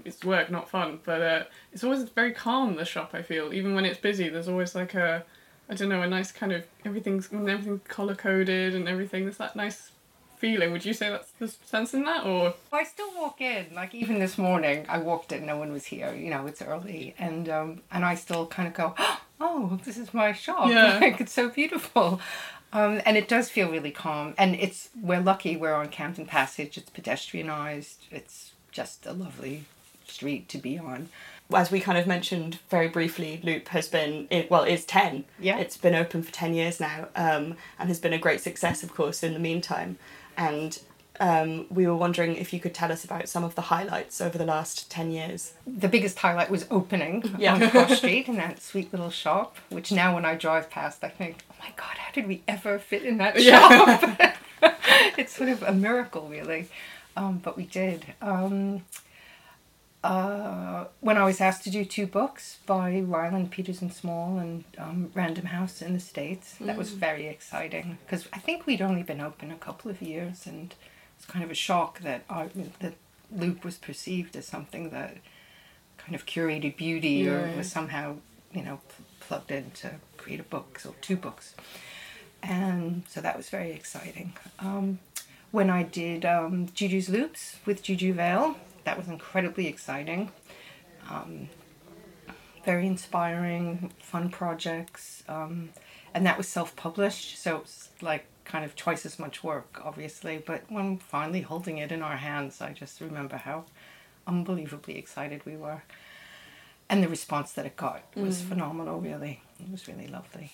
it's 0.05 0.24
work 0.24 0.50
not 0.50 0.68
fun 0.68 1.00
but 1.05 1.22
uh, 1.22 1.44
it's 1.72 1.85
always 1.85 2.03
very 2.03 2.33
calm 2.33 2.77
the 2.77 2.85
shop 2.85 3.11
I 3.14 3.22
feel. 3.22 3.55
Even 3.55 3.74
when 3.74 3.85
it's 3.85 3.98
busy 3.98 4.29
there's 4.29 4.48
always 4.48 4.74
like 4.74 4.94
a 4.94 5.24
I 5.68 5.74
don't 5.74 5.88
know 5.88 6.03
a 6.03 6.09
nice 6.09 6.31
kind 6.31 6.53
of 6.53 6.64
everything's 6.85 7.31
when 7.31 7.48
everything's 7.48 7.81
color 7.88 8.14
coded 8.14 8.74
and 8.74 8.88
everything 8.88 9.24
there's 9.24 9.38
that 9.38 9.57
nice 9.57 9.92
feeling 10.44 10.72
would 10.72 10.85
you 10.85 10.92
say 10.92 11.09
that's 11.09 11.30
the 11.38 11.48
sense 11.48 11.94
in 11.94 12.04
that 12.04 12.26
or 12.26 12.52
I 12.70 12.85
still 12.85 13.11
walk 13.16 13.40
in, 13.40 13.74
like 13.74 13.94
even 13.94 14.18
this 14.18 14.37
morning, 14.37 14.85
I 14.90 14.98
walked 14.98 15.33
in, 15.33 15.46
no 15.46 15.57
one 15.57 15.72
was 15.72 15.87
here. 15.87 16.14
You 16.14 16.28
know, 16.28 16.46
it's 16.46 16.61
early, 16.61 17.14
and 17.18 17.48
um, 17.48 17.80
and 17.90 18.04
I 18.04 18.14
still 18.14 18.46
kind 18.46 18.68
of 18.68 18.74
go, 18.74 18.94
oh, 19.40 19.80
this 19.85 19.96
is 19.96 20.12
my 20.12 20.33
shop. 20.33 20.68
Yeah. 20.68 20.98
like 21.00 21.18
it's 21.18 21.33
so 21.33 21.48
beautiful, 21.48 22.20
um, 22.74 23.00
and 23.07 23.16
it 23.16 23.26
does 23.26 23.48
feel 23.48 23.70
really 23.70 23.90
calm. 23.90 24.35
And 24.37 24.54
it's 24.57 24.90
we're 25.00 25.20
lucky 25.20 25.57
we're 25.57 25.72
on 25.72 25.88
Camden 25.88 26.26
Passage. 26.26 26.76
It's 26.76 26.90
pedestrianized. 26.90 27.96
It's 28.11 28.52
just 28.70 29.07
a 29.07 29.14
lovely 29.14 29.64
street 30.07 30.50
to 30.50 30.59
be 30.59 30.78
on. 30.78 31.09
As 31.54 31.70
we 31.70 31.80
kind 31.80 31.96
of 31.96 32.07
mentioned 32.07 32.59
very 32.68 32.88
briefly, 32.88 33.40
Loop 33.42 33.68
has 33.68 33.88
been, 33.88 34.26
it, 34.30 34.50
well, 34.50 34.64
is 34.64 34.85
10. 34.87 35.24
Yeah. 35.38 35.59
It's 35.59 35.76
been 35.76 35.94
open 35.94 36.22
for 36.22 36.33
10 36.33 36.54
years 36.54 36.80
now 36.80 37.09
um, 37.14 37.57
and 37.78 37.88
has 37.88 38.00
been 38.00 38.14
a 38.14 38.18
great 38.18 38.40
success, 38.40 38.83
of 38.83 38.94
course, 38.94 39.22
in 39.22 39.35
the 39.35 39.38
meantime. 39.38 39.98
And 40.36 40.78
um, 41.20 41.66
we 41.70 41.86
were 41.86 41.94
wondering 41.96 42.34
if 42.36 42.52
you 42.52 42.58
could 42.60 42.74
tell 42.74 42.90
us 42.90 43.04
about 43.04 43.28
some 43.28 43.44
of 43.44 43.54
the 43.54 43.62
highlights 43.62 44.20
over 44.20 44.36
the 44.36 44.44
last 44.44 44.90
10 44.90 45.10
years. 45.12 45.54
The 45.66 45.88
biggest 45.88 46.18
highlight 46.18 46.50
was 46.50 46.66
opening 46.70 47.22
Yeah. 47.38 47.54
on 47.54 47.70
Cross 47.70 47.98
Street 47.98 48.28
in 48.28 48.36
that 48.36 48.60
sweet 48.62 48.92
little 48.92 49.10
shop. 49.10 49.56
Which 49.70 49.92
now, 49.92 50.14
when 50.14 50.24
I 50.24 50.34
drive 50.34 50.70
past, 50.70 51.04
I 51.04 51.08
think, 51.08 51.44
oh 51.50 51.54
my 51.60 51.68
god, 51.76 51.96
how 51.98 52.12
did 52.12 52.26
we 52.26 52.42
ever 52.48 52.78
fit 52.78 53.04
in 53.04 53.18
that 53.18 53.40
Yeah. 53.40 53.68
shop? 53.68 54.36
it's 55.18 55.36
sort 55.36 55.50
of 55.50 55.62
a 55.62 55.72
miracle, 55.72 56.28
really. 56.28 56.68
Um, 57.16 57.38
but 57.38 57.56
we 57.56 57.64
did. 57.66 58.06
Um, 58.20 58.82
uh, 60.04 60.84
when 61.00 61.16
I 61.16 61.24
was 61.24 61.40
asked 61.40 61.64
to 61.64 61.70
do 61.70 61.82
two 61.82 62.06
books 62.06 62.58
by 62.66 63.00
Ryland 63.00 63.50
Peters 63.50 63.80
& 63.90 63.92
Small 63.92 64.38
and 64.38 64.64
um, 64.76 65.10
Random 65.14 65.46
House 65.46 65.80
in 65.80 65.94
the 65.94 66.00
States, 66.00 66.56
that 66.60 66.76
was 66.76 66.90
very 66.90 67.26
exciting 67.26 67.96
because 68.04 68.28
I 68.30 68.38
think 68.38 68.66
we'd 68.66 68.82
only 68.82 69.02
been 69.02 69.22
open 69.22 69.50
a 69.50 69.56
couple 69.56 69.90
of 69.90 70.02
years, 70.02 70.46
and 70.46 70.74
it's 71.16 71.24
kind 71.24 71.42
of 71.42 71.50
a 71.50 71.54
shock 71.54 72.00
that 72.00 72.24
I, 72.28 72.50
that 72.80 72.94
Loop 73.34 73.64
was 73.64 73.76
perceived 73.78 74.36
as 74.36 74.46
something 74.46 74.90
that 74.90 75.16
kind 75.96 76.14
of 76.14 76.26
curated 76.26 76.76
beauty 76.76 77.26
or 77.26 77.50
was 77.56 77.72
somehow, 77.72 78.16
you 78.52 78.62
know, 78.62 78.80
pl- 78.88 79.06
plugged 79.20 79.50
in 79.50 79.70
to 79.70 79.92
create 80.18 80.38
a 80.38 80.44
book, 80.44 80.78
so 80.78 80.94
two 81.00 81.16
books. 81.16 81.54
And 82.42 83.04
so 83.08 83.22
that 83.22 83.38
was 83.38 83.48
very 83.48 83.72
exciting. 83.72 84.34
Um, 84.58 84.98
when 85.50 85.70
I 85.70 85.82
did 85.82 86.26
um, 86.26 86.68
Juju's 86.74 87.08
Loops 87.08 87.56
with 87.64 87.82
Juju 87.82 88.12
Vail, 88.12 88.56
that 88.84 88.96
was 88.96 89.08
incredibly 89.08 89.66
exciting. 89.66 90.30
Um, 91.10 91.48
very 92.64 92.86
inspiring, 92.86 93.92
fun 93.98 94.30
projects. 94.30 95.22
Um, 95.28 95.70
and 96.14 96.24
that 96.26 96.38
was 96.38 96.48
self 96.48 96.76
published, 96.76 97.38
so 97.42 97.56
it's 97.56 97.88
like 98.00 98.26
kind 98.44 98.64
of 98.64 98.76
twice 98.76 99.04
as 99.04 99.18
much 99.18 99.42
work, 99.42 99.80
obviously. 99.84 100.42
But 100.44 100.62
when 100.68 100.98
finally 100.98 101.40
holding 101.40 101.78
it 101.78 101.90
in 101.90 102.02
our 102.02 102.16
hands, 102.16 102.60
I 102.60 102.72
just 102.72 103.00
remember 103.00 103.36
how 103.36 103.64
unbelievably 104.26 104.96
excited 104.96 105.44
we 105.44 105.56
were. 105.56 105.82
And 106.88 107.02
the 107.02 107.08
response 107.08 107.52
that 107.52 107.66
it 107.66 107.76
got 107.76 108.04
was 108.14 108.42
phenomenal, 108.42 109.00
really. 109.00 109.42
It 109.58 109.70
was 109.70 109.88
really 109.88 110.06
lovely. 110.06 110.52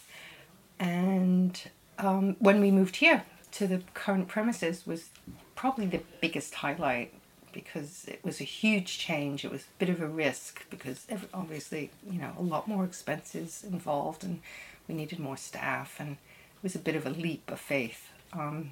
And 0.79 1.61
um, 1.99 2.37
when 2.39 2.61
we 2.61 2.71
moved 2.71 2.97
here 2.97 3.25
to 3.53 3.67
the 3.67 3.83
current 3.95 4.29
premises 4.29 4.87
was 4.87 5.11
probably 5.55 5.87
the 5.87 6.01
biggest 6.21 6.55
highlight 6.55 7.13
because 7.53 8.05
it 8.09 8.21
was 8.25 8.41
a 8.41 8.45
huge 8.45 8.99
change. 8.99 9.45
It 9.45 9.51
was 9.51 9.63
a 9.63 9.79
bit 9.79 9.89
of 9.89 10.01
a 10.01 10.07
risk 10.07 10.69
because 10.71 11.07
obviously, 11.33 11.91
you 12.09 12.21
know, 12.21 12.33
a 12.39 12.43
lot 12.43 12.69
more 12.69 12.85
expenses 12.85 13.65
involved 13.65 14.25
and 14.25 14.41
we 14.89 14.95
needed 14.95 15.19
more 15.19 15.37
staff 15.37 15.97
and 15.99 16.13
it 16.13 16.63
was 16.63 16.75
a 16.75 16.81
bit 16.81 16.97
of 16.97 17.07
a 17.07 17.11
leap 17.11 17.51
of 17.51 17.61
faith. 17.61 18.11
Um, 18.33 18.71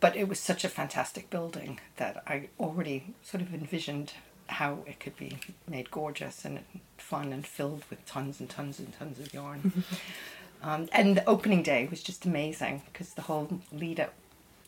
but 0.00 0.16
it 0.16 0.28
was 0.28 0.38
such 0.38 0.64
a 0.64 0.68
fantastic 0.68 1.30
building 1.30 1.80
that 1.96 2.22
I 2.26 2.48
already 2.60 3.14
sort 3.22 3.42
of 3.42 3.54
envisioned 3.54 4.12
how 4.46 4.80
it 4.86 5.00
could 5.00 5.16
be 5.16 5.38
made 5.66 5.90
gorgeous 5.90 6.44
and 6.44 6.60
fun 6.98 7.32
and 7.32 7.46
filled 7.46 7.84
with 7.88 8.04
tons 8.04 8.40
and 8.40 8.50
tons 8.50 8.78
and 8.78 8.92
tons 8.92 9.18
of 9.18 9.32
yarn. 9.32 9.84
um, 10.62 10.88
and 10.92 11.16
the 11.16 11.24
opening 11.26 11.62
day 11.62 11.86
was 11.90 12.02
just 12.02 12.26
amazing 12.26 12.82
because 12.92 13.14
the 13.14 13.22
whole 13.22 13.60
lead 13.72 13.98
up 13.98 14.12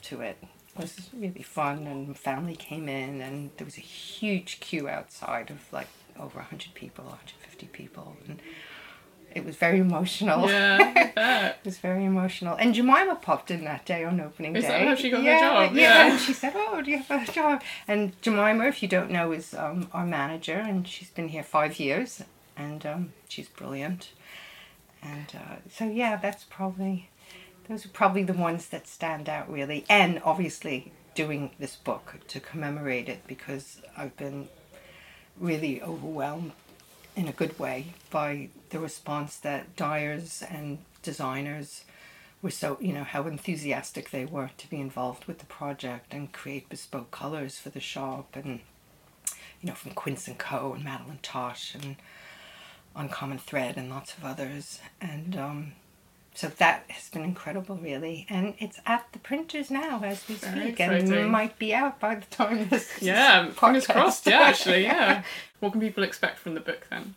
to 0.03 0.21
it 0.21 0.39
was 0.79 1.11
really 1.15 1.43
fun 1.43 1.87
and 1.87 2.17
family 2.19 2.57
came 2.57 2.89
in 2.89 3.21
and 3.21 3.51
there 3.57 3.65
was 3.65 3.77
a 3.79 3.81
huge 3.83 4.61
queue 4.61 4.89
outside 4.89 5.51
of 5.51 5.73
like 5.73 5.89
over 6.19 6.39
100 6.39 6.75
people 6.75 7.05
150 7.05 7.67
people 7.69 8.17
and 8.27 8.41
It 9.35 9.45
was 9.45 9.57
very 9.57 9.81
emotional. 9.81 10.49
Yeah, 10.49 11.51
It 11.61 11.65
was 11.65 11.79
very 11.79 12.05
emotional. 12.07 12.55
And 12.57 12.75
Jemima 12.75 13.17
popped 13.17 13.51
in 13.51 13.65
that 13.65 13.85
day 13.85 14.03
on 14.05 14.19
opening 14.21 14.57
Is 14.57 14.65
day. 14.65 14.71
that 14.71 14.89
how 14.89 14.95
she 14.95 15.11
got 15.11 15.23
her 15.25 15.39
job? 15.39 15.75
Yeah. 15.75 15.81
Yeah. 15.83 16.11
And 16.13 16.21
she 16.21 16.33
said, 16.33 16.53
Oh, 16.57 16.81
do 16.83 16.91
you 16.91 16.99
have 17.03 17.29
a 17.29 17.33
job? 17.33 17.63
And 17.87 18.13
Jemima, 18.23 18.65
if 18.67 18.83
you 18.83 18.89
don't 18.89 19.11
know, 19.11 19.33
is 19.33 19.53
um, 19.53 19.89
our 19.93 20.07
manager 20.07 20.55
and 20.69 20.89
she's 20.89 21.11
been 21.11 21.29
here 21.29 21.43
five 21.43 21.79
years 21.79 22.23
and 22.57 22.87
um, 22.87 23.13
she's 23.29 23.49
brilliant. 23.49 24.13
And 25.03 25.29
uh, 25.35 25.57
so, 25.71 25.85
yeah, 25.85 26.17
that's 26.17 26.45
probably, 26.45 27.11
those 27.69 27.85
are 27.85 27.91
probably 27.91 28.23
the 28.23 28.33
ones 28.33 28.69
that 28.69 28.87
stand 28.87 29.29
out 29.29 29.51
really. 29.51 29.85
And 29.89 30.21
obviously 30.25 30.93
doing 31.15 31.51
this 31.59 31.77
book 31.77 32.17
to 32.29 32.41
commemorate 32.41 33.09
it 33.09 33.27
because 33.27 33.81
I've 33.97 34.17
been 34.17 34.49
really 35.39 35.83
overwhelmed 35.83 36.53
in 37.17 37.27
a 37.27 37.33
good 37.33 37.59
way 37.59 37.87
by 38.11 38.51
the 38.71 38.79
response 38.79 39.37
that 39.39 39.75
dyers 39.77 40.43
and 40.49 40.79
designers 41.03 41.85
were 42.43 42.51
so 42.51 42.77
you 42.81 42.93
know 42.93 43.05
how 43.05 43.27
enthusiastic 43.27 44.11
they 44.11 44.27
were 44.27 44.51
to 44.59 44.69
be 44.69 44.79
involved 44.79 45.25
with 45.25 45.39
the 45.39 45.47
project 45.47 46.13
and 46.13 46.33
create 46.33 46.69
bespoke 46.69 47.11
colors 47.11 47.59
for 47.59 47.71
the 47.71 47.81
shop 47.81 48.37
and 48.37 48.61
you 49.61 49.69
know 49.69 49.75
from 49.75 49.93
Quince 49.93 50.29
and 50.29 50.39
Co 50.39 50.75
and 50.75 50.85
Madelinetosh 50.85 51.75
and 51.75 51.97
Uncommon 52.95 53.39
Thread 53.39 53.77
and 53.77 53.89
lots 53.89 54.17
of 54.17 54.25
others 54.25 54.81
and 55.01 55.37
um, 55.37 55.73
so 56.37 56.49
that 56.49 56.85
has 56.89 57.09
been 57.09 57.23
incredible 57.23 57.77
really 57.77 58.27
and 58.29 58.55
it's 58.59 58.79
at 58.87 59.07
the 59.13 59.19
printers 59.19 59.71
now 59.71 60.03
as 60.05 60.29
we 60.29 60.35
Very 60.35 60.67
speak 60.67 60.81
and 60.81 61.31
might 61.31 61.59
be 61.59 61.75
out 61.75 61.99
by 61.99 62.15
the 62.15 62.27
time 62.27 62.69
this 62.69 62.99
Yeah, 63.01 63.51
fingers 63.51 63.87
crossed. 63.87 64.27
Yeah, 64.27 64.41
actually, 64.43 64.83
yeah. 64.83 65.23
What 65.61 65.73
can 65.73 65.81
people 65.81 66.05
expect 66.05 66.39
from 66.39 66.53
the 66.53 66.61
book 66.61 66.87
then? 66.91 67.15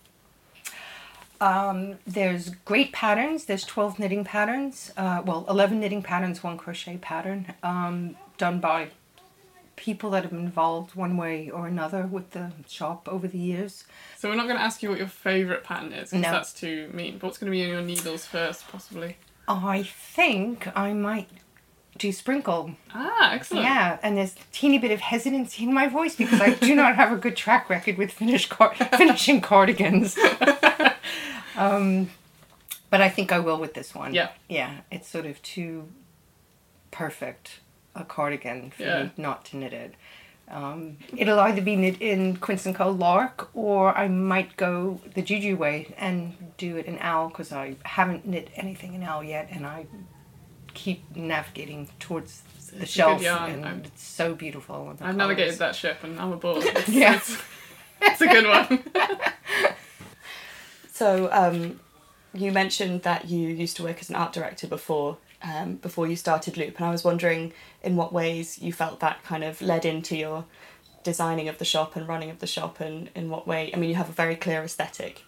Um, 1.42 1.96
there's 2.08 2.50
great 2.66 2.94
patterns. 2.94 3.46
There's 3.46 3.66
12 3.66 4.00
knitting 4.00 4.24
patterns. 4.24 4.92
Uh, 4.96 5.22
well, 5.26 5.46
11 5.50 5.80
knitting 5.80 6.02
patterns, 6.02 6.42
one 6.42 6.58
crochet 6.58 6.98
pattern, 6.98 7.54
um, 7.64 8.16
done 8.38 8.60
by 8.60 8.90
people 9.80 10.10
that 10.10 10.24
have 10.24 10.32
been 10.32 10.42
involved 10.42 10.94
one 10.94 11.16
way 11.16 11.50
or 11.50 11.66
another 11.66 12.06
with 12.06 12.32
the 12.32 12.52
shop 12.68 13.08
over 13.10 13.30
the 13.30 13.38
years. 13.38 13.86
So 14.18 14.28
we're 14.28 14.36
not 14.36 14.46
going 14.48 14.58
to 14.58 14.62
ask 14.64 14.84
you 14.84 14.90
what 14.90 14.98
your 15.00 15.08
favourite 15.08 15.64
pattern 15.64 15.94
is, 15.94 16.10
because 16.10 16.22
No. 16.24 16.32
that's 16.34 16.52
too 16.52 16.90
mean. 16.94 17.18
But 17.18 17.28
what's 17.28 17.38
going 17.38 17.50
to 17.50 17.56
be 17.58 17.62
in 17.64 17.70
your 17.70 17.82
needles 17.82 18.26
first, 18.26 18.68
possibly? 18.68 19.16
I 19.48 19.84
think 19.84 20.68
I 20.78 20.92
might 20.92 21.30
do 21.98 22.12
sprinkle. 22.12 22.76
Ah, 22.94 23.32
excellent. 23.34 23.64
Yeah, 23.64 24.00
and 24.04 24.18
there's 24.18 24.34
a 24.34 24.38
teeny 24.52 24.80
bit 24.80 24.92
of 24.92 25.00
hesitancy 25.00 25.64
in 25.64 25.74
my 25.74 25.88
voice 25.88 26.16
because 26.18 26.42
I 26.42 26.54
do 26.56 26.76
not 26.76 26.96
have 26.96 27.12
a 27.14 27.16
good 27.16 27.38
track 27.38 27.70
record 27.70 27.98
with 27.98 28.12
finish 28.12 28.48
car- 28.50 28.76
finishing 28.98 29.40
cardigans. 29.40 30.18
um, 31.56 32.10
but 32.90 33.02
I 33.02 33.08
think 33.10 33.32
I 33.32 33.40
will 33.40 33.58
with 33.60 33.74
this 33.76 33.96
one. 33.96 34.14
Yeah. 34.14 34.30
Yeah, 34.50 34.82
it's 34.92 35.08
sort 35.08 35.26
of 35.26 35.42
too 35.42 35.88
perfect 36.92 37.60
a 37.96 38.04
cardigan 38.04 38.72
for 38.72 38.84
Yeah. 38.84 39.04
me 39.04 39.12
not 39.18 39.46
to 39.46 39.58
knit 39.58 39.74
it. 39.74 39.96
Um, 40.48 40.98
it'll 41.16 41.40
either 41.40 41.62
be 41.62 41.76
knit 41.76 42.02
in 42.02 42.38
Quince 42.38 42.66
and 42.66 42.74
Co. 42.76 42.90
Lark 42.90 43.50
or 43.54 43.96
I 43.96 44.08
might 44.08 44.58
go 44.58 45.00
the 45.14 45.22
Juju 45.22 45.56
way 45.58 45.94
and 45.98 46.36
do 46.58 46.76
it 46.78 46.86
in 46.88 46.98
Owl 47.02 47.28
because 47.30 47.52
I 47.54 47.76
haven't 47.86 48.26
knit 48.26 48.50
anything 48.56 48.96
in 48.96 49.04
Owl 49.04 49.24
yet 49.24 49.48
and 49.52 49.66
I 49.66 49.86
keep 50.74 51.16
navigating 51.16 51.88
towards 52.00 52.42
the 52.74 52.82
It's 52.84 52.92
shelf 52.92 53.24
and 53.24 53.64
I'm- 53.66 53.82
it's 53.86 54.04
so 54.04 54.34
beautiful. 54.34 54.96
I've 55.02 55.16
navigated 55.16 55.60
that 55.60 55.76
ship 55.76 55.98
and 56.04 56.20
I'm 56.20 56.32
aboard. 56.32 56.64
It's, 56.66 56.90
Yeah. 56.90 57.16
it's, 57.18 57.38
it's 58.02 58.22
a 58.22 58.28
good 58.28 58.48
one. 58.48 58.84
So, 60.92 61.30
um, 61.32 61.80
you 62.34 62.52
mentioned 62.52 63.04
that 63.04 63.30
you 63.30 63.48
used 63.48 63.78
to 63.78 63.84
work 63.84 64.00
as 64.02 64.10
an 64.10 64.16
art 64.16 64.34
director 64.34 64.68
before, 64.68 65.18
um, 65.42 65.76
before 65.76 66.08
you 66.08 66.16
started 66.16 66.58
Loop, 66.58 66.78
and 66.78 66.86
I 66.86 66.92
was 66.92 67.04
wondering 67.04 67.54
in 67.84 67.96
what 67.96 68.12
ways 68.12 68.60
you 68.60 68.74
felt 68.74 69.00
that 69.00 69.24
kind 69.24 69.44
of 69.44 69.62
led 69.62 69.86
into 69.86 70.16
your 70.16 70.46
designing 71.04 71.48
of 71.48 71.58
the 71.58 71.66
shop 71.66 71.96
and 71.96 72.08
running 72.08 72.30
of 72.30 72.40
the 72.40 72.48
shop, 72.48 72.80
and 72.80 73.10
in 73.16 73.30
what 73.30 73.48
way. 73.48 73.72
I 73.74 73.78
mean, 73.78 73.90
you 73.90 73.96
have 73.96 74.10
a 74.10 74.14
very 74.14 74.36
clear 74.36 74.64
aesthetic, 74.64 75.24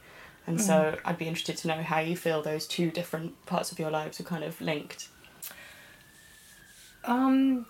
and 0.45 0.59
so 0.59 0.97
I'd 1.05 1.17
be 1.17 1.27
interested 1.27 1.57
to 1.57 1.67
know 1.67 1.81
how 1.81 1.99
you 1.99 2.17
feel 2.17 2.41
those 2.41 2.67
two 2.67 2.91
different 2.91 3.45
parts 3.45 3.71
of 3.71 3.79
your 3.79 3.89
lives 3.91 4.19
are 4.19 4.23
kind 4.23 4.43
of 4.43 4.59
linked. 4.59 5.07
Um, 7.03 7.65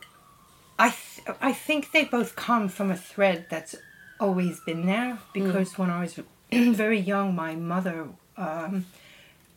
I 0.79 0.89
th- 0.89 1.37
I 1.41 1.53
think 1.53 1.91
they 1.91 2.05
both 2.05 2.35
come 2.35 2.67
from 2.67 2.89
a 2.91 2.97
thread 2.97 3.45
that's 3.49 3.75
always 4.19 4.59
been 4.61 4.85
there 4.85 5.19
because 5.33 5.77
when 5.77 5.89
I 5.89 6.01
was 6.01 6.19
very 6.51 6.99
young, 6.99 7.35
my 7.35 7.55
mother 7.55 8.07
um, 8.37 8.85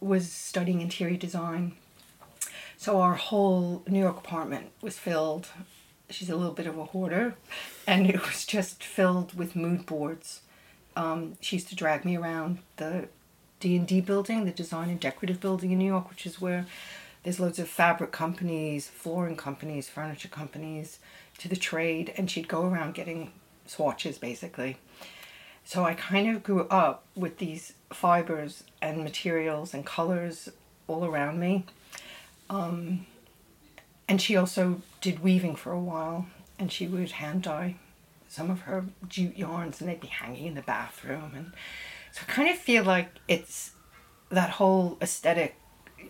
was 0.01 0.31
studying 0.31 0.81
interior 0.81 1.17
design, 1.17 1.77
so 2.85 3.01
our 3.01 3.15
whole 3.15 3.83
New 3.87 3.99
York 3.99 4.19
apartment 4.19 4.67
was 4.83 4.99
filled. 4.99 5.49
She's 6.11 6.29
a 6.29 6.37
little 6.37 6.53
bit 6.53 6.67
of 6.67 6.77
a 6.77 6.85
hoarder, 6.85 7.35
and 7.87 8.07
it 8.07 8.21
was 8.21 8.45
just 8.45 8.85
filled 8.85 9.33
with 9.33 9.57
mood 9.57 9.87
boards. 9.87 10.43
Um, 10.95 11.39
she 11.41 11.57
used 11.57 11.71
to 11.71 11.75
drag 11.75 12.05
me 12.05 12.19
around 12.19 12.59
the 12.77 13.09
D 13.59 13.75
and 13.75 13.87
D 13.87 14.03
building, 14.03 14.45
the 14.45 14.51
design 14.51 14.91
and 14.91 15.01
decorative 15.01 15.41
building 15.41 15.71
in 15.71 15.79
New 15.79 15.87
York, 15.87 16.11
which 16.11 16.27
is 16.27 16.43
where 16.43 16.67
there's 17.23 17.41
loads 17.41 17.59
of 17.59 17.71
fabric 17.71 18.13
companies, 18.13 18.87
flooring 18.87 19.37
companies, 19.37 19.89
furniture 19.89 20.29
companies, 20.29 20.99
to 21.39 21.49
the 21.49 21.57
trade, 21.57 22.13
and 22.19 22.31
she'd 22.31 22.49
go 22.49 22.67
around 22.67 22.93
getting 22.93 23.33
swatches 23.65 24.19
basically. 24.19 24.77
So 25.65 25.85
I 25.85 25.95
kind 25.95 26.29
of 26.29 26.43
grew 26.43 26.69
up 26.69 27.07
with 27.17 27.39
these 27.39 27.73
fibers 27.91 28.63
and 28.83 29.03
materials 29.03 29.73
and 29.73 29.87
colors 29.87 30.51
all 30.87 31.07
around 31.07 31.41
me. 31.41 31.65
Um, 32.51 33.07
and 34.09 34.21
she 34.21 34.37
also 34.37 34.83
did 35.01 35.23
weaving 35.23 35.57
for 35.57 35.73
a 35.73 35.81
while, 35.81 36.27
and 36.59 36.71
she 36.71 36.87
would 36.87 37.13
hand 37.13 37.43
dye 37.43 37.77
some 38.29 38.51
of 38.51 38.63
her 38.63 38.85
jute 39.09 39.37
yarns, 39.39 39.81
and 39.81 39.89
they'd 39.89 40.01
be 40.01 40.09
hanging 40.09 40.47
in 40.47 40.55
the 40.55 40.63
bathroom. 40.63 41.33
And 41.35 41.53
so 42.13 42.23
I 42.29 42.31
kind 42.33 42.49
of 42.49 42.57
feel 42.57 42.85
like 42.85 43.09
it's 43.29 43.73
that 44.31 44.51
whole 44.51 44.99
aesthetic 45.01 45.55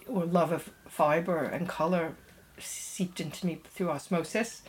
or 0.08 0.24
love 0.24 0.50
of 0.50 0.70
fiber 0.88 1.44
and 1.44 1.68
color 1.68 2.14
seeped 2.58 3.20
into 3.20 3.46
me 3.46 3.60
through 3.74 3.90
osmosis, 3.90 4.62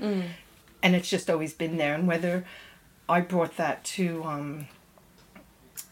and 0.84 0.96
it's 0.96 1.10
just 1.10 1.30
always 1.30 1.54
been 1.54 1.78
there. 1.78 1.96
And 1.96 2.08
whether 2.08 2.46
I 3.08 3.22
brought 3.22 3.58
that 3.58 3.84
to 3.96 4.24
um, 4.24 4.68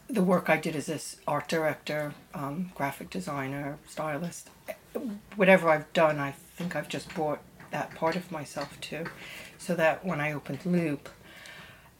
the 0.08 0.22
work 0.22 0.50
I 0.50 0.56
did 0.56 0.76
as 0.76 0.86
this 0.86 1.16
art 1.26 1.48
director, 1.48 2.14
um, 2.34 2.72
graphic 2.74 3.10
designer, 3.10 3.78
stylist, 3.88 4.50
whatever 5.36 5.68
I've 5.68 5.92
done, 5.92 6.18
I 6.18 6.32
think 6.56 6.76
I've 6.76 6.88
just 6.88 7.12
brought 7.14 7.40
that 7.70 7.94
part 7.94 8.16
of 8.16 8.30
myself 8.30 8.80
to, 8.82 9.06
so 9.58 9.74
that 9.74 10.04
when 10.04 10.20
I 10.20 10.32
opened 10.32 10.64
Loop, 10.64 11.08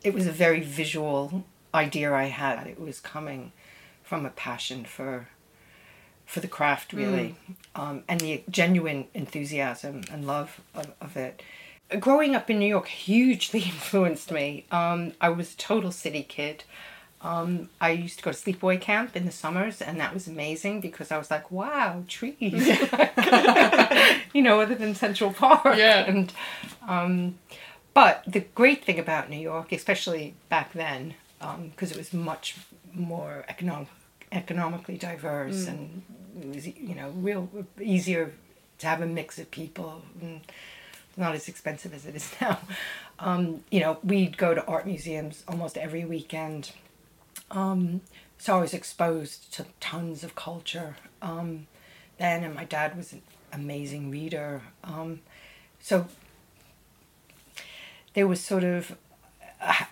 it 0.02 0.14
was 0.14 0.26
a 0.26 0.33
very 0.33 0.61
visual 0.61 1.44
idea 1.72 2.12
I 2.12 2.24
had. 2.24 2.66
It 2.66 2.80
was 2.80 3.00
coming 3.00 3.52
from 4.02 4.24
a 4.24 4.30
passion 4.30 4.85
for 4.85 5.28
for 6.26 6.40
the 6.40 6.48
craft, 6.48 6.94
really, 6.94 7.35
um, 7.74 8.02
and 8.09 8.18
the 8.20 8.42
genuine 8.48 9.07
enthusiasm 9.12 10.02
and 10.11 10.26
love 10.26 10.61
of, 10.74 10.92
of 10.98 11.16
it. 11.18 11.42
Growing 12.00 12.35
up 12.35 12.48
in 12.48 12.59
New 12.59 12.66
York 12.66 12.88
hugely 12.88 13.61
influenced 13.74 14.33
me. 14.33 14.64
Um, 14.70 15.12
I 15.20 15.28
was 15.28 15.52
a 15.52 15.57
total 15.57 15.92
city 15.92 16.22
kid. 16.22 16.64
Um, 17.24 17.70
I 17.80 17.90
used 17.90 18.18
to 18.18 18.24
go 18.24 18.32
to 18.32 18.37
sleepaway 18.37 18.78
camp 18.78 19.16
in 19.16 19.24
the 19.24 19.32
summers, 19.32 19.80
and 19.80 19.98
that 19.98 20.12
was 20.12 20.28
amazing 20.28 20.82
because 20.82 21.10
I 21.10 21.16
was 21.16 21.30
like, 21.30 21.50
"Wow, 21.50 22.04
trees!" 22.06 22.37
you 24.34 24.42
know, 24.42 24.60
other 24.60 24.74
than 24.74 24.94
Central 24.94 25.32
Park. 25.32 25.76
Yeah. 25.76 26.04
And 26.04 26.32
um, 26.87 27.38
but 27.94 28.22
the 28.26 28.40
great 28.40 28.84
thing 28.84 28.98
about 28.98 29.30
New 29.30 29.40
York, 29.40 29.72
especially 29.72 30.34
back 30.50 30.74
then, 30.74 31.14
because 31.70 31.90
it 31.90 31.96
was 31.96 32.12
much 32.12 32.56
more 32.92 33.44
economic, 33.48 33.88
economically 34.30 34.98
diverse, 34.98 35.66
and 35.66 36.02
it 36.38 36.54
was 36.54 36.66
you 36.66 36.94
know 36.94 37.08
real 37.16 37.48
easier 37.80 38.34
to 38.80 38.87
have 38.87 39.00
a 39.00 39.06
mix 39.06 39.38
of 39.38 39.50
people. 39.50 40.02
And, 40.20 40.42
not 41.16 41.34
as 41.34 41.48
expensive 41.48 41.94
as 41.94 42.06
it 42.06 42.16
is 42.16 42.33
now. 42.40 42.58
Um, 43.18 43.62
you 43.70 43.81
know, 43.81 43.98
we'd 44.02 44.37
go 44.37 44.54
to 44.54 44.64
art 44.66 44.87
museums 44.87 45.44
almost 45.46 45.79
every 45.79 46.04
weekend. 46.04 46.72
Um, 47.50 48.00
so 48.38 48.56
I 48.56 48.60
was 48.60 48.74
exposed 48.74 49.52
to 49.54 49.66
tons 49.80 50.24
of 50.24 50.35
culture 50.35 50.96
um, 51.22 51.66
then, 52.18 52.44
and 52.44 52.54
my 52.54 52.64
dad 52.64 52.96
was 52.96 53.12
an 53.12 53.22
amazing 53.52 54.10
reader. 54.10 54.62
Um, 54.82 55.20
so 55.80 56.06
there 58.14 58.26
was 58.26 58.40
sort 58.40 58.64
of, 58.64 58.96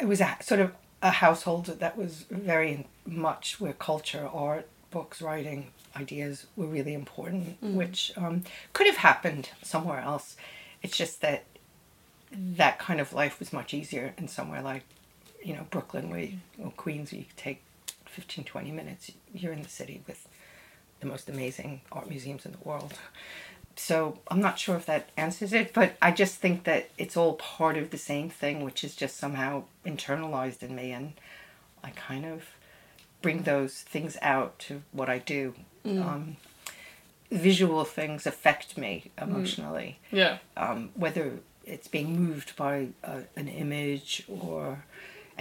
it 0.01 0.07
was 0.07 0.21
a 0.21 0.37
sort 0.41 0.61
of 0.61 0.73
a 1.03 1.11
household 1.11 1.67
that 1.67 1.97
was 1.99 2.25
very 2.31 2.87
much 3.07 3.61
where 3.61 3.73
culture, 3.73 4.29
art, 4.33 4.69
books, 4.91 5.21
writing, 5.21 5.69
ideas 5.97 6.47
were 6.57 6.67
really 6.67 6.95
important, 6.95 7.57
which 7.61 8.13
um, 8.17 8.45
could 8.73 8.87
have 8.87 8.99
happened 8.99 9.51
somewhere 9.63 10.01
else. 10.01 10.37
It's 10.83 10.97
just 10.97 11.21
that 11.21 11.45
that 12.31 12.79
kind 12.79 13.01
of 13.01 13.13
life 13.13 13.39
was 13.39 13.53
much 13.53 13.75
easier 13.75 14.15
in 14.17 14.29
somewhere 14.29 14.63
like, 14.63 14.85
you 15.43 15.55
know, 15.55 15.67
Brooklyn 15.71 16.11
where 16.11 16.21
you, 16.21 16.39
or 16.63 16.71
Queens 16.73 17.13
where 17.13 17.21
you 17.21 17.27
take 17.37 17.63
15, 18.07 18.45
20 18.45 18.71
minutes. 18.71 19.11
You're 19.35 19.53
in 19.53 19.63
the 19.63 19.69
city 19.69 20.03
with 20.07 20.27
the 21.01 21.07
most 21.07 21.29
amazing 21.29 21.81
art 21.91 22.09
museums 22.09 22.47
in 22.47 22.53
the 22.53 22.59
world. 22.65 22.95
So 23.75 24.19
I'm 24.29 24.41
not 24.41 24.59
sure 24.59 24.77
if 24.77 24.85
that 24.87 25.09
answers 25.17 25.53
it, 25.53 25.73
but 25.73 25.95
I 26.03 26.11
just 26.13 26.37
think 26.37 26.65
that 26.65 26.91
it's 26.99 27.17
all 27.17 27.35
part 27.35 27.77
of 27.79 27.91
the 27.91 27.99
same 27.99 28.29
thing, 28.29 28.63
which 28.65 28.85
is 28.85 28.95
just 28.95 29.17
somehow 29.17 29.65
internalized 29.87 30.63
in 30.63 30.77
me, 30.77 30.93
and 30.93 31.15
I 31.83 31.91
kind 31.91 32.27
of 32.27 32.45
bring 33.23 33.43
those 33.45 33.81
things 33.81 34.19
out 34.21 34.59
to 34.61 34.83
what 34.93 35.09
I 35.09 35.19
do. 35.19 35.55
Um, 35.87 36.37
visual 37.31 37.85
things 37.85 38.27
affect 38.27 38.77
me 38.77 39.11
emotionally 39.21 39.99
Yeah. 40.13 40.39
um, 40.57 40.91
whether 40.95 41.39
it's 41.65 41.89
being 41.89 42.21
moved 42.23 42.55
by 42.57 42.89
uh, 43.03 43.21
an 43.37 43.49
image 43.49 44.23
or 44.29 44.85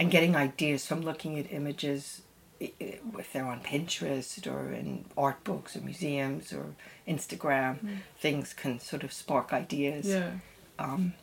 and 0.02 0.10
getting 0.10 0.34
ideas 0.34 0.84
from 0.84 1.00
looking 1.02 1.38
at 1.38 1.52
images 1.52 2.22
if 2.60 3.32
they're 3.32 3.46
on 3.46 3.60
Pinterest 3.60 4.46
or 4.52 4.72
in 4.72 5.04
art 5.16 5.42
books 5.44 5.76
or 5.76 5.80
museums 5.80 6.52
or 6.52 6.74
Instagram 7.08 7.98
things 8.18 8.52
can 8.52 8.78
sort 8.80 9.02
of 9.04 9.12
spark 9.12 9.52
ideas 9.52 10.06
Yeah. 10.06 10.30
um, 10.78 11.14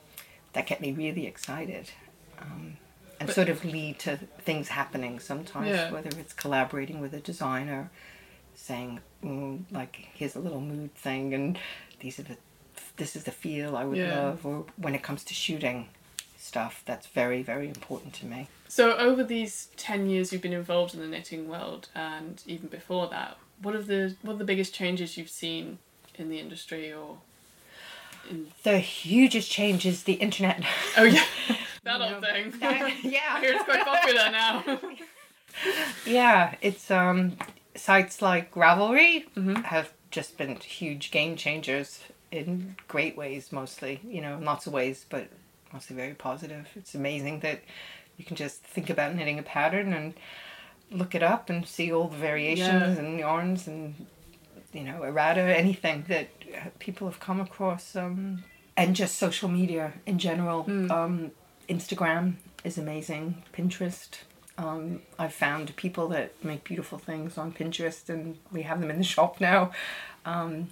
that 0.54 0.66
get 0.66 0.82
me 0.82 0.92
really 0.92 1.26
excited 1.28 1.92
um, 2.42 2.78
and 3.20 3.28
But- 3.28 3.36
sort 3.36 3.50
of 3.50 3.64
lead 3.66 4.00
to 4.00 4.18
things 4.42 4.70
happening 4.70 5.20
sometimes 5.20 5.68
Yeah. 5.70 5.92
whether 5.92 6.10
it's 6.20 6.34
collaborating 6.34 7.00
with 7.02 7.14
a 7.14 7.20
designer 7.20 7.90
saying 8.56 9.00
mm, 9.24 9.64
like 9.72 10.08
here's 10.14 10.36
a 10.36 10.40
little 10.40 10.62
mood 10.62 10.94
thing 10.96 11.34
and 11.34 11.58
these 12.00 12.18
are 12.20 12.24
the 12.24 12.38
this 12.98 13.16
is 13.16 13.24
the 13.26 13.32
feel 13.32 13.76
I 13.78 13.84
would 13.86 13.98
Yeah. 13.98 14.20
love 14.24 14.46
or 14.46 14.66
when 14.78 14.94
it 14.96 15.04
comes 15.04 15.24
to 15.26 15.34
shooting 15.34 15.88
stuff 16.40 16.82
that's 16.86 17.08
very 17.08 17.42
very 17.44 17.68
important 17.68 18.14
to 18.14 18.26
me 18.26 18.48
So 18.68 18.96
over 18.98 19.24
these 19.24 19.70
ten 19.78 20.10
years 20.10 20.32
you've 20.32 20.42
been 20.42 20.54
involved 20.54 20.94
in 20.94 21.00
the 21.02 21.08
knitting 21.08 21.48
world, 21.50 21.90
and 21.96 22.42
even 22.46 22.68
before 22.70 23.08
that, 23.10 23.38
what 23.62 23.76
are 23.76 23.82
the 23.82 24.16
what 24.22 24.34
are 24.36 24.38
the 24.38 24.46
biggest 24.54 24.74
changes 24.74 25.18
you've 25.18 25.30
seen 25.30 25.80
in 26.16 26.30
the 26.30 26.40
industry 26.40 26.94
or? 26.94 27.18
In... 28.30 28.48
the 28.64 28.80
hugest 28.80 29.50
change 29.52 29.86
is 29.86 30.04
the 30.04 30.14
internet 30.14 30.64
Oh 30.98 31.04
yeah, 31.04 31.26
that 31.84 32.00
old 32.02 32.24
thing. 32.24 32.52
that- 32.60 32.82
I 32.84 32.90
hear 32.90 33.12
yeah 33.12 33.40
it's 33.44 33.64
quite 33.64 33.86
popular 33.86 34.30
now. 34.32 34.64
Yeah, 36.06 36.56
it's 36.62 36.90
um 36.92 37.38
sites 37.76 38.22
like 38.22 38.52
Ravelry 38.54 39.26
Mhm. 39.36 39.64
have 39.66 39.92
just 40.12 40.38
been 40.38 40.56
huge 40.58 41.12
game 41.12 41.36
changers 41.36 42.00
in 42.32 42.76
great 42.88 43.18
ways 43.18 43.52
mostly, 43.52 44.00
you 44.04 44.22
know, 44.22 44.36
in 44.38 44.46
lots 44.46 44.68
of 44.68 44.74
ways, 44.74 45.06
but 45.10 45.28
mostly 45.74 45.96
very 45.96 46.14
positive. 46.14 46.68
It's 46.76 46.96
amazing 46.96 47.40
that 47.42 47.62
you 48.18 48.26
can 48.26 48.36
just 48.36 48.62
think 48.64 48.90
about 48.90 49.16
knitting 49.16 49.40
a 49.40 49.44
pattern 49.44 49.94
and 49.94 50.14
look 50.92 51.14
it 51.16 51.24
up 51.24 51.50
and 51.50 51.66
see 51.66 51.92
all 51.92 52.08
the 52.08 52.18
variations 52.18 52.98
Yeah. 52.98 53.04
and 53.04 53.20
yarns 53.20 53.68
and 53.68 54.08
you 54.74 54.84
know, 54.84 55.04
errata, 55.04 55.42
anything 55.42 56.06
that 56.08 56.28
uh, 56.56 56.70
people 56.80 57.08
have 57.08 57.20
come 57.20 57.40
across 57.40 57.96
um 57.96 58.44
and 58.78 58.96
just 58.96 59.18
social 59.18 59.50
media 59.50 59.94
in 60.06 60.18
general. 60.20 60.64
Mm. 60.66 60.92
Um 60.92 61.32
Instagram 61.68 62.36
is 62.64 62.78
amazing, 62.78 63.44
Pinterest 63.54 64.20
um, 64.58 65.02
I've 65.18 65.34
found 65.34 65.74
people 65.78 66.10
that 66.10 66.44
make 66.44 66.66
beautiful 66.66 66.98
things 66.98 67.38
on 67.38 67.54
Pinterest, 67.54 68.10
and 68.10 68.38
we 68.52 68.64
have 68.64 68.82
them 68.82 68.90
in 68.92 68.98
the 68.98 69.06
shop 69.06 69.40
now. 69.40 69.72
Um, 70.26 70.68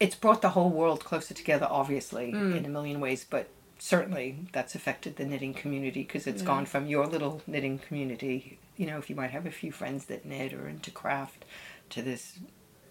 it's 0.00 0.16
brought 0.16 0.42
the 0.42 0.48
whole 0.48 0.68
world 0.70 1.04
closer 1.04 1.32
together, 1.32 1.68
obviously, 1.70 2.32
Mm. 2.32 2.56
in 2.56 2.64
a 2.64 2.68
million 2.68 2.98
ways, 2.98 3.24
but 3.28 3.46
certainly 3.80 4.36
that's 4.52 4.74
affected 4.74 5.16
the 5.16 5.24
knitting 5.24 5.54
community 5.54 6.02
because 6.02 6.26
it's 6.26 6.42
Yeah. 6.42 6.46
gone 6.48 6.66
from 6.66 6.86
your 6.86 7.06
little 7.06 7.42
knitting 7.46 7.78
community, 7.78 8.58
you 8.76 8.86
know, 8.86 8.98
if 8.98 9.08
you 9.08 9.16
might 9.16 9.30
have 9.30 9.46
a 9.46 9.50
few 9.50 9.72
friends 9.72 10.04
that 10.06 10.24
knit 10.24 10.52
or 10.52 10.68
into 10.68 10.90
craft, 10.90 11.44
to 11.90 12.02
this, 12.02 12.38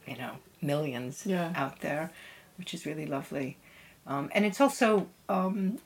you 0.07 0.17
know, 0.17 0.37
millions 0.61 1.25
Yeah. 1.25 1.53
out 1.55 1.81
there, 1.81 2.11
which 2.57 2.73
is 2.73 2.85
really 2.85 3.05
lovely. 3.05 3.57
Um, 4.07 4.29
and 4.33 4.43
it's 4.45 4.59
also 4.59 5.07
um, 5.29 5.77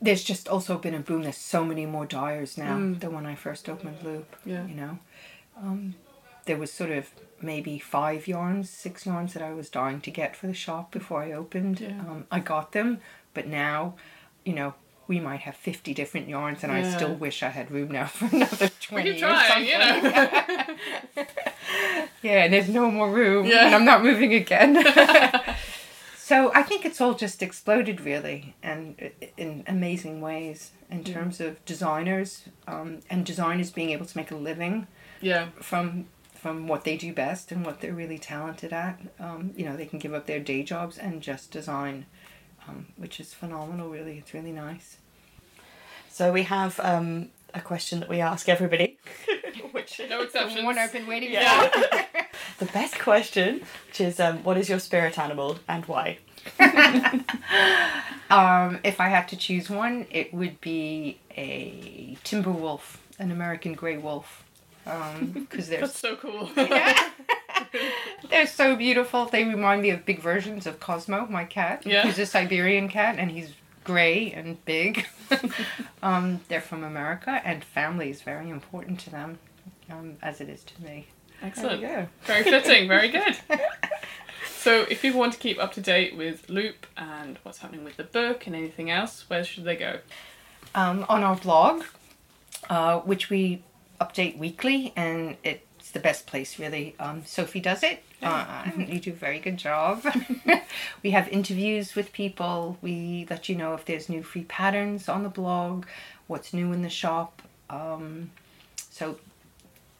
there's 0.00 0.24
just 0.24 0.48
also 0.48 0.76
been 0.76 0.94
a 0.94 1.00
boom. 1.00 1.22
There's 1.22 1.36
so 1.36 1.64
many 1.64 1.86
more 1.86 2.04
dyers 2.06 2.58
now 2.58 2.76
Mm. 2.76 3.00
than 3.00 3.12
when 3.14 3.24
I 3.26 3.34
first 3.36 3.68
opened 3.68 4.02
Loop. 4.02 4.36
Yeah. 4.44 4.66
You 4.66 4.74
know, 4.74 4.98
um, 5.56 5.94
there 6.44 6.56
was 6.58 6.72
sort 6.72 6.90
of 6.90 7.08
maybe 7.44 7.78
five 7.78 8.26
yarns, 8.26 8.70
six 8.70 9.06
yarns 9.06 9.32
that 9.34 9.42
I 9.42 9.52
was 9.52 9.68
dying 9.68 10.00
to 10.02 10.10
get 10.10 10.34
for 10.36 10.46
the 10.46 10.54
shop 10.54 10.90
before 10.90 11.22
I 11.22 11.32
opened. 11.32 11.80
Yeah. 11.80 12.00
Um, 12.00 12.26
I 12.30 12.40
got 12.40 12.72
them, 12.72 13.00
but 13.34 13.46
now, 13.46 13.94
you 14.44 14.54
know. 14.54 14.74
We 15.06 15.20
might 15.20 15.40
have 15.40 15.54
fifty 15.54 15.92
different 15.92 16.30
yarns, 16.30 16.62
and 16.62 16.72
I 16.72 16.82
still 16.96 17.12
wish 17.14 17.42
I 17.42 17.50
had 17.50 17.70
room 17.70 17.90
now 17.90 18.06
for 18.06 18.24
another 18.34 18.70
We 18.70 18.86
twenty. 18.86 19.12
keep 19.12 19.22
or 19.24 19.28
trying, 19.28 19.66
you 19.66 19.72
something. 19.72 20.76
know. 21.16 21.24
Yeah, 22.22 22.44
and 22.44 22.54
there's 22.54 22.70
no 22.70 22.90
more 22.90 23.10
room. 23.10 23.44
Yeah. 23.46 23.66
And 23.66 23.74
I'm 23.74 23.84
not 23.84 24.02
moving 24.02 24.32
again. 24.32 24.82
so 26.16 26.50
I 26.54 26.62
think 26.62 26.86
it's 26.86 27.02
all 27.02 27.12
just 27.12 27.42
exploded 27.42 28.00
really 28.00 28.54
and 28.62 29.10
in 29.36 29.62
amazing 29.66 30.22
ways 30.22 30.70
in 30.90 31.04
terms 31.04 31.38
of 31.38 31.62
designers 31.66 32.44
um, 32.66 33.00
and 33.10 33.26
designers 33.26 33.70
being 33.70 33.90
able 33.90 34.06
to 34.06 34.16
make 34.16 34.30
a 34.30 34.36
living 34.36 34.86
yeah. 35.20 35.48
from 35.60 36.06
from 36.44 36.68
what 36.68 36.84
they 36.84 36.94
do 36.94 37.10
best 37.10 37.50
and 37.52 37.64
what 37.64 37.80
they're 37.80 37.94
really 37.94 38.18
talented 38.18 38.70
at. 38.70 39.00
Um, 39.18 39.54
you 39.56 39.64
know, 39.64 39.78
they 39.78 39.86
can 39.86 39.98
give 39.98 40.12
up 40.12 40.26
their 40.26 40.38
day 40.40 40.62
jobs 40.62 40.98
and 40.98 41.22
just 41.22 41.50
design, 41.50 42.04
um, 42.68 42.84
which 42.98 43.18
is 43.18 43.32
phenomenal 43.32 43.88
really. 43.88 44.18
It's 44.18 44.34
really 44.34 44.52
nice. 44.52 44.98
So 46.10 46.30
we 46.32 46.42
have 46.42 46.78
um, 46.80 47.30
a 47.54 47.62
question 47.62 48.00
that 48.00 48.10
we 48.10 48.20
ask 48.20 48.46
everybody, 48.46 48.98
which 49.72 49.98
No 50.10 50.20
exceptions. 50.20 50.62
One 50.62 50.76
I've 50.76 50.92
been 50.92 51.06
waiting 51.06 51.32
Yeah. 51.32 51.66
for. 51.68 51.80
the 52.66 52.70
best 52.72 52.98
question, 52.98 53.62
which 53.86 54.02
is 54.02 54.20
um, 54.20 54.44
what 54.44 54.58
is 54.58 54.68
your 54.68 54.80
spirit 54.80 55.18
animal 55.18 55.60
and 55.66 55.86
why? 55.86 56.18
Um, 58.30 58.80
if 58.84 59.00
I 59.00 59.08
had 59.08 59.28
to 59.28 59.36
choose 59.36 59.70
one, 59.70 60.06
it 60.10 60.32
would 60.34 60.60
be 60.60 61.18
a 61.36 62.16
timber 62.24 62.50
wolf, 62.50 63.00
an 63.18 63.30
American 63.30 63.74
gray 63.74 63.96
wolf, 63.98 64.43
because 65.32 65.68
they're 65.68 65.80
That's 65.80 65.98
so 65.98 66.16
cool. 66.16 66.50
yeah. 66.56 67.10
they're 68.30 68.46
so 68.46 68.76
beautiful. 68.76 69.26
They 69.26 69.44
remind 69.44 69.82
me 69.82 69.90
of 69.90 70.04
big 70.04 70.20
versions 70.20 70.66
of 70.66 70.80
Cosmo, 70.80 71.26
my 71.26 71.44
cat, 71.44 71.84
Yeah. 71.86 72.02
who's 72.02 72.18
a 72.18 72.26
Siberian 72.26 72.88
cat, 72.88 73.16
and 73.18 73.30
he's 73.30 73.52
gray 73.84 74.32
and 74.32 74.62
big. 74.64 75.06
um, 76.02 76.40
they're 76.48 76.60
from 76.60 76.84
America, 76.84 77.40
and 77.44 77.64
family 77.64 78.10
is 78.10 78.22
very 78.22 78.50
important 78.50 79.00
to 79.00 79.10
them, 79.10 79.38
um, 79.90 80.16
as 80.22 80.40
it 80.40 80.48
is 80.48 80.62
to 80.64 80.82
me. 80.82 81.06
Excellent. 81.42 81.80
Very 82.24 82.42
fitting. 82.44 82.88
Very 82.88 83.08
good. 83.08 83.36
So, 84.56 84.86
if 84.88 85.02
people 85.02 85.20
want 85.20 85.34
to 85.34 85.38
keep 85.38 85.62
up 85.62 85.74
to 85.74 85.82
date 85.82 86.16
with 86.16 86.48
Loop 86.48 86.86
and 86.96 87.38
what's 87.42 87.58
happening 87.58 87.84
with 87.84 87.98
the 87.98 88.04
book 88.04 88.46
and 88.46 88.56
anything 88.56 88.90
else, 88.90 89.24
where 89.28 89.44
should 89.44 89.64
they 89.64 89.76
go? 89.76 89.98
um, 90.74 91.04
on 91.08 91.22
our 91.22 91.36
blog, 91.36 91.84
uh, 92.70 93.00
which 93.00 93.28
we 93.30 93.62
update 94.00 94.38
weekly, 94.38 94.92
and 94.96 95.36
it's 95.44 95.90
the 95.92 96.00
best 96.00 96.26
place 96.26 96.58
really. 96.58 96.94
Um, 96.98 97.22
Sophie 97.24 97.60
does 97.60 97.82
it. 97.82 98.02
Uh, 98.22 98.70
you 98.78 99.00
do 99.00 99.10
a 99.10 99.14
very 99.14 99.38
good 99.38 99.58
job. 99.58 100.02
we 101.02 101.10
have 101.10 101.28
interviews 101.28 101.94
with 101.94 102.10
people. 102.12 102.78
We 102.80 103.26
let 103.28 103.50
you 103.50 103.56
know 103.56 103.74
if 103.74 103.84
there's 103.84 104.08
new 104.08 104.22
free 104.22 104.44
patterns 104.44 105.10
on 105.10 105.24
the 105.24 105.28
blog, 105.28 105.84
what's 106.26 106.54
new 106.54 106.72
in 106.72 106.80
the 106.82 106.88
shop. 106.88 107.42
Um, 107.68 108.30
so 108.90 109.18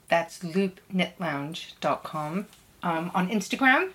that's 0.08 0.38
loopknitlounge.com. 0.38 2.46
Um, 2.82 3.10
on 3.14 3.28
Instagram, 3.30 3.90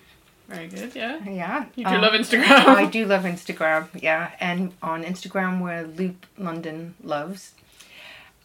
Very 0.48 0.68
good. 0.68 0.94
Yeah. 0.96 1.20
yeah. 1.24 1.66
You 1.76 1.84
do 1.84 1.90
um, 1.90 2.00
love 2.00 2.12
Instagram. 2.12 2.48
I 2.66 2.86
do 2.86 3.06
love 3.06 3.22
Instagram, 3.22 3.86
yeah. 4.00 4.32
And 4.40 4.72
on 4.82 5.04
Instagram, 5.04 5.60
we're 5.62 5.84
Loop 5.84 6.26
London 6.38 6.94
Loves. 7.02 7.52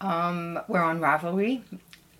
Um, 0.01 0.59
we're 0.67 0.81
on 0.83 0.99
Ravelry, 0.99 1.61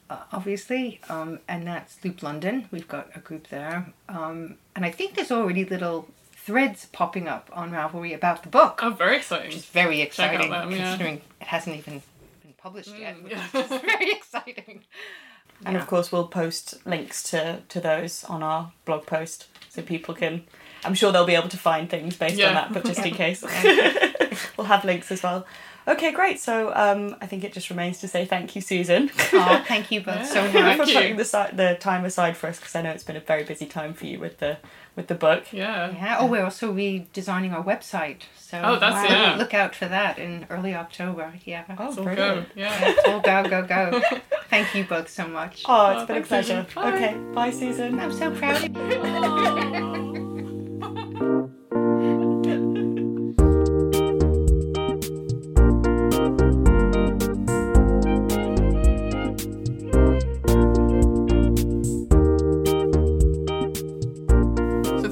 uh, 0.10 0.18
obviously, 0.32 1.00
um, 1.10 1.40
and 1.48 1.68
that's 1.68 2.04
Loop 2.04 2.24
London. 2.24 2.68
We've 2.72 2.88
got 2.88 3.10
a 3.16 3.20
group 3.20 3.48
there. 3.50 3.88
Um, 4.10 4.56
and 4.76 4.86
I 4.86 4.92
think 4.92 5.16
there's 5.16 5.32
already 5.32 5.66
little 5.66 6.08
threads 6.32 6.86
popping 6.92 7.28
up 7.28 7.50
on 7.54 7.72
Ravelry 7.72 8.14
about 8.16 8.44
the 8.44 8.50
book, 8.50 8.80
Oh, 8.84 8.92
very 8.92 9.18
exciting. 9.18 9.48
which 9.48 9.58
exciting. 9.58 9.58
is 9.58 9.66
very 9.66 10.02
exciting 10.02 10.50
them, 10.52 10.72
yeah. 10.72 10.78
considering 10.92 11.22
it 11.42 11.48
hasn't 11.48 11.76
even 11.76 12.02
been 12.44 12.54
published 12.58 12.96
yet, 12.98 13.18
Mm, 13.18 13.24
which 13.24 13.34
yeah. 13.34 13.48
is 13.62 13.68
very 13.82 14.12
exciting. 14.12 14.84
And 15.66 15.76
Yeah. 15.76 15.82
of 15.82 15.88
course, 15.88 16.12
we'll 16.12 16.28
post 16.28 16.86
links 16.86 17.24
to, 17.32 17.62
to 17.70 17.80
those 17.82 18.24
on 18.26 18.44
our 18.44 18.72
blog 18.86 19.06
post 19.06 19.48
so 19.70 19.82
people 19.82 20.14
can. 20.14 20.44
I'm 20.84 20.94
sure 20.94 21.12
they'll 21.12 21.26
be 21.26 21.34
able 21.36 21.50
to 21.50 21.58
find 21.58 21.90
things 21.90 22.16
based 22.16 22.36
Yeah. 22.38 22.50
on 22.50 22.54
that, 22.56 22.74
but 22.74 22.86
just 22.86 23.04
in 23.06 23.14
case, 23.24 23.42
we'll 24.58 24.68
have 24.68 24.86
links 24.86 25.12
as 25.12 25.24
well. 25.24 25.46
Okay, 25.88 26.12
great. 26.12 26.40
So 26.40 26.74
um, 26.76 27.16
I 27.22 27.28
think 27.28 27.44
it 27.44 27.54
just 27.54 27.70
remains 27.70 28.00
to 28.00 28.08
say 28.08 28.26
thank 28.26 28.56
you, 28.56 28.62
Susan, 28.62 29.12
Oh, 29.34 29.64
thank 29.68 29.92
you 29.92 30.02
both 30.02 30.16
Yeah. 30.16 30.24
so 30.26 30.44
for 30.48 30.52
Thank 30.54 30.78
much. 30.80 30.88
you. 30.90 30.94
putting 30.96 31.16
the, 31.18 31.50
the 31.54 31.78
time 31.80 32.06
aside 32.06 32.36
for 32.38 32.48
us 32.48 32.58
because 32.60 32.76
I 32.76 32.82
know 32.82 32.90
it's 32.90 33.04
been 33.04 33.16
a 33.16 33.20
very 33.20 33.44
busy 33.44 33.66
time 33.68 33.94
for 33.94 34.06
you 34.08 34.20
with 34.20 34.40
the 34.40 34.58
with 34.96 35.08
the 35.08 35.16
book. 35.16 35.52
Yeah. 35.52 35.92
Yeah. 35.92 36.18
Oh, 36.20 36.26
we're 36.26 36.44
also 36.44 36.74
redesigning 36.74 37.52
our 37.54 37.64
website, 37.64 38.22
so 38.38 38.62
Oh, 38.64 38.80
that's- 38.80 39.04
uh, 39.12 39.14
yeah. 39.14 39.36
look 39.38 39.54
out 39.54 39.76
for 39.76 39.88
that 39.88 40.18
in 40.18 40.48
early 40.50 40.74
October. 40.74 41.34
Yeah. 41.44 41.66
Oh, 41.78 41.88
It's 41.90 41.98
all 41.98 42.04
brilliant. 42.06 42.48
go. 42.48 42.52
Yeah. 42.62 42.96
Yeah, 43.06 43.12
all 43.14 43.20
go 43.20 43.44
go 43.50 43.62
go. 43.68 44.02
Thank 44.50 44.74
you 44.74 44.86
both 44.86 45.10
so 45.10 45.28
much. 45.28 45.64
Oh, 45.68 45.92
it's 45.92 46.02
Oh, 46.04 46.06
been 46.06 46.24
a 46.24 46.26
pleasure. 46.26 46.66
Bye. 46.74 46.94
Okay, 46.94 47.14
bye, 47.34 47.52
Susan. 47.52 48.00
I'm 48.00 48.14
so 48.14 48.32
proud 48.32 48.64
of 48.64 48.76
you. 48.76 50.22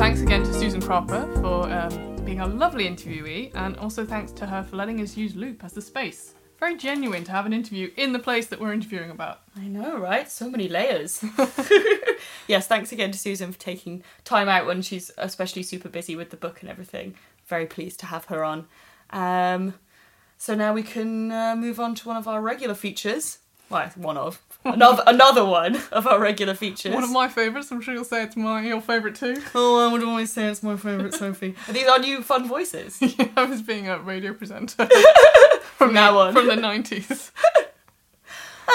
thanks 0.03 0.19
again 0.19 0.43
to 0.43 0.53
Susan 0.53 0.81
Cropper 0.81 1.31
for 1.35 1.71
um, 1.71 2.17
being 2.25 2.41
a 2.41 2.45
lovely 2.45 2.89
interviewee, 2.89 3.55
and 3.55 3.77
also 3.77 4.05
thanks 4.05 4.33
to 4.33 4.45
her 4.45 4.61
for 4.61 4.75
letting 4.75 4.99
us 4.99 5.15
use 5.15 5.33
Loop 5.33 5.63
as 5.63 5.71
the 5.71 5.81
space. 5.81 6.33
Very 6.59 6.75
genuine 6.75 7.23
to 7.23 7.31
have 7.31 7.45
an 7.45 7.53
interview 7.53 7.89
in 7.95 8.11
the 8.11 8.19
place 8.19 8.47
that 8.47 8.59
we're 8.59 8.73
interviewing 8.73 9.11
about. 9.11 9.43
I 9.55 9.61
know, 9.61 9.97
right? 9.97 10.29
So 10.29 10.49
many 10.49 10.67
layers. 10.67 11.23
yes, 12.49 12.67
thanks 12.67 12.91
again 12.91 13.11
to 13.11 13.17
Susan 13.17 13.53
for 13.53 13.59
taking 13.59 14.03
time 14.25 14.49
out 14.49 14.65
when 14.65 14.81
she's 14.81 15.09
especially 15.17 15.63
super 15.63 15.87
busy 15.87 16.17
with 16.17 16.31
the 16.31 16.37
book 16.37 16.59
and 16.59 16.69
everything. 16.69 17.15
Very 17.47 17.65
pleased 17.65 18.01
to 18.01 18.07
have 18.07 18.25
her 18.25 18.43
on. 18.43 18.67
Um, 19.11 19.75
so 20.37 20.53
now 20.53 20.73
we 20.73 20.83
can 20.83 21.31
uh, 21.31 21.55
move 21.55 21.79
on 21.79 21.95
to 21.95 22.09
one 22.09 22.17
of 22.17 22.27
our 22.27 22.41
regular 22.41 22.75
features. 22.75 23.37
Well, 23.69 23.89
one 23.95 24.17
of 24.17 24.41
another 24.65 25.03
another 25.07 25.45
one 25.45 25.77
of 25.91 26.07
our 26.07 26.19
regular 26.19 26.53
features. 26.53 26.93
One 26.93 27.03
of 27.03 27.11
my 27.11 27.27
favourites. 27.27 27.71
I'm 27.71 27.81
sure 27.81 27.93
you'll 27.93 28.03
say 28.03 28.23
it's 28.23 28.35
my 28.35 28.65
your 28.65 28.81
favourite 28.81 29.15
too. 29.15 29.41
oh, 29.55 29.87
I 29.87 29.91
would 29.91 30.03
always 30.03 30.31
say 30.31 30.47
it's 30.47 30.63
my 30.63 30.75
favourite 30.77 31.13
Sophie. 31.13 31.55
Are 31.67 31.73
these 31.73 31.87
our 31.87 31.99
new 31.99 32.21
fun 32.21 32.47
voices? 32.47 32.99
I 33.37 33.45
was 33.45 33.61
being 33.61 33.87
a 33.87 33.99
radio 33.99 34.33
presenter 34.33 34.87
From 35.77 35.93
now 35.93 36.17
on. 36.17 36.33
from 36.33 36.47
the 36.47 36.55
90s. 36.55 37.31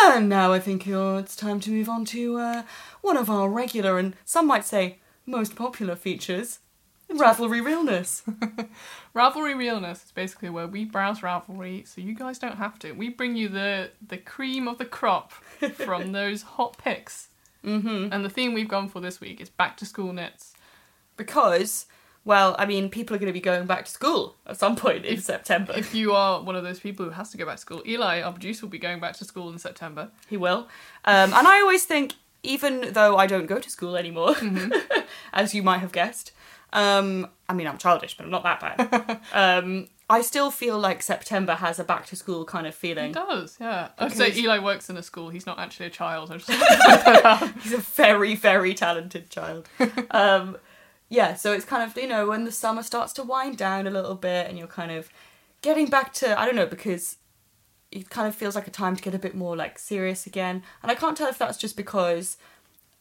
And 0.05 0.29
now 0.29 0.53
I 0.53 0.61
think 0.61 0.87
it's 0.87 1.35
time 1.35 1.61
to 1.61 1.71
move 1.71 1.89
on 1.89 2.05
to 2.07 2.37
uh, 2.39 2.63
one 3.01 3.17
of 3.17 3.31
our 3.31 3.49
regular 3.49 3.99
and 3.99 4.15
some 4.25 4.47
might 4.47 4.65
say 4.65 4.99
most 5.27 5.57
popular 5.57 5.97
features 5.97 6.59
Ravelry 7.11 7.65
Realness. 7.65 8.23
Ravelry 9.15 9.57
Realness 9.57 10.05
is 10.05 10.13
basically 10.13 10.51
where 10.51 10.67
we 10.67 10.85
browse 10.85 11.21
Ravelry 11.21 11.87
so 11.89 12.03
you 12.03 12.15
guys 12.15 12.39
don't 12.39 12.59
have 12.59 12.79
to. 12.81 12.93
We 12.93 13.09
bring 13.09 13.35
you 13.35 13.49
the, 13.49 13.91
the 14.07 14.19
cream 14.19 14.69
of 14.69 14.77
the 14.77 14.85
crop 14.85 15.33
from 15.75 16.13
those 16.13 16.43
hot 16.43 16.77
picks. 16.79 17.29
hmm 17.63 18.09
And 18.13 18.25
the 18.25 18.31
theme 18.31 18.55
we've 18.55 18.69
gone 18.69 18.89
for 18.89 19.01
this 19.01 19.21
week 19.21 19.41
is 19.41 19.49
back 19.51 19.77
to 19.79 19.87
school 19.87 20.13
knits. 20.13 20.55
Because, 21.17 21.87
well, 22.25 22.55
I 22.59 22.65
mean, 22.67 22.89
people 22.91 23.15
are 23.17 23.19
going 23.19 23.29
to 23.29 23.33
be 23.33 23.41
going 23.41 23.67
back 23.67 23.85
to 23.87 23.91
school 23.91 24.37
at 24.47 24.57
some 24.59 24.77
point 24.77 25.05
in 25.05 25.15
If- 25.15 25.25
September. 25.25 25.73
If 25.77 25.95
you 25.95 26.13
are 26.13 26.41
one 26.43 26.55
of 26.57 26.63
those 26.63 26.81
people 26.81 27.05
who 27.05 27.11
has 27.13 27.31
to 27.31 27.37
go 27.37 27.45
back 27.47 27.57
to 27.57 27.61
school, 27.61 27.83
Eli, 27.87 28.23
our 28.23 28.33
producer, 28.33 28.67
will 28.67 28.71
be 28.71 28.79
going 28.79 29.01
back 29.01 29.17
to 29.17 29.25
school 29.25 29.51
in 29.51 29.59
September. 29.59 30.11
he 30.29 30.37
will. 30.37 30.69
Um, 31.05 31.33
and 31.35 31.47
I 31.49 31.61
always 31.61 31.85
think, 31.85 32.15
even 32.45 32.93
though 32.93 33.17
I 33.17 33.27
don't 33.27 33.47
go 33.47 33.59
to 33.59 33.71
school 33.71 33.97
anymore, 33.97 34.37
as 35.33 35.55
you 35.55 35.63
might 35.63 35.79
have 35.79 35.91
guessed, 35.93 36.31
um, 36.73 37.29
I 37.49 37.55
mean, 37.55 37.67
I'm 37.67 37.79
childish, 37.79 38.17
but 38.17 38.25
I'm 38.25 38.31
not 38.31 38.45
that 38.45 38.61
bad. 38.61 39.21
um, 39.65 39.89
I 40.11 40.23
still 40.23 40.51
feel 40.51 40.79
like 40.79 41.03
September 41.03 41.55
has 41.55 41.79
a 41.79 41.85
back 41.85 42.07
to 42.07 42.17
school 42.17 42.47
kind 42.47 42.67
of 42.67 42.75
feeling. 42.75 43.13
does, 43.13 43.59
yeah. 43.61 43.89
I'd 43.99 44.13
say 44.13 44.33
Eli 44.35 44.59
works 44.59 44.89
in 44.89 44.97
a 44.97 45.03
school. 45.03 45.29
He's 45.29 45.45
not 45.45 45.59
actually 45.59 45.87
a 45.87 45.91
child. 45.91 46.31
He's 47.63 47.75
a 47.75 47.79
very, 47.79 48.35
very 48.35 48.73
talented 48.73 49.29
child. 49.29 49.69
um, 50.11 50.57
yeah, 51.11 51.35
so 51.35 51.53
it's 51.53 51.67
kind 51.67 51.83
of, 51.83 51.97
you 51.97 52.09
know, 52.09 52.27
when 52.27 52.45
the 52.45 52.53
summer 52.53 52.83
starts 52.83 53.13
to 53.15 53.23
wind 53.23 53.59
down 53.59 53.87
a 53.87 53.91
little 53.91 54.15
bit 54.15 54.49
and 54.49 54.59
you're 54.59 54.67
kind 54.67 54.93
of 54.93 55.11
getting 55.61 55.87
back 55.89 56.15
to, 56.15 56.39
I 56.39 56.47
don't 56.47 56.57
know, 56.57 56.67
because 56.67 57.19
it 57.91 58.09
kind 58.09 58.27
of 58.27 58.35
feels 58.35 58.55
like 58.55 58.67
a 58.67 58.71
time 58.71 58.97
to 58.97 59.03
get 59.03 59.15
a 59.15 59.19
bit 59.19 59.35
more 59.35 59.57
like 59.57 59.79
serious 59.79 60.27
again. 60.27 60.63
And 60.83 60.91
I 60.91 60.95
can't 60.95 61.17
tell 61.17 61.29
if 61.29 61.39
that's 61.39 61.59
just 61.59 61.77
because, 61.77 62.39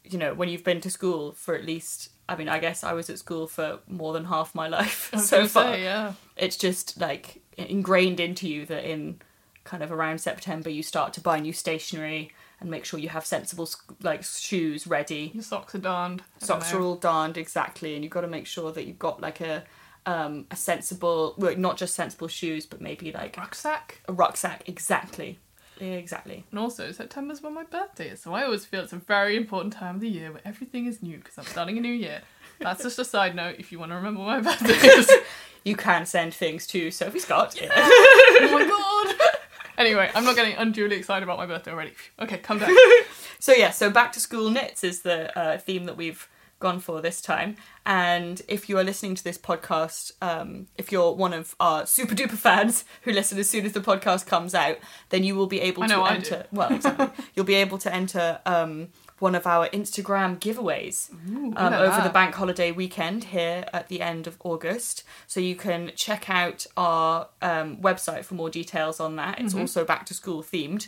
you 0.04 0.18
know, 0.18 0.34
when 0.34 0.50
you've 0.50 0.64
been 0.64 0.82
to 0.82 0.90
school 0.90 1.32
for 1.32 1.56
at 1.56 1.66
least, 1.66 2.10
I 2.30 2.36
mean, 2.36 2.50
I 2.50 2.60
guess 2.60 2.84
I 2.84 2.94
was 2.94 3.10
at 3.10 3.20
school 3.20 3.48
for 3.48 3.80
more 3.88 4.14
than 4.14 4.26
half 4.26 4.54
my 4.54 4.68
life 4.80 5.12
so 5.18 5.48
far 5.48 5.74
say, 5.74 5.84
yeah. 5.84 6.14
it's 6.36 6.58
just 6.58 7.00
like 7.00 7.42
ingrained 7.58 8.20
into 8.20 8.48
you 8.48 8.66
that 8.66 8.90
in 8.90 9.20
kind 9.64 9.84
of 9.84 9.92
around 9.92 10.20
September 10.20 10.70
you 10.70 10.82
start 10.82 11.14
to 11.14 11.22
buy 11.22 11.40
new 11.40 11.52
stationery 11.52 12.32
and 12.60 12.72
make 12.72 12.86
sure 12.86 13.00
you 13.00 13.10
have 13.10 13.26
sensible 13.26 13.70
like 14.02 14.24
shoes 14.24 14.88
ready. 14.88 15.32
Your 15.34 15.44
socks 15.44 15.76
are 15.76 15.80
darned. 15.80 16.24
Socks 16.40 16.74
are 16.74 16.82
all 16.82 16.96
darned 16.96 17.38
exactly, 17.38 17.94
and 17.94 18.04
you've 18.04 18.14
got 18.14 18.22
to 18.22 18.28
make 18.28 18.48
sure 18.48 18.72
that 18.72 18.86
you've 18.86 19.00
got 19.00 19.22
like 19.22 19.42
a 19.42 19.64
um, 20.06 20.46
a 20.50 20.56
sensible, 20.56 21.36
well, 21.38 21.56
not 21.58 21.76
just 21.76 21.94
sensible 21.94 22.30
shoes, 22.30 22.66
but 22.66 22.80
maybe 22.80 23.12
like 23.12 23.36
rucksack. 23.38 24.02
a 24.08 24.14
rucksack. 24.14 24.68
Exactly, 24.68 25.38
exactly. 25.80 26.46
And 26.52 26.60
also, 26.60 26.92
September's 26.92 27.42
when 27.42 27.54
my 27.54 27.64
birthday 27.64 28.10
is, 28.10 28.22
so 28.22 28.34
I 28.34 28.44
always 28.44 28.66
feel 28.66 28.84
it's 28.84 28.94
a 28.94 28.98
very 28.98 29.36
important 29.36 29.74
time 29.74 29.96
of 29.96 30.02
the 30.02 30.10
year 30.10 30.32
where 30.32 30.42
everything 30.46 30.86
is 30.86 31.02
new 31.02 31.18
because 31.18 31.38
I'm 31.38 31.46
starting 31.46 31.78
a 31.78 31.82
new 31.82 31.94
year. 31.94 32.22
That's 32.60 32.84
just 32.84 32.98
a 33.00 33.06
side 33.06 33.36
note 33.36 33.56
if 33.60 33.72
you 33.72 33.80
want 33.80 33.92
to 33.92 33.96
remember 33.96 34.22
my 34.22 34.40
birthday 34.40 34.74
is. 34.74 35.12
You 35.64 35.76
can 35.76 36.06
send 36.06 36.34
things 36.34 36.66
to 36.68 36.92
Sophie 36.92 37.20
Scott. 37.20 37.60
oh 37.62 38.50
my 38.54 38.66
god! 38.66 39.38
Anyway, 39.78 40.10
I'm 40.16 40.24
not 40.24 40.38
getting 40.38 40.56
unduly 40.56 40.96
excited 40.96 41.24
about 41.24 41.38
my 41.38 41.46
birthday 41.46 41.72
already. 41.72 41.92
Okay, 42.20 42.38
come 42.38 42.60
back. 42.60 42.72
So 43.40 43.52
yeah, 43.52 43.70
so 43.70 43.92
back 43.92 44.14
to 44.14 44.20
school 44.20 44.50
knits 44.50 44.84
is 44.84 45.02
the 45.02 45.38
uh, 45.38 45.58
theme 45.60 45.86
that 45.86 45.96
we've 45.98 46.28
gone 46.60 46.80
for 46.80 47.02
this 47.02 47.22
time. 47.22 47.56
And 47.86 48.42
if 48.48 48.70
you 48.70 48.78
are 48.78 48.84
listening 48.84 49.16
to 49.16 49.24
this 49.24 49.38
podcast, 49.38 50.12
um, 50.22 50.68
if 50.78 50.92
you're 50.92 51.14
one 51.14 51.34
of 51.34 51.56
our 51.60 51.86
super 51.86 52.16
duper 52.16 52.32
fans 52.32 52.84
who 53.04 53.12
listen 53.12 53.38
as 53.38 53.50
soon 53.50 53.66
as 53.66 53.74
the 53.74 53.80
podcast 53.80 54.26
comes 54.26 54.54
out, 54.56 54.78
then 55.10 55.24
you 55.24 55.36
will 55.36 55.48
be 55.48 55.62
able 55.62 55.84
I 55.84 55.88
to 55.88 56.04
enter. 56.06 56.48
Well, 56.52 56.74
exactly. 56.74 57.08
You'll 57.36 57.46
be 57.46 57.56
able 57.56 57.78
to 57.80 57.94
enter 57.94 58.40
um, 58.46 58.90
one 59.20 59.36
of 59.36 59.48
our 59.48 59.68
Instagram 59.70 60.40
giveaways 60.40 61.10
Ooh, 61.30 61.54
um, 61.56 61.74
over 61.74 61.98
la. 61.98 62.04
the 62.04 62.10
bank 62.10 62.36
holiday 62.36 62.72
weekend 62.72 63.26
here 63.26 63.66
at 63.74 63.88
the 63.88 64.02
end 64.02 64.28
of 64.28 64.38
August. 64.44 65.04
So 65.28 65.40
you 65.40 65.56
can 65.56 65.92
check 65.96 66.30
out 66.30 66.66
our 66.76 67.28
um, 67.42 67.78
website 67.78 68.26
for 68.26 68.36
more 68.36 68.50
details 68.50 69.00
on 69.00 69.16
that. 69.16 69.40
It's 69.40 69.56
also 69.56 69.86
back 69.86 70.06
to 70.08 70.14
school 70.14 70.44
themed. 70.44 70.88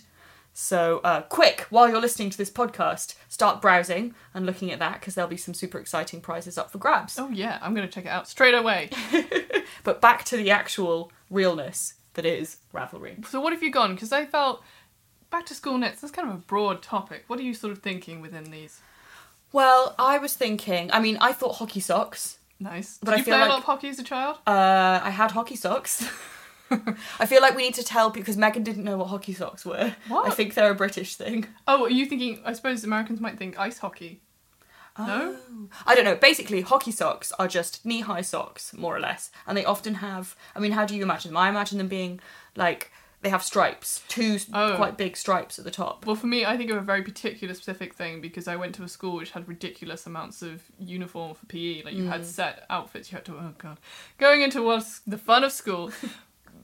So 0.53 0.99
uh, 1.03 1.21
quick, 1.21 1.67
while 1.69 1.87
you're 1.87 2.01
listening 2.01 2.29
to 2.31 2.37
this 2.37 2.49
podcast, 2.51 3.15
start 3.29 3.61
browsing 3.61 4.13
and 4.33 4.45
looking 4.45 4.71
at 4.71 4.79
that 4.79 4.99
because 4.99 5.15
there'll 5.15 5.29
be 5.29 5.37
some 5.37 5.53
super 5.53 5.79
exciting 5.79 6.19
prizes 6.19 6.57
up 6.57 6.71
for 6.71 6.77
grabs. 6.79 7.17
Oh 7.17 7.29
yeah, 7.29 7.59
I'm 7.61 7.73
gonna 7.73 7.87
check 7.87 8.05
it 8.05 8.09
out 8.09 8.27
straight 8.27 8.55
away. 8.55 8.89
But 9.83 10.01
back 10.01 10.23
to 10.25 10.37
the 10.37 10.51
actual 10.51 11.11
realness 11.29 11.95
that 12.13 12.25
is 12.25 12.57
Ravelry. 12.73 13.25
So 13.25 13.39
what 13.39 13.53
have 13.53 13.63
you 13.63 13.71
gone? 13.71 13.93
Because 13.93 14.11
I 14.11 14.25
felt 14.25 14.63
back 15.29 15.45
to 15.47 15.55
school 15.55 15.77
knits. 15.77 16.01
That's 16.01 16.11
kind 16.11 16.29
of 16.29 16.35
a 16.35 16.39
broad 16.39 16.81
topic. 16.81 17.23
What 17.27 17.39
are 17.39 17.43
you 17.43 17.53
sort 17.53 17.71
of 17.71 17.79
thinking 17.79 18.21
within 18.21 18.45
these? 18.45 18.81
Well, 19.51 19.95
I 19.97 20.17
was 20.17 20.35
thinking, 20.35 20.91
I 20.91 20.99
mean, 20.99 21.17
I 21.21 21.31
thought 21.33 21.55
hockey 21.55 21.79
socks. 21.79 22.37
Nice. 22.59 22.99
But 23.01 23.11
Did 23.11 23.13
I 23.13 23.17
you 23.17 23.23
feel 23.23 23.35
play 23.35 23.45
a 23.45 23.49
lot 23.49 23.59
of 23.59 23.63
hockey 23.63 23.89
as 23.89 23.99
a 23.99 24.03
child? 24.03 24.37
Uh, 24.45 24.99
I 25.01 25.09
had 25.09 25.31
hockey 25.31 25.55
socks. 25.55 26.07
I 27.19 27.25
feel 27.25 27.41
like 27.41 27.55
we 27.55 27.63
need 27.63 27.73
to 27.75 27.83
tell 27.83 28.09
because 28.09 28.37
Meghan 28.37 28.63
didn't 28.63 28.83
know 28.83 28.97
what 28.97 29.07
hockey 29.07 29.33
socks 29.33 29.65
were. 29.65 29.95
What? 30.07 30.27
I 30.27 30.31
think 30.31 30.53
they're 30.53 30.71
a 30.71 30.75
British 30.75 31.15
thing. 31.15 31.47
Oh, 31.67 31.83
are 31.85 31.89
you 31.89 32.05
thinking? 32.05 32.39
I 32.45 32.53
suppose 32.53 32.83
Americans 32.83 33.19
might 33.19 33.37
think 33.37 33.59
ice 33.59 33.79
hockey. 33.79 34.21
No? 34.97 35.35
Oh. 35.39 35.67
I 35.87 35.95
don't 35.95 36.03
know. 36.03 36.15
Basically, 36.15 36.59
hockey 36.61 36.91
socks 36.91 37.31
are 37.39 37.47
just 37.47 37.85
knee 37.85 38.01
high 38.01 38.21
socks, 38.21 38.73
more 38.73 38.95
or 38.95 38.99
less. 38.99 39.31
And 39.47 39.57
they 39.57 39.63
often 39.63 39.95
have, 39.95 40.35
I 40.55 40.59
mean, 40.59 40.73
how 40.73 40.85
do 40.85 40.95
you 40.95 41.03
imagine 41.03 41.29
them? 41.31 41.37
I 41.37 41.47
imagine 41.47 41.77
them 41.77 41.87
being 41.87 42.19
like, 42.57 42.91
they 43.21 43.29
have 43.29 43.43
stripes, 43.43 44.01
two 44.09 44.39
Oh. 44.53 44.75
quite 44.77 44.97
big 44.97 45.15
stripes 45.17 45.57
at 45.59 45.63
the 45.65 45.71
top. 45.71 46.05
Well, 46.05 46.15
for 46.15 46.27
me, 46.27 46.45
I 46.45 46.55
think 46.57 46.69
of 46.71 46.77
a 46.77 46.81
very 46.81 47.01
particular 47.01 47.53
specific 47.53 47.93
thing 47.93 48.19
because 48.21 48.47
I 48.47 48.55
went 48.57 48.75
to 48.75 48.83
a 48.83 48.87
school 48.89 49.15
which 49.17 49.31
had 49.31 49.47
ridiculous 49.47 50.05
amounts 50.05 50.41
of 50.41 50.63
uniform 50.79 51.33
for 51.35 51.45
PE. 51.45 51.83
Like 51.83 51.93
you 51.95 52.03
Mm. 52.05 52.09
had 52.11 52.25
set 52.25 52.65
outfits. 52.69 53.11
You 53.11 53.17
had 53.17 53.25
to. 53.25 53.33
Oh 53.37 53.53
god, 53.57 53.77
going 54.17 54.41
into 54.41 54.61
what's 54.63 54.99
the 54.99 55.17
fun 55.17 55.43
of 55.43 55.51
school. 55.51 55.91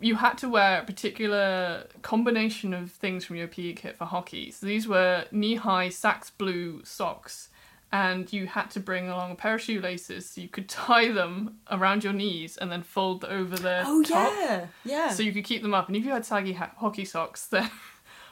You 0.01 0.15
had 0.15 0.37
to 0.39 0.49
wear 0.49 0.81
a 0.81 0.83
particular 0.85 1.87
combination 2.01 2.73
of 2.73 2.91
things 2.91 3.23
from 3.25 3.37
your 3.37 3.47
PE 3.47 3.73
kit 3.73 3.97
for 3.97 4.05
hockey. 4.05 4.51
So 4.51 4.65
these 4.65 4.87
were 4.87 5.25
knee-high 5.31 5.89
Saxe 5.89 6.29
blue 6.31 6.81
socks, 6.83 7.49
and 7.91 8.31
you 8.33 8.47
had 8.47 8.69
to 8.71 8.79
bring 8.79 9.07
along 9.07 9.31
a 9.31 9.35
pair 9.35 9.55
of 9.55 9.61
shoelaces 9.61 10.29
so 10.29 10.41
you 10.41 10.49
could 10.49 10.67
tie 10.87 11.11
them 11.11 11.59
around 11.71 12.03
your 12.03 12.13
knees 12.13 12.57
and 12.57 12.71
then 12.71 12.83
fold 12.83 13.23
over 13.25 13.55
the 13.55 13.83
Oh, 13.85 14.03
top 14.03 14.33
yeah. 14.37 14.65
Yeah. 14.83 15.09
so 15.11 15.23
you 15.23 15.31
could 15.31 15.45
keep 15.45 15.61
them 15.61 15.73
up. 15.73 15.87
And 15.87 15.95
if 15.95 16.03
you 16.03 16.11
had 16.11 16.25
saggy 16.25 16.53
ha- 16.53 16.71
hockey 16.77 17.05
socks, 17.05 17.47
then 17.51 17.69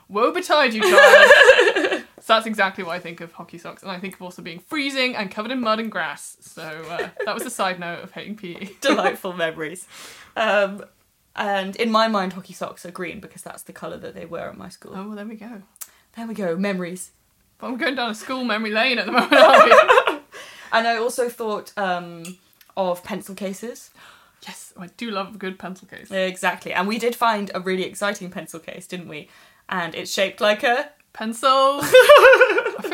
woe 0.10 0.32
betide 0.32 0.74
you, 0.74 0.82
child. 0.82 2.04
so 2.20 2.34
that's 2.34 2.46
exactly 2.46 2.84
what 2.84 2.94
I 2.94 3.00
think 3.00 3.22
of 3.22 3.32
hockey 3.32 3.58
socks, 3.58 3.82
and 3.84 3.92
I 3.92 4.00
think 4.00 4.16
of 4.16 4.22
also 4.22 4.42
being 4.42 4.60
freezing 4.60 5.16
and 5.16 5.32
covered 5.32 5.52
in 5.52 5.62
mud 5.62 5.80
and 5.80 5.90
grass. 5.92 6.36
So 6.42 6.62
uh, 6.64 7.10
that 7.26 7.34
was 7.34 7.46
a 7.46 7.50
side 7.50 7.80
note 7.80 8.04
of 8.04 8.12
hating. 8.12 8.36
PE. 8.36 8.68
Delightful 8.82 9.32
memories. 9.34 9.88
Um, 10.36 10.84
And 11.36 11.76
in 11.76 11.90
my 11.92 12.08
mind, 12.08 12.34
hockey 12.34 12.54
socks 12.54 12.86
are 12.86 12.92
green 12.92 13.20
because 13.20 13.42
that's 13.42 13.64
the 13.64 13.74
colour 13.74 13.98
that 13.98 14.14
they 14.14 14.26
wear 14.26 14.50
at 14.50 14.58
my 14.58 14.70
school. 14.70 14.94
Oh, 14.96 15.08
well, 15.08 15.16
there 15.16 15.26
we 15.26 15.36
go. 15.36 15.64
There 16.16 16.28
we 16.28 16.36
go, 16.36 16.56
memories. 16.56 17.12
But 17.58 17.68
I'm 17.68 17.78
going 17.78 17.96
down 17.96 18.12
a 18.12 18.16
school 18.16 18.44
memory 18.44 18.72
lane 18.72 19.00
at 19.00 19.06
the 19.06 19.12
moment? 19.12 19.34
And 20.74 20.88
I 20.88 20.98
also 20.98 21.30
thought 21.30 21.72
um, 21.78 22.24
of 22.76 23.04
pencil 23.04 23.36
cases. 23.36 23.92
yes, 24.42 24.74
I 24.76 24.88
do 24.98 25.12
love 25.12 25.36
a 25.36 25.38
good 25.38 25.60
pencil 25.60 25.88
case. 25.88 26.10
Exactly. 26.10 26.74
And 26.74 26.88
we 26.88 26.98
did 26.98 27.16
find 27.16 27.52
a 27.54 27.60
really 27.60 27.84
exciting 27.84 28.32
pencil 28.32 28.60
case, 28.60 28.88
didn't 28.88 29.08
we? 29.08 29.30
And 29.70 29.94
it's 29.94 30.12
shaped 30.12 30.42
like 30.42 30.64
a. 30.64 30.90
Pencil. 31.14 31.80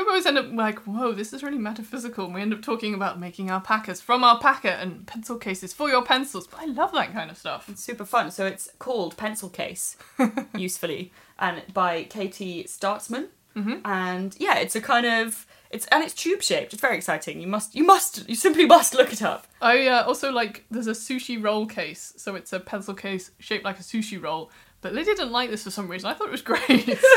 I 0.09 0.21
feel 0.21 0.23
we 0.23 0.23
always 0.23 0.25
end 0.25 0.37
up 0.37 0.57
like, 0.57 0.79
whoa, 0.87 1.11
this 1.11 1.33
is 1.33 1.43
really 1.43 1.57
metaphysical. 1.57 2.25
And 2.25 2.33
we 2.33 2.41
end 2.41 2.53
up 2.53 2.61
talking 2.61 2.93
about 2.93 3.19
making 3.19 3.49
alpacas 3.49 4.01
from 4.01 4.23
alpaca 4.23 4.71
and 4.73 5.05
pencil 5.05 5.37
cases 5.37 5.71
for 5.73 5.89
your 5.89 6.03
pencils. 6.03 6.47
But 6.47 6.61
I 6.61 6.65
love 6.65 6.91
that 6.93 7.13
kind 7.13 7.29
of 7.29 7.37
stuff. 7.37 7.69
It's 7.69 7.83
super 7.83 8.05
fun. 8.05 8.31
So 8.31 8.45
it's 8.45 8.69
called 8.79 9.17
Pencil 9.17 9.49
Case, 9.49 9.97
usefully, 10.55 11.11
and 11.37 11.61
by 11.73 12.03
Katie 12.03 12.63
Startzman. 12.63 13.27
Mhm. 13.55 13.81
And 13.85 14.35
yeah, 14.39 14.57
it's 14.59 14.75
a 14.75 14.81
kind 14.81 15.05
of 15.05 15.45
it's 15.71 15.85
and 15.87 16.03
it's 16.03 16.13
tube 16.13 16.41
shaped. 16.41 16.73
It's 16.73 16.81
very 16.81 16.95
exciting. 16.97 17.41
You 17.41 17.47
must 17.47 17.75
you 17.75 17.83
must 17.83 18.27
you 18.29 18.35
simply 18.35 18.65
must 18.65 18.93
look 18.93 19.11
it 19.11 19.21
up. 19.21 19.47
I 19.61 19.87
uh, 19.87 20.03
also 20.05 20.31
like 20.31 20.65
there's 20.71 20.87
a 20.87 20.91
sushi 20.93 21.41
roll 21.43 21.65
case, 21.65 22.13
so 22.15 22.35
it's 22.35 22.53
a 22.53 22.59
pencil 22.59 22.93
case 22.93 23.31
shaped 23.39 23.65
like 23.65 23.79
a 23.79 23.83
sushi 23.83 24.21
roll. 24.21 24.51
But 24.81 24.93
Lydia 24.93 25.15
didn't 25.15 25.31
like 25.31 25.49
this 25.49 25.63
for 25.63 25.71
some 25.71 25.87
reason. 25.89 26.09
I 26.09 26.13
thought 26.13 26.27
it 26.27 26.31
was 26.31 26.41
great. 26.41 26.85
so 26.99 27.07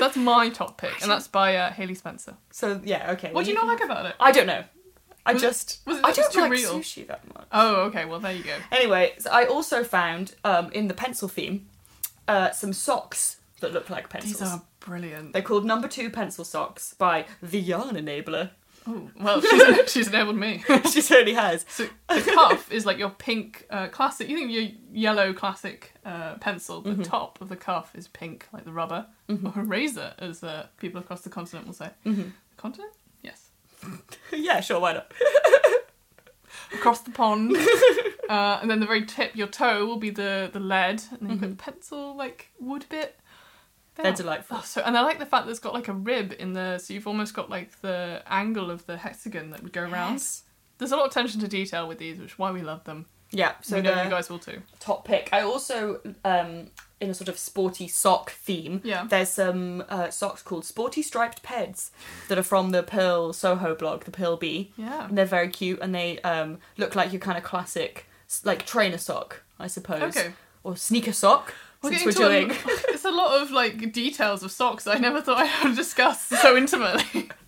that's 0.00 0.16
my 0.16 0.50
top 0.50 0.78
pick, 0.78 1.00
and 1.02 1.10
that's 1.10 1.28
by 1.28 1.56
uh, 1.56 1.70
Haley 1.72 1.94
Spencer. 1.94 2.34
So 2.50 2.80
yeah, 2.84 3.12
okay. 3.12 3.32
What 3.32 3.44
do 3.46 3.50
you 3.50 3.56
not 3.56 3.66
like 3.66 3.82
about 3.82 4.06
it? 4.06 4.14
I 4.20 4.32
don't 4.32 4.46
know. 4.46 4.64
I 5.24 5.32
Was 5.32 5.42
it- 5.42 5.46
just 5.46 5.80
was 5.86 5.98
it 5.98 6.04
I 6.04 6.12
just 6.12 6.32
don't 6.32 6.42
like 6.50 6.52
real? 6.52 6.74
sushi 6.78 7.06
that 7.08 7.26
much. 7.34 7.46
Oh, 7.52 7.76
okay. 7.86 8.04
Well, 8.04 8.20
there 8.20 8.32
you 8.32 8.44
go. 8.44 8.54
Anyway, 8.70 9.14
so 9.18 9.30
I 9.30 9.46
also 9.46 9.82
found 9.82 10.34
um, 10.44 10.70
in 10.72 10.88
the 10.88 10.94
pencil 10.94 11.26
theme 11.28 11.66
uh, 12.28 12.50
some 12.52 12.72
socks 12.72 13.38
that 13.60 13.72
look 13.72 13.88
like 13.90 14.08
pencils. 14.10 14.38
These 14.38 14.48
are 14.48 14.62
brilliant. 14.80 15.32
They're 15.32 15.42
called 15.42 15.64
Number 15.64 15.88
Two 15.88 16.10
Pencil 16.10 16.44
Socks 16.44 16.94
by 16.94 17.24
the 17.42 17.58
Yarn 17.58 17.96
Enabler. 17.96 18.50
Oh, 18.88 19.10
well, 19.20 19.40
she's, 19.40 19.90
she's 19.92 20.08
enabled 20.08 20.36
me. 20.36 20.62
she 20.92 21.00
certainly 21.00 21.34
has. 21.34 21.64
So 21.68 21.86
the 22.08 22.20
cuff 22.22 22.70
is 22.70 22.86
like 22.86 22.98
your 22.98 23.10
pink 23.10 23.66
uh, 23.70 23.88
classic. 23.88 24.28
You 24.28 24.36
think 24.38 24.52
your 24.52 24.68
yellow 24.92 25.32
classic 25.32 25.92
uh, 26.04 26.34
pencil. 26.36 26.80
The 26.82 27.02
top 27.02 27.40
of 27.40 27.48
the 27.48 27.56
cuff 27.56 27.94
is 27.96 28.06
pink, 28.08 28.46
like 28.52 28.64
the 28.64 28.72
rubber, 28.72 29.06
or 29.28 29.52
a 29.56 29.64
razor, 29.64 30.14
as 30.18 30.44
uh, 30.44 30.66
people 30.78 31.00
across 31.00 31.22
the 31.22 31.30
continent 31.30 31.66
will 31.66 31.74
say. 31.74 31.90
Mhm. 32.04 32.32
Continent? 32.56 32.92
Yes. 33.22 33.50
yeah, 34.32 34.60
sure, 34.60 34.78
why 34.80 34.92
not? 34.94 35.12
Across 36.74 37.00
the 37.02 37.10
pond, 37.12 37.56
uh, 38.28 38.58
and 38.60 38.68
then 38.70 38.80
the 38.80 38.86
very 38.86 39.04
tip, 39.04 39.36
your 39.36 39.46
toe 39.46 39.86
will 39.86 39.98
be 39.98 40.10
the 40.10 40.50
the 40.52 40.58
lead, 40.60 41.02
and 41.10 41.20
then 41.20 41.30
you've 41.30 41.40
got 41.40 41.50
the 41.50 41.56
pencil 41.56 42.16
like 42.16 42.48
wood 42.58 42.86
bit. 42.88 43.18
They're 43.96 44.12
Oh. 44.12 44.14
delightful. 44.14 44.58
Oh, 44.60 44.62
so 44.64 44.82
and 44.84 44.96
I 44.96 45.02
like 45.02 45.18
the 45.18 45.26
fact 45.26 45.46
that 45.46 45.50
it's 45.50 45.60
got 45.60 45.74
like 45.74 45.88
a 45.88 45.92
rib 45.92 46.34
in 46.38 46.52
the, 46.52 46.78
so 46.78 46.92
you've 46.94 47.06
almost 47.06 47.34
got 47.34 47.48
like 47.50 47.80
the 47.80 48.22
angle 48.28 48.70
of 48.70 48.84
the 48.86 48.96
hexagon 48.98 49.50
that 49.50 49.62
would 49.62 49.72
go 49.72 49.82
around. 49.82 50.12
Yes. 50.14 50.42
There's 50.78 50.92
a 50.92 50.96
lot 50.96 51.06
of 51.06 51.10
attention 51.12 51.40
to 51.40 51.48
detail 51.48 51.88
with 51.88 51.98
these, 51.98 52.18
which 52.18 52.32
is 52.32 52.38
why 52.38 52.50
we 52.50 52.60
love 52.62 52.84
them. 52.84 53.06
Yeah, 53.32 53.54
so 53.60 53.76
we 53.76 53.82
know 53.82 54.02
you 54.02 54.10
guys 54.10 54.28
will 54.30 54.38
too. 54.38 54.62
top 54.78 55.04
pick. 55.04 55.30
I 55.32 55.40
also, 55.40 56.00
um, 56.24 56.70
in 57.00 57.10
a 57.10 57.14
sort 57.14 57.28
of 57.28 57.38
sporty 57.38 57.88
sock 57.88 58.30
theme, 58.30 58.80
Yeah. 58.84 59.04
there's 59.08 59.30
some 59.30 59.82
uh, 59.88 60.10
socks 60.10 60.42
called 60.42 60.64
Sporty 60.64 61.02
Striped 61.02 61.42
Peds 61.42 61.90
that 62.28 62.38
are 62.38 62.42
from 62.44 62.70
the 62.70 62.82
Purl 62.84 63.32
Soho 63.32 63.74
blog, 63.74 64.04
the 64.04 64.12
Purl 64.12 64.36
Bee. 64.36 64.72
Yeah. 64.76 65.06
And 65.08 65.18
they're 65.18 65.24
very 65.24 65.48
cute 65.48 65.80
and 65.82 65.92
they 65.94 66.20
um, 66.20 66.58
look 66.76 66.94
like 66.94 67.12
your 67.12 67.18
kind 67.20 67.36
of 67.36 67.42
classic, 67.42 68.06
like 68.44 68.64
trainer 68.64 68.98
sock, 68.98 69.42
I 69.58 69.66
suppose. 69.66 70.16
Okay. 70.16 70.32
Or 70.62 70.76
sneaker 70.76 71.12
sock, 71.12 71.52
We're 71.90 72.06
we're 72.06 72.12
doing. 72.12 72.48
to 72.48 72.54
a, 72.54 72.72
it's 72.88 73.04
a 73.04 73.10
lot 73.10 73.40
of 73.40 73.50
like 73.50 73.92
details 73.92 74.42
of 74.42 74.50
socks 74.50 74.84
that 74.84 74.96
I 74.96 74.98
never 74.98 75.20
thought 75.20 75.38
I 75.46 75.68
would 75.68 75.76
discuss 75.76 76.22
so 76.22 76.56
intimately. 76.56 77.30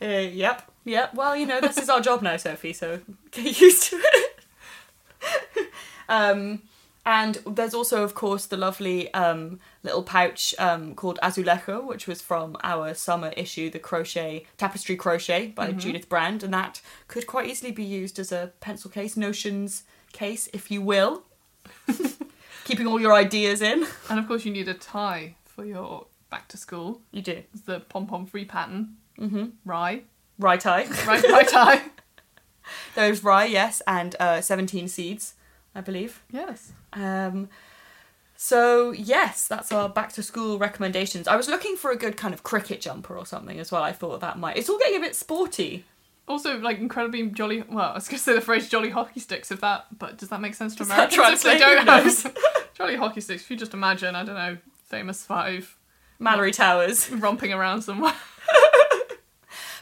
Uh, 0.00 0.18
yep, 0.32 0.68
yep. 0.84 1.14
Well, 1.14 1.36
you 1.36 1.46
know, 1.46 1.60
this 1.60 1.78
is 1.78 1.88
our 1.88 2.00
job 2.00 2.22
now, 2.22 2.36
Sophie, 2.36 2.72
so 2.72 2.98
get 3.30 3.60
used 3.60 3.84
to 3.90 4.00
it. 4.02 4.42
um, 6.08 6.62
and 7.04 7.36
there's 7.46 7.74
also, 7.74 8.02
of 8.02 8.14
course, 8.14 8.46
the 8.46 8.56
lovely 8.56 9.12
um, 9.14 9.60
little 9.82 10.02
pouch 10.02 10.56
um, 10.58 10.94
called 10.94 11.20
Azulejo, 11.22 11.84
which 11.84 12.08
was 12.08 12.20
from 12.20 12.56
our 12.64 12.94
summer 12.94 13.32
issue, 13.36 13.70
the 13.70 13.78
crochet 13.78 14.46
tapestry 14.56 14.96
crochet 14.96 15.48
by 15.48 15.72
Judith 15.72 16.08
Brand, 16.08 16.42
and 16.42 16.54
that 16.54 16.80
could 17.08 17.26
quite 17.26 17.48
easily 17.48 17.70
be 17.70 17.84
used 17.84 18.18
as 18.18 18.32
a 18.32 18.52
pencil 18.60 18.90
case, 18.90 19.16
notions 19.16 19.84
case, 20.12 20.48
if 20.52 20.70
you 20.70 20.82
will. 20.82 21.22
Keeping 22.64 22.86
all 22.86 23.00
your 23.00 23.12
ideas 23.12 23.62
in. 23.62 23.86
and 24.10 24.18
of 24.18 24.26
course, 24.26 24.44
you 24.44 24.52
need 24.52 24.68
a 24.68 24.74
tie 24.74 25.36
for 25.44 25.64
your 25.64 26.06
back 26.30 26.48
to 26.48 26.56
school. 26.56 27.00
You 27.10 27.22
do. 27.22 27.42
It's 27.52 27.62
the 27.62 27.80
pom 27.80 28.06
pom 28.06 28.26
free 28.26 28.44
pattern. 28.44 28.96
Mm-hmm. 29.18 29.46
Rye. 29.64 30.02
Right 30.38 30.64
eye. 30.66 30.86
Right, 31.06 31.22
right 31.28 31.48
tie. 31.48 31.82
There's 32.94 33.22
rye, 33.24 33.46
yes, 33.46 33.82
and 33.86 34.14
uh, 34.20 34.40
17 34.40 34.88
seeds, 34.88 35.34
I 35.74 35.80
believe. 35.80 36.22
Yes. 36.30 36.72
Um, 36.92 37.48
so 38.36 38.90
yes, 38.90 39.46
that's 39.46 39.70
our 39.70 39.88
back 39.88 40.12
to 40.14 40.22
school 40.22 40.58
recommendations. 40.58 41.28
I 41.28 41.36
was 41.36 41.48
looking 41.48 41.76
for 41.76 41.90
a 41.90 41.96
good 41.96 42.16
kind 42.16 42.34
of 42.34 42.42
cricket 42.42 42.80
jumper 42.80 43.16
or 43.16 43.26
something 43.26 43.60
as 43.60 43.70
well. 43.70 43.82
I 43.82 43.92
thought 43.92 44.20
that 44.20 44.38
might. 44.38 44.56
It's 44.56 44.68
all 44.68 44.78
getting 44.78 44.96
a 44.96 45.00
bit 45.00 45.14
sporty. 45.14 45.84
Also, 46.28 46.58
like 46.60 46.78
incredibly 46.78 47.26
jolly. 47.28 47.62
Well, 47.68 47.90
I 47.90 47.94
was 47.94 48.08
going 48.08 48.18
to 48.18 48.22
say 48.22 48.34
the 48.34 48.40
phrase 48.40 48.68
"jolly 48.68 48.90
hockey 48.90 49.20
sticks." 49.20 49.50
If 49.50 49.60
that, 49.60 49.86
but 49.98 50.18
does 50.18 50.28
that 50.30 50.40
make 50.40 50.54
sense 50.54 50.72
to 50.74 50.78
Does 50.78 50.90
Americans 50.90 51.18
if 51.34 51.42
they 51.42 51.58
don't 51.58 51.86
have 51.86 52.36
jolly 52.74 52.96
hockey 52.96 53.20
sticks? 53.20 53.42
If 53.42 53.50
you 53.50 53.56
just 53.56 53.74
imagine, 53.74 54.14
I 54.14 54.24
don't 54.24 54.36
know, 54.36 54.56
famous 54.86 55.24
five 55.24 55.76
Malory 56.20 56.52
Towers. 56.52 57.10
romping 57.10 57.52
around 57.52 57.82
somewhere. 57.82 58.14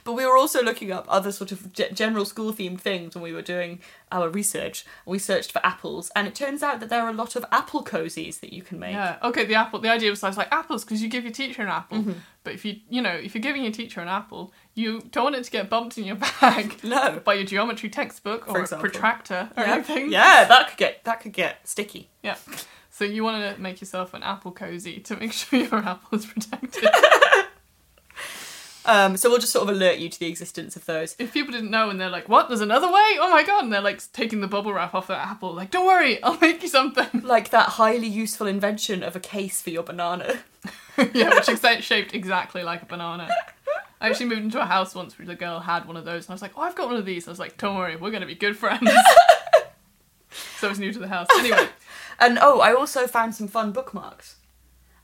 But 0.03 0.15
we 0.15 0.25
were 0.25 0.35
also 0.37 0.63
looking 0.63 0.91
up 0.91 1.05
other 1.11 1.31
sort 1.31 1.53
of 1.53 1.75
ge- 1.75 1.93
general 1.93 2.25
school 2.25 2.55
themed 2.55 2.81
things 2.81 3.15
when 3.15 3.23
we 3.23 3.35
were 3.35 3.43
doing 3.43 3.81
our 4.11 4.31
research. 4.31 4.87
We 5.05 5.19
searched 5.19 5.53
for 5.53 5.65
apples, 5.65 6.11
and 6.17 6.27
it 6.27 6.35
turns 6.35 6.63
out 6.63 6.81
that 6.81 6.89
there 6.89 7.03
are 7.03 7.11
a 7.11 7.13
lot 7.13 7.37
of 7.37 7.45
apple 7.53 7.85
cozies 7.85 8.41
that 8.41 8.51
you 8.51 8.63
can 8.63 8.79
make. 8.79 8.95
Yeah. 8.95 9.19
Okay. 9.23 9.45
The 9.45 9.57
apple. 9.57 9.79
The 9.79 9.91
idea 9.91 10.09
was 10.09 10.23
I 10.25 10.29
was 10.29 10.39
like 10.39 10.51
apples 10.51 10.85
because 10.87 11.03
you 11.03 11.09
give 11.11 11.25
your 11.25 11.35
teacher 11.35 11.61
an 11.61 11.69
apple, 11.69 11.99
Mm-hmm. 11.99 12.13
but 12.45 12.55
if 12.55 12.65
you 12.65 12.77
you 12.89 13.03
know 13.03 13.11
if 13.13 13.35
you're 13.35 13.43
giving 13.43 13.63
your 13.63 13.73
teacher 13.73 14.01
an 14.01 14.09
apple, 14.09 14.53
you 14.81 15.03
don't 15.11 15.25
want 15.25 15.37
it 15.37 15.45
to 15.45 15.51
get 15.51 15.69
bumped 15.69 15.99
in 15.99 16.05
your 16.05 16.17
bag 16.17 16.77
No. 16.85 17.21
by 17.25 17.35
your 17.35 17.45
geometry 17.45 17.89
textbook 17.91 18.49
or 18.49 18.63
a 18.63 18.67
protractor 18.67 19.51
or 19.57 19.63
Yeah. 19.65 19.75
anything. 19.75 20.11
yeah, 20.11 20.45
that 20.47 20.69
could 20.69 20.79
get 20.79 21.05
that 21.05 21.21
could 21.21 21.33
get 21.33 21.69
sticky. 21.69 22.09
Yeah. 22.23 22.37
So 22.91 23.05
you 23.05 23.23
want 23.25 23.55
to 23.57 23.61
make 23.61 23.81
yourself 23.81 24.13
an 24.15 24.23
apple 24.23 24.53
cozy 24.53 24.99
to 25.01 25.17
make 25.17 25.33
sure 25.41 25.59
your 25.61 25.77
apple 25.77 26.19
is 26.19 26.27
protected. 26.27 26.89
Um, 28.87 29.19
so 29.19 29.29
we'll 29.29 29.39
just 29.39 29.53
sort 29.53 29.69
of 29.69 29.77
alert 29.77 29.99
you 29.99 30.09
to 30.09 30.19
the 30.19 30.27
existence 30.27 30.75
of 30.75 30.87
those. 30.87 31.15
if 31.19 31.35
people 31.35 31.53
didn't 31.53 31.71
know 31.71 31.91
and 31.91 32.01
they're 32.01 32.09
like, 32.09 32.31
"What? 32.31 32.49
There's 32.49 32.63
another 32.63 32.87
way? 32.89 33.19
Oh 33.21 33.29
my 33.31 33.43
god!" 33.45 33.63
and 33.65 33.73
they're 33.73 33.83
like 33.83 34.01
taking 34.15 34.41
the 34.41 34.49
bubble 34.49 34.73
wrap 34.73 34.95
off 34.95 35.07
their 35.07 35.19
apple, 35.19 35.53
like, 35.53 35.71
"Don't 35.71 35.87
worry, 35.87 36.21
I'll 36.23 36.39
make 36.41 36.63
you 36.63 36.69
something." 36.69 37.21
Like 37.23 37.51
that 37.51 37.69
highly 37.71 38.07
useful 38.07 38.47
invention 38.47 39.03
of 39.03 39.15
a 39.15 39.21
case 39.21 39.61
for 39.61 39.69
your 39.69 39.83
banana. 39.83 40.39
yeah, 41.13 41.35
which 41.35 41.49
is 41.51 41.61
shaped 41.85 42.15
exactly 42.15 42.63
like 42.65 42.81
a 42.83 42.87
banana. 42.87 43.29
I 44.01 44.09
actually 44.09 44.27
moved 44.27 44.43
into 44.43 44.61
a 44.61 44.65
house 44.67 44.95
once 44.95 45.19
where 45.19 45.27
the 45.27 45.35
girl 45.35 45.61
had 45.61 45.87
one 45.87 45.97
of 45.97 46.05
those, 46.05 46.25
and 46.25 46.31
I 46.31 46.35
was 46.35 46.43
like, 46.43 46.53
"Oh, 46.57 46.63
I've 46.63 46.75
got 46.75 46.87
one 46.89 46.97
of 46.97 47.05
these." 47.05 47.25
And 47.25 47.31
I 47.31 47.33
was 47.33 47.39
like, 47.39 47.57
"Don't 47.59 47.77
worry, 47.77 47.97
we're 47.97 48.11
gonna 48.11 48.27
be 48.27 48.35
good 48.35 48.57
friends." 48.57 48.91
so 50.59 50.67
I 50.67 50.71
was 50.71 50.79
new 50.79 50.93
to 50.93 50.99
the 50.99 51.09
house. 51.09 51.27
Anyway, 51.39 51.69
And 52.19 52.39
oh, 52.41 52.61
I 52.61 52.75
also 52.75 53.07
found 53.07 53.35
some 53.35 53.49
fun 53.49 53.73
bookmarks. 53.73 54.37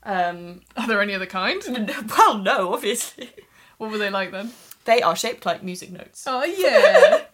Um, 0.03 0.61
are 0.77 0.87
there 0.87 1.01
any 1.01 1.13
other 1.15 1.25
kind? 1.25 1.61
well, 2.17 2.37
no, 2.37 2.73
obviously. 2.73 3.31
What 3.77 3.91
were 3.91 3.97
they 3.97 4.09
like 4.09 4.31
then? 4.31 4.51
They 4.85 5.01
are 5.01 5.15
shaped 5.15 5.45
like 5.45 5.63
music 5.63 5.91
notes. 5.91 6.23
Oh 6.27 6.43
yeah. 6.45 7.25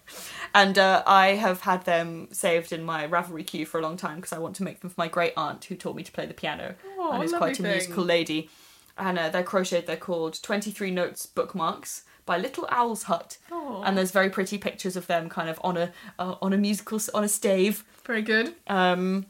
And 0.55 0.77
uh, 0.77 1.03
I 1.05 1.29
have 1.29 1.61
had 1.61 1.83
them 1.85 2.27
saved 2.31 2.71
in 2.71 2.83
my 2.83 3.07
Ravelry 3.07 3.45
queue 3.45 3.65
for 3.65 3.79
a 3.79 3.83
long 3.83 3.97
time 3.97 4.15
because 4.17 4.33
I 4.33 4.39
want 4.39 4.55
to 4.57 4.63
make 4.63 4.79
them 4.79 4.89
for 4.89 4.95
my 4.99 5.07
great 5.07 5.33
aunt 5.35 5.65
who 5.65 5.75
taught 5.75 5.95
me 5.95 6.03
to 6.03 6.11
play 6.11 6.25
the 6.25 6.33
piano 6.33 6.75
Oh, 6.97 7.11
and 7.11 7.23
is 7.23 7.33
quite 7.33 7.59
a 7.59 7.61
thing. 7.61 7.71
musical 7.71 8.03
lady. 8.03 8.49
And 8.97 9.17
uh, 9.17 9.29
they're 9.29 9.43
crocheted, 9.43 9.87
they're 9.87 9.97
called 9.97 10.41
23 10.43 10.91
Notes 10.91 11.25
Bookmarks 11.25 12.03
by 12.25 12.37
Little 12.37 12.67
Owl's 12.71 13.03
Hut. 13.03 13.37
Oh, 13.51 13.81
And 13.85 13.97
there's 13.97 14.11
very 14.11 14.29
pretty 14.29 14.57
pictures 14.57 14.95
of 14.95 15.07
them 15.07 15.29
kind 15.29 15.49
of 15.49 15.59
on 15.63 15.77
a 15.77 15.91
uh, 16.19 16.35
on 16.41 16.53
a 16.53 16.57
musical 16.57 16.99
on 17.13 17.23
a 17.23 17.27
stave. 17.27 17.83
very 18.05 18.21
good. 18.21 18.53
Um, 18.67 19.25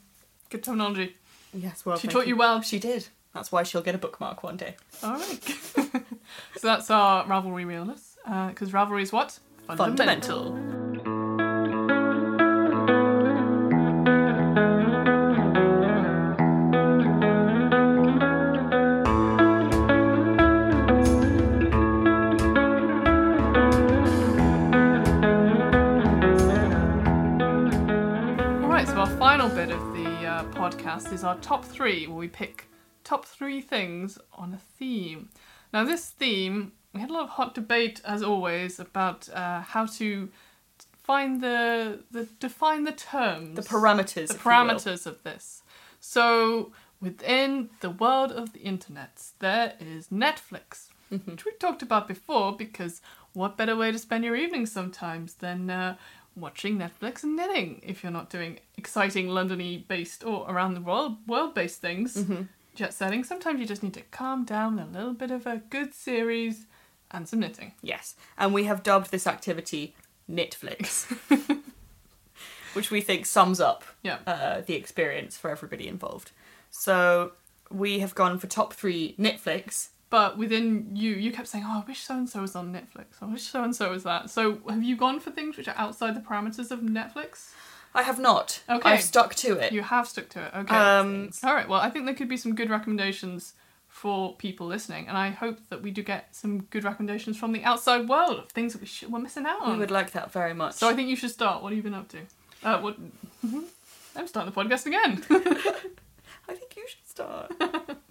Good 0.50 0.64
terminology. 0.64 1.16
yes, 1.54 1.86
well, 1.86 1.98
She 1.98 2.08
taught 2.08 2.28
you 2.28 2.36
well. 2.36 2.62
She 2.62 2.78
did. 2.78 3.08
That's 3.34 3.52
why 3.52 3.64
she'll 3.64 3.82
get 3.82 3.96
a 3.96 3.98
bookmark 3.98 4.44
one 4.44 4.58
day. 4.58 4.76
All 5.02 5.14
right. 5.14 5.44
so 5.76 6.02
that's 6.62 6.92
our 6.92 7.26
Ravelry 7.26 7.66
realness. 7.66 8.18
Because 8.50 8.72
Ravelry 8.72 9.02
is 9.02 9.12
what? 9.12 9.40
Fundamental. 9.76 10.50
All 10.50 10.73
podcast 31.00 31.14
is 31.14 31.24
our 31.24 31.36
top 31.38 31.66
three, 31.66 32.08
where 32.08 32.18
we 32.18 32.28
pick 32.28 32.68
top 33.04 33.26
three 33.26 33.62
things 33.62 34.18
on 34.34 34.54
a 34.54 34.58
theme. 34.58 35.30
Now, 35.74 35.84
this 35.84 36.10
theme, 36.10 36.74
we 36.94 37.02
had 37.02 37.10
a 37.10 37.14
lot 37.14 37.24
of 37.24 37.30
hot 37.30 37.56
debate, 37.56 38.02
as 38.06 38.22
always, 38.24 38.80
about 38.80 39.30
uh, 39.34 39.62
how 39.62 39.86
to 39.88 40.30
find 41.04 41.42
the 41.42 42.00
the 42.12 42.26
define 42.40 42.84
the 42.84 42.92
terms, 42.92 43.56
The 43.56 43.62
parameters. 43.64 44.28
the 44.28 44.36
if 44.36 44.46
you 44.46 44.52
will. 44.52 44.56
parameters 44.66 45.06
of 45.06 45.22
this. 45.24 45.64
So, 46.00 46.72
within 47.02 47.70
the 47.82 47.90
world 47.90 48.32
of 48.32 48.54
the 48.54 48.60
internet, 48.60 49.24
there 49.40 49.74
is 49.80 50.08
Netflix, 50.08 50.90
Mm-hmm. 51.12 51.32
which 51.32 51.46
we 51.46 51.52
talked 51.60 51.84
about 51.84 52.08
before 52.08 52.56
because 52.58 53.00
what 53.34 53.56
better 53.56 53.76
way 53.76 53.92
to 53.92 54.00
spend 54.00 54.24
your 54.24 54.36
evening 54.36 54.66
sometimes 54.66 55.36
than 55.36 55.70
uh, 55.70 55.96
watching 56.36 56.78
Netflix 56.78 57.24
and 57.24 57.36
knitting 57.36 57.80
if 57.84 58.04
you're 58.04 58.12
not 58.12 58.30
doing 58.30 58.60
exciting 58.78 59.28
Londony 59.28 59.88
based 59.88 60.24
or 60.24 60.50
around 60.50 60.74
the 60.74 60.82
world 60.82 61.18
world 61.28 61.54
based 61.54 61.82
things, 61.82 62.16
Mm-hmm. 62.18 62.44
jet 62.76 62.94
setting. 62.94 63.24
Sometimes 63.24 63.60
you 63.60 63.66
just 63.66 63.84
need 63.84 63.94
to 63.94 64.02
calm 64.12 64.44
down 64.46 64.76
with 64.76 64.86
a 64.88 64.98
little 64.98 65.14
bit 65.14 65.32
of 65.32 65.46
a 65.46 65.58
good 65.70 65.94
series 65.94 66.66
and 67.12 67.28
some 67.30 67.40
knitting. 67.40 67.74
Yes, 67.82 68.16
and 68.38 68.54
we 68.54 68.64
have 68.64 68.82
dubbed 68.84 69.12
this 69.12 69.28
activity 69.28 69.96
Knitflix, 70.30 71.06
which 72.74 72.90
we 72.90 73.02
think 73.02 73.26
sums 73.26 73.60
up 73.60 73.84
Yeah. 74.02 74.18
uh, 74.26 74.62
the 74.62 74.74
experience 74.76 75.38
for 75.38 75.52
everybody 75.52 75.88
involved. 75.88 76.32
So 76.72 77.34
we 77.70 78.00
have 78.00 78.16
gone 78.16 78.40
for 78.40 78.48
top 78.48 78.74
three 78.74 79.16
Knitflix. 79.20 79.90
But 80.14 80.38
within 80.38 80.96
you, 80.96 81.14
you 81.14 81.32
kept 81.32 81.48
saying, 81.48 81.64
"Oh, 81.68 81.82
I 81.84 81.88
wish 81.88 82.02
so 82.02 82.14
and 82.16 82.30
so 82.30 82.42
was 82.42 82.56
on 82.56 82.72
Netflix. 82.72 83.06
I 83.20 83.26
wish 83.26 83.42
so 83.42 83.64
and 83.64 83.76
so 83.76 83.90
was 83.90 84.04
that." 84.04 84.30
So, 84.30 84.60
have 84.70 84.84
you 84.84 84.96
gone 84.96 85.20
for 85.20 85.32
things 85.32 85.58
which 85.58 85.68
are 85.68 85.74
outside 85.76 86.16
the 86.16 86.20
parameters 86.20 86.70
of 86.70 86.82
Netflix? 86.82 87.50
I 87.96 88.04
have 88.04 88.20
not. 88.20 88.62
Okay. 88.70 88.92
I've 88.92 89.02
stuck 89.02 89.34
to 89.34 89.58
it. 89.58 89.74
You 89.74 89.82
have 89.82 90.08
stuck 90.08 90.30
to 90.30 90.44
it. 90.46 90.52
Okay. 90.56 90.76
Um, 90.76 91.32
All 91.44 91.56
right. 91.56 91.68
Well, 91.68 91.82
I 91.82 91.90
think 91.90 92.06
there 92.06 92.14
could 92.14 92.30
be 92.30 92.38
some 92.38 92.54
good 92.54 92.70
recommendations 92.70 93.54
for 93.88 94.36
people 94.36 94.68
listening, 94.68 95.08
and 95.08 95.18
I 95.18 95.32
hope 95.32 95.58
that 95.70 95.82
we 95.82 95.90
do 95.90 96.04
get 96.04 96.36
some 96.36 96.62
good 96.66 96.84
recommendations 96.84 97.36
from 97.36 97.52
the 97.52 97.64
outside 97.64 98.08
world 98.08 98.38
of 98.38 98.52
things 98.52 98.74
that 98.74 98.82
we 98.82 98.86
should, 98.86 99.12
we're 99.12 99.18
missing 99.18 99.48
out 99.48 99.64
on. 99.64 99.72
we 99.72 99.80
would 99.80 99.90
like 99.90 100.12
that 100.12 100.32
very 100.32 100.54
much. 100.54 100.76
So 100.76 100.88
I 100.88 100.94
think 100.94 101.10
you 101.10 101.16
should 101.16 101.32
start. 101.32 101.64
What 101.64 101.72
have 101.72 101.78
you 101.78 101.82
been 101.82 101.96
up 101.96 102.10
to? 102.10 102.20
Uh, 102.62 102.80
what? 102.82 102.98
I'm 104.16 104.28
starting 104.28 104.54
the 104.54 104.64
podcast 104.64 104.86
again. 104.86 105.24
I 106.48 106.54
think 106.54 106.76
you 106.78 106.86
should 106.88 107.08
start. 107.08 107.52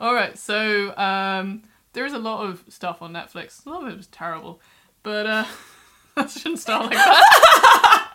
All 0.00 0.14
right. 0.14 0.38
So 0.38 0.96
um, 0.96 1.62
there 1.92 2.04
is 2.04 2.12
a 2.12 2.18
lot 2.18 2.46
of 2.46 2.64
stuff 2.68 3.02
on 3.02 3.12
Netflix. 3.12 3.64
A 3.64 3.70
lot 3.70 3.82
of 3.82 3.88
it 3.88 3.96
was 3.96 4.06
terrible, 4.08 4.60
but 5.02 5.26
uh, 5.26 5.44
I 6.16 6.26
shouldn't 6.26 6.60
start 6.60 6.86
like 6.86 6.94
that. 6.94 8.12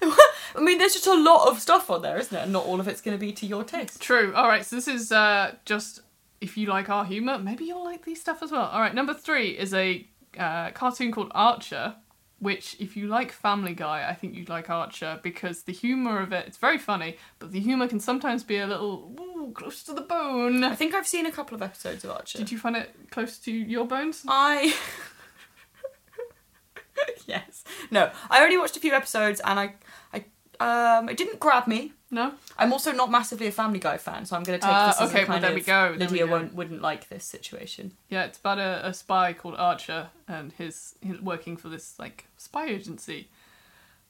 I 0.54 0.60
mean, 0.60 0.78
there's 0.78 0.94
just 0.94 1.06
a 1.06 1.14
lot 1.14 1.48
of 1.48 1.60
stuff 1.60 1.90
on 1.90 2.02
there, 2.02 2.18
isn't 2.18 2.32
there? 2.32 2.44
And 2.44 2.52
not 2.52 2.64
all 2.64 2.80
of 2.80 2.88
it's 2.88 3.00
going 3.00 3.16
to 3.16 3.20
be 3.20 3.32
to 3.32 3.46
your 3.46 3.64
taste. 3.64 4.00
True. 4.00 4.32
All 4.34 4.48
right. 4.48 4.64
So 4.64 4.76
this 4.76 4.88
is 4.88 5.12
uh, 5.12 5.54
just 5.64 6.00
if 6.40 6.56
you 6.56 6.66
like 6.66 6.88
our 6.88 7.04
humor, 7.04 7.38
maybe 7.38 7.64
you'll 7.64 7.84
like 7.84 8.04
these 8.04 8.20
stuff 8.20 8.42
as 8.42 8.50
well. 8.50 8.66
All 8.66 8.80
right. 8.80 8.94
Number 8.94 9.14
three 9.14 9.50
is 9.50 9.74
a 9.74 10.06
uh, 10.38 10.70
cartoon 10.70 11.12
called 11.12 11.30
Archer, 11.34 11.96
which 12.40 12.76
if 12.78 12.96
you 12.96 13.08
like 13.08 13.32
Family 13.32 13.74
Guy, 13.74 14.08
I 14.08 14.14
think 14.14 14.34
you'd 14.34 14.48
like 14.48 14.70
Archer 14.70 15.18
because 15.22 15.62
the 15.62 15.72
humor 15.72 16.20
of 16.20 16.32
it, 16.32 16.46
it's 16.46 16.56
very 16.56 16.78
funny, 16.78 17.16
but 17.38 17.52
the 17.52 17.60
humor 17.60 17.88
can 17.88 18.00
sometimes 18.00 18.44
be 18.44 18.58
a 18.58 18.66
little 18.66 19.16
ooh, 19.20 19.52
close 19.52 19.82
to 19.84 19.92
the 19.92 20.02
bone. 20.02 20.62
I 20.62 20.74
think 20.74 20.94
I've 20.94 21.08
seen 21.08 21.26
a 21.26 21.32
couple 21.32 21.56
of 21.56 21.62
episodes 21.62 22.04
of 22.04 22.10
Archer. 22.10 22.38
Did 22.38 22.52
you 22.52 22.58
find 22.58 22.76
it 22.76 22.94
close 23.10 23.38
to 23.38 23.52
your 23.52 23.86
bones? 23.86 24.24
I. 24.28 24.74
yes. 27.26 27.64
No, 27.90 28.10
I 28.30 28.44
only 28.44 28.56
watched 28.56 28.76
a 28.76 28.80
few 28.80 28.92
episodes 28.92 29.40
and 29.44 29.58
I, 29.58 29.74
I, 30.12 30.24
um, 30.60 31.08
it 31.08 31.16
didn't 31.16 31.40
grab 31.40 31.66
me. 31.66 31.92
No. 32.10 32.32
I'm 32.56 32.72
also 32.72 32.90
not 32.92 33.10
massively 33.10 33.46
a 33.48 33.52
Family 33.52 33.78
Guy 33.78 33.98
fan, 33.98 34.24
so 34.24 34.34
I'm 34.34 34.42
going 34.42 34.58
to 34.58 34.66
take 34.66 34.72
Ah, 34.74 34.86
this 34.88 35.00
as 35.00 35.10
okay, 35.10 35.18
a 35.18 35.26
well, 35.26 35.32
kind 35.40 35.44
there 35.44 35.50
of 35.50 35.54
we 35.56 35.60
go, 35.60 35.88
there 35.90 36.08
we 36.08 36.12
Lydia 36.12 36.26
go. 36.26 36.32
won't 36.32 36.54
wouldn't 36.54 36.80
like 36.80 37.08
this 37.10 37.24
situation. 37.24 37.92
Yeah, 38.08 38.24
it's 38.24 38.38
about 38.38 38.58
a, 38.58 38.86
a 38.86 38.94
spy 38.94 39.34
called 39.34 39.56
Archer 39.58 40.08
and 40.26 40.52
his, 40.52 40.94
his 41.02 41.20
working 41.20 41.56
for 41.58 41.68
this 41.68 41.98
like 41.98 42.24
spy 42.38 42.66
agency. 42.66 43.28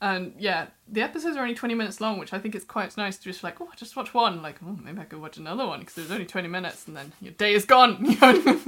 And 0.00 0.32
yeah, 0.38 0.68
the 0.86 1.02
episodes 1.02 1.36
are 1.36 1.42
only 1.42 1.56
20 1.56 1.74
minutes 1.74 2.00
long, 2.00 2.20
which 2.20 2.32
I 2.32 2.38
think 2.38 2.54
is 2.54 2.62
quite 2.62 2.96
nice 2.96 3.16
to 3.16 3.24
just 3.24 3.42
like, 3.42 3.60
oh, 3.60 3.68
I 3.72 3.74
just 3.74 3.96
watch 3.96 4.14
one. 4.14 4.42
Like, 4.42 4.56
oh, 4.64 4.78
maybe 4.80 5.00
I 5.00 5.04
could 5.04 5.20
watch 5.20 5.38
another 5.38 5.66
one 5.66 5.80
because 5.80 5.94
there's 5.96 6.12
only 6.12 6.24
20 6.24 6.46
minutes 6.46 6.86
and 6.86 6.96
then 6.96 7.12
your 7.20 7.32
day 7.32 7.52
is 7.52 7.64
gone. 7.64 8.04
You 8.04 8.16
know? 8.20 8.60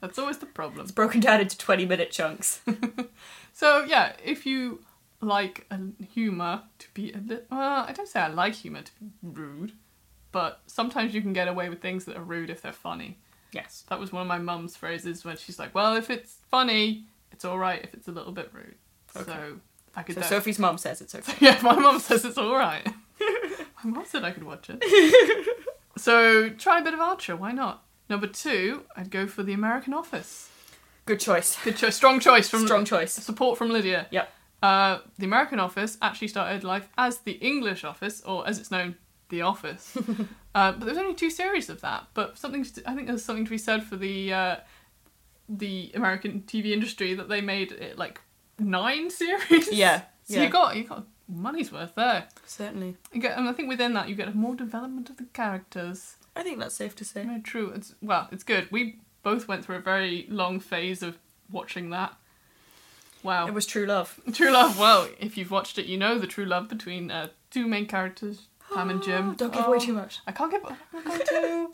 That's 0.00 0.18
always 0.18 0.38
the 0.38 0.46
problem. 0.46 0.80
It's 0.80 0.90
broken 0.90 1.20
down 1.20 1.42
into 1.42 1.58
20 1.58 1.84
minute 1.84 2.10
chunks. 2.10 2.62
So 3.52 3.82
yeah, 3.84 4.12
if 4.24 4.46
you 4.46 4.84
like 5.20 5.66
a 5.70 5.78
humour 6.12 6.62
to 6.78 6.86
be 6.94 7.12
a 7.12 7.18
bit, 7.18 7.46
well, 7.50 7.84
I 7.88 7.92
don't 7.92 8.08
say 8.08 8.20
I 8.20 8.28
like 8.28 8.54
humour 8.54 8.82
to 8.82 8.92
be 9.00 9.10
rude, 9.22 9.72
but 10.32 10.60
sometimes 10.66 11.14
you 11.14 11.20
can 11.22 11.32
get 11.32 11.48
away 11.48 11.68
with 11.68 11.80
things 11.80 12.04
that 12.04 12.16
are 12.16 12.22
rude 12.22 12.50
if 12.50 12.62
they're 12.62 12.72
funny. 12.72 13.18
yes. 13.52 13.84
That 13.88 13.98
was 13.98 14.12
one 14.12 14.22
of 14.22 14.28
my 14.28 14.38
mum's 14.38 14.76
phrases 14.76 15.24
when 15.24 15.36
she's 15.36 15.58
like, 15.58 15.74
"Well, 15.74 15.96
if 15.96 16.10
it's 16.10 16.36
funny, 16.50 17.04
it's 17.32 17.44
all 17.44 17.58
right. 17.58 17.82
If 17.82 17.94
it's 17.94 18.08
a 18.08 18.12
little 18.12 18.32
bit 18.32 18.50
rude." 18.52 18.74
Okay. 19.16 19.24
So 19.32 19.60
I 19.96 20.02
could. 20.02 20.14
So 20.16 20.20
def- 20.20 20.28
Sophie's 20.30 20.58
mum 20.58 20.78
says 20.78 21.00
it's 21.00 21.14
okay. 21.14 21.34
yeah, 21.40 21.58
my 21.62 21.74
mum 21.74 21.98
says 21.98 22.24
it's 22.24 22.38
all 22.38 22.54
right. 22.54 22.86
my 23.84 23.90
mum 23.90 24.04
said 24.06 24.22
I 24.24 24.30
could 24.32 24.44
watch 24.44 24.68
it. 24.70 24.82
so 25.96 26.48
try 26.50 26.78
a 26.80 26.84
bit 26.84 26.94
of 26.94 27.00
Archer. 27.00 27.34
Why 27.36 27.52
not? 27.52 27.84
Number 28.08 28.26
two, 28.26 28.84
I'd 28.96 29.10
go 29.10 29.26
for 29.26 29.42
The 29.42 29.52
American 29.52 29.92
Office. 29.94 30.50
Good 31.06 31.20
choice. 31.20 31.56
Good 31.64 31.76
choice. 31.76 31.96
Strong 31.96 32.20
choice 32.20 32.48
from 32.48 32.64
Strong 32.66 32.84
choice. 32.84 33.12
support 33.14 33.56
from 33.58 33.70
Lydia. 33.70 34.06
Yep. 34.10 34.30
Uh, 34.62 34.98
the 35.18 35.24
American 35.24 35.60
Office 35.60 35.96
actually 36.02 36.28
started 36.28 36.64
life 36.64 36.88
as 36.98 37.18
the 37.18 37.32
English 37.32 37.84
Office, 37.84 38.22
or 38.22 38.46
as 38.48 38.58
it's 38.58 38.70
known, 38.70 38.96
The 39.28 39.42
Office. 39.42 39.96
uh, 40.54 40.72
but 40.72 40.80
there's 40.80 40.98
only 40.98 41.14
two 41.14 41.30
series 41.30 41.68
of 41.68 41.80
that. 41.82 42.06
But 42.14 42.38
something, 42.38 42.64
to, 42.64 42.90
I 42.90 42.94
think 42.94 43.06
there's 43.06 43.24
something 43.24 43.44
to 43.44 43.50
be 43.50 43.58
said 43.58 43.84
for 43.84 43.96
the 43.96 44.32
uh, 44.32 44.56
the 45.48 45.92
American 45.94 46.42
TV 46.46 46.72
industry 46.72 47.14
that 47.14 47.28
they 47.28 47.40
made 47.40 47.72
it 47.72 47.98
like 47.98 48.20
nine 48.58 49.10
series. 49.22 49.72
Yeah. 49.72 50.02
So 50.24 50.34
yeah. 50.34 50.42
you 50.42 50.50
got 50.50 50.76
you 50.76 50.84
got 50.84 51.06
money's 51.28 51.70
worth 51.70 51.94
there. 51.94 52.28
Certainly. 52.46 52.96
You 53.12 53.20
get, 53.20 53.38
and 53.38 53.48
I 53.48 53.52
think 53.52 53.68
within 53.68 53.94
that 53.94 54.08
you 54.08 54.14
get 54.14 54.34
more 54.34 54.54
development 54.54 55.10
of 55.10 55.18
the 55.18 55.24
characters. 55.32 56.16
I 56.34 56.42
think 56.42 56.58
that's 56.58 56.74
safe 56.74 56.94
to 56.96 57.04
say. 57.04 57.24
Very 57.24 57.40
true. 57.40 57.70
It's 57.70 57.94
well, 58.02 58.28
it's 58.32 58.44
good. 58.44 58.68
We 58.70 58.98
both 59.22 59.48
went 59.48 59.64
through 59.64 59.76
a 59.76 59.80
very 59.80 60.26
long 60.28 60.60
phase 60.60 61.02
of 61.02 61.18
watching 61.50 61.90
that. 61.90 62.16
Wow. 63.22 63.46
It 63.48 63.54
was 63.54 63.66
true 63.66 63.86
love. 63.86 64.20
True 64.32 64.50
love. 64.52 64.78
Well, 64.78 65.08
if 65.18 65.36
you've 65.36 65.50
watched 65.50 65.78
it, 65.78 65.86
you 65.86 65.96
know 65.98 66.18
the 66.18 66.26
true 66.26 66.44
love 66.44 66.68
between 66.68 67.10
uh, 67.10 67.28
two 67.50 67.66
main 67.66 67.86
characters, 67.86 68.46
Pam 68.72 68.90
and 68.90 69.02
Jim. 69.02 69.34
Don't 69.36 69.52
give 69.52 69.66
away 69.66 69.78
Oh, 69.78 69.80
too 69.80 69.92
much. 69.92 70.20
I 70.26 70.32
can't 70.32 70.50
give. 70.52 70.62
I'm 70.94 71.04
going 71.04 71.20
to. 71.28 71.72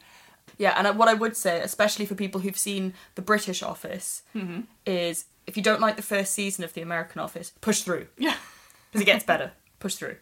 Yeah, 0.56 0.74
and 0.78 0.96
what 0.98 1.08
I 1.08 1.14
would 1.14 1.36
say, 1.36 1.60
especially 1.60 2.06
for 2.06 2.14
people 2.14 2.40
who've 2.40 2.56
seen 2.56 2.94
The 3.16 3.22
British 3.22 3.62
Office, 3.62 4.22
hmm 4.32 4.60
is 4.86 5.26
if 5.46 5.56
you 5.58 5.62
don't 5.62 5.80
like 5.80 5.96
the 5.96 6.02
first 6.02 6.32
season 6.32 6.64
of 6.64 6.72
The 6.72 6.80
American 6.80 7.20
Office, 7.20 7.52
push 7.60 7.82
through. 7.82 8.06
Yeah. 8.18 8.36
Because 8.90 9.02
it 9.02 9.06
gets 9.06 9.24
better. 9.24 9.50
push 9.80 9.96
through. 9.96 10.16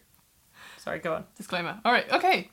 Sorry, 0.79 0.97
go 0.97 1.13
on. 1.13 1.25
Disclaimer. 1.37 1.79
All 1.85 1.91
right. 1.91 2.11
Okay. 2.11 2.49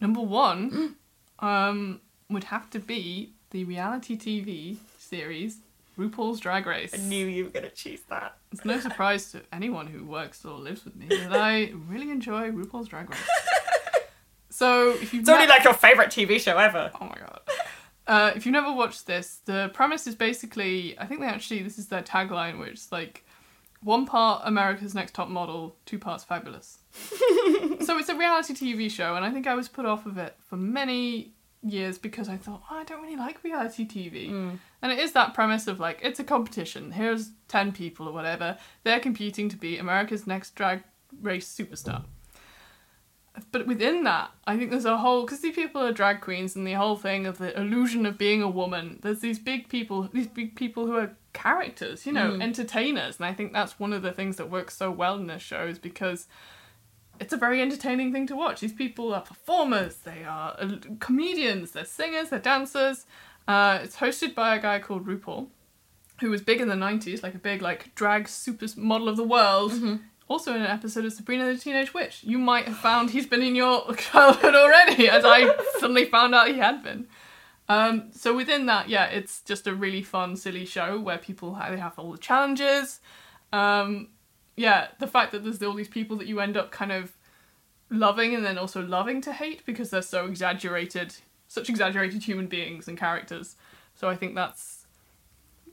Number 0.00 0.20
one, 0.20 0.94
um, 1.40 2.00
would 2.30 2.44
have 2.44 2.70
to 2.70 2.78
be 2.78 3.32
the 3.50 3.64
reality 3.64 4.16
TV 4.16 4.76
series 4.98 5.58
RuPaul's 5.98 6.40
Drag 6.40 6.66
Race. 6.66 6.92
I 6.94 6.98
knew 6.98 7.26
you 7.26 7.44
were 7.44 7.50
going 7.50 7.64
to 7.64 7.70
choose 7.74 8.00
that. 8.10 8.36
It's 8.52 8.64
no 8.64 8.80
surprise 8.80 9.30
to 9.32 9.42
anyone 9.52 9.86
who 9.86 10.04
works 10.04 10.44
or 10.44 10.58
lives 10.58 10.84
with 10.84 10.96
me 10.96 11.06
that 11.08 11.32
I 11.32 11.72
really 11.88 12.10
enjoy 12.10 12.50
RuPaul's 12.50 12.88
Drag 12.88 13.10
Race. 13.10 13.18
So 14.50 14.90
if 14.90 15.12
you've 15.12 15.22
It's 15.22 15.28
only 15.28 15.46
ne- 15.46 15.50
like 15.50 15.64
your 15.64 15.74
favourite 15.74 16.10
TV 16.10 16.38
show 16.38 16.56
ever. 16.56 16.88
Oh 17.00 17.06
my 17.06 17.16
god. 17.18 17.40
Uh, 18.06 18.30
if 18.36 18.46
you've 18.46 18.52
never 18.52 18.72
watched 18.72 19.04
this, 19.04 19.40
the 19.46 19.68
premise 19.74 20.06
is 20.06 20.14
basically 20.14 20.96
I 20.96 21.06
think 21.06 21.20
they 21.20 21.26
actually 21.26 21.62
this 21.64 21.76
is 21.76 21.88
their 21.88 22.02
tagline, 22.02 22.60
which 22.60 22.74
is 22.74 22.92
like 22.92 23.24
one 23.82 24.06
part 24.06 24.42
America's 24.44 24.94
Next 24.94 25.12
Top 25.12 25.28
Model, 25.28 25.74
two 25.86 25.98
parts 25.98 26.22
Fabulous. 26.22 26.78
so 26.92 27.98
it's 27.98 28.08
a 28.08 28.14
reality 28.14 28.54
TV 28.54 28.88
show, 28.88 29.16
and 29.16 29.24
I 29.24 29.32
think 29.32 29.48
I 29.48 29.56
was 29.56 29.68
put 29.68 29.86
off 29.86 30.06
of 30.06 30.18
it 30.18 30.36
for 30.48 30.56
many 30.56 31.32
years 31.64 31.98
because 31.98 32.28
I 32.28 32.36
thought 32.36 32.62
oh, 32.70 32.76
I 32.76 32.84
don't 32.84 33.02
really 33.02 33.16
like 33.16 33.42
reality 33.42 33.86
TV, 33.86 34.30
mm. 34.30 34.58
and 34.82 34.92
it 34.92 34.98
is 34.98 35.12
that 35.12 35.34
premise 35.34 35.66
of 35.66 35.80
like 35.80 36.00
it's 36.02 36.20
a 36.20 36.24
competition. 36.24 36.92
Here's 36.92 37.30
ten 37.48 37.72
people 37.72 38.08
or 38.08 38.12
whatever 38.12 38.58
they're 38.84 39.00
competing 39.00 39.48
to 39.48 39.56
be 39.56 39.78
America's 39.78 40.26
Next 40.26 40.54
Drag 40.54 40.82
Race 41.20 41.52
superstar. 41.52 42.04
But 43.50 43.66
within 43.66 44.04
that, 44.04 44.30
I 44.46 44.56
think 44.56 44.70
there's 44.70 44.84
a 44.84 44.98
whole 44.98 45.24
because 45.24 45.40
these 45.40 45.56
people 45.56 45.82
are 45.82 45.90
drag 45.90 46.20
queens 46.20 46.54
and 46.54 46.64
the 46.64 46.74
whole 46.74 46.94
thing 46.94 47.26
of 47.26 47.38
the 47.38 47.58
illusion 47.58 48.06
of 48.06 48.16
being 48.16 48.42
a 48.42 48.48
woman. 48.48 49.00
There's 49.02 49.20
these 49.20 49.40
big 49.40 49.68
people, 49.68 50.08
these 50.12 50.28
big 50.28 50.54
people 50.54 50.86
who 50.86 50.96
are 50.96 51.16
characters, 51.32 52.06
you 52.06 52.12
know, 52.12 52.32
mm. 52.32 52.42
entertainers, 52.42 53.16
and 53.16 53.26
I 53.26 53.34
think 53.34 53.52
that's 53.52 53.80
one 53.80 53.92
of 53.92 54.02
the 54.02 54.12
things 54.12 54.36
that 54.36 54.50
works 54.50 54.76
so 54.76 54.90
well 54.90 55.16
in 55.16 55.26
this 55.26 55.42
show 55.42 55.66
is 55.66 55.80
because 55.80 56.28
it's 57.20 57.32
a 57.32 57.36
very 57.36 57.60
entertaining 57.60 58.12
thing 58.12 58.26
to 58.26 58.36
watch. 58.36 58.60
These 58.60 58.72
people 58.72 59.14
are 59.14 59.20
performers, 59.20 59.96
they 59.96 60.24
are 60.24 60.56
uh, 60.58 60.76
comedians, 61.00 61.72
they're 61.72 61.84
singers, 61.84 62.30
they're 62.30 62.38
dancers. 62.38 63.06
Uh, 63.46 63.80
it's 63.82 63.96
hosted 63.96 64.34
by 64.34 64.56
a 64.56 64.60
guy 64.60 64.78
called 64.78 65.06
RuPaul, 65.06 65.48
who 66.20 66.30
was 66.30 66.42
big 66.42 66.60
in 66.60 66.68
the 66.68 66.74
90s, 66.74 67.22
like 67.22 67.34
a 67.34 67.38
big 67.38 67.62
like 67.62 67.94
drag 67.94 68.28
super 68.28 68.66
model 68.76 69.08
of 69.08 69.16
the 69.16 69.24
world. 69.24 69.72
also 70.28 70.54
in 70.54 70.62
an 70.62 70.66
episode 70.66 71.04
of 71.04 71.12
Sabrina 71.12 71.44
the 71.44 71.58
Teenage 71.58 71.92
Witch. 71.92 72.20
You 72.24 72.38
might 72.38 72.66
have 72.66 72.78
found 72.78 73.10
he's 73.10 73.26
been 73.26 73.42
in 73.42 73.54
your 73.54 73.94
childhood 73.96 74.54
already, 74.54 75.08
as 75.08 75.24
I 75.24 75.54
suddenly 75.78 76.06
found 76.06 76.34
out 76.34 76.48
he 76.48 76.58
had 76.58 76.82
been. 76.82 77.06
Um, 77.68 78.10
so 78.12 78.34
within 78.34 78.66
that, 78.66 78.88
yeah, 78.88 79.06
it's 79.06 79.40
just 79.42 79.66
a 79.66 79.74
really 79.74 80.02
fun, 80.02 80.36
silly 80.36 80.66
show 80.66 81.00
where 81.00 81.18
people 81.18 81.58
they 81.70 81.78
have 81.78 81.98
all 81.98 82.12
the 82.12 82.18
challenges. 82.18 83.00
Um, 83.52 84.08
yeah, 84.56 84.88
the 84.98 85.06
fact 85.06 85.32
that 85.32 85.44
there's 85.44 85.62
all 85.62 85.74
these 85.74 85.88
people 85.88 86.16
that 86.18 86.26
you 86.26 86.40
end 86.40 86.56
up 86.56 86.70
kind 86.70 86.92
of 86.92 87.16
loving 87.90 88.34
and 88.34 88.44
then 88.44 88.58
also 88.58 88.82
loving 88.82 89.20
to 89.22 89.32
hate 89.32 89.64
because 89.66 89.90
they're 89.90 90.02
so 90.02 90.26
exaggerated, 90.26 91.16
such 91.48 91.68
exaggerated 91.68 92.22
human 92.22 92.46
beings 92.46 92.88
and 92.88 92.98
characters. 92.98 93.56
So 93.94 94.08
I 94.08 94.16
think 94.16 94.34
that's 94.34 94.86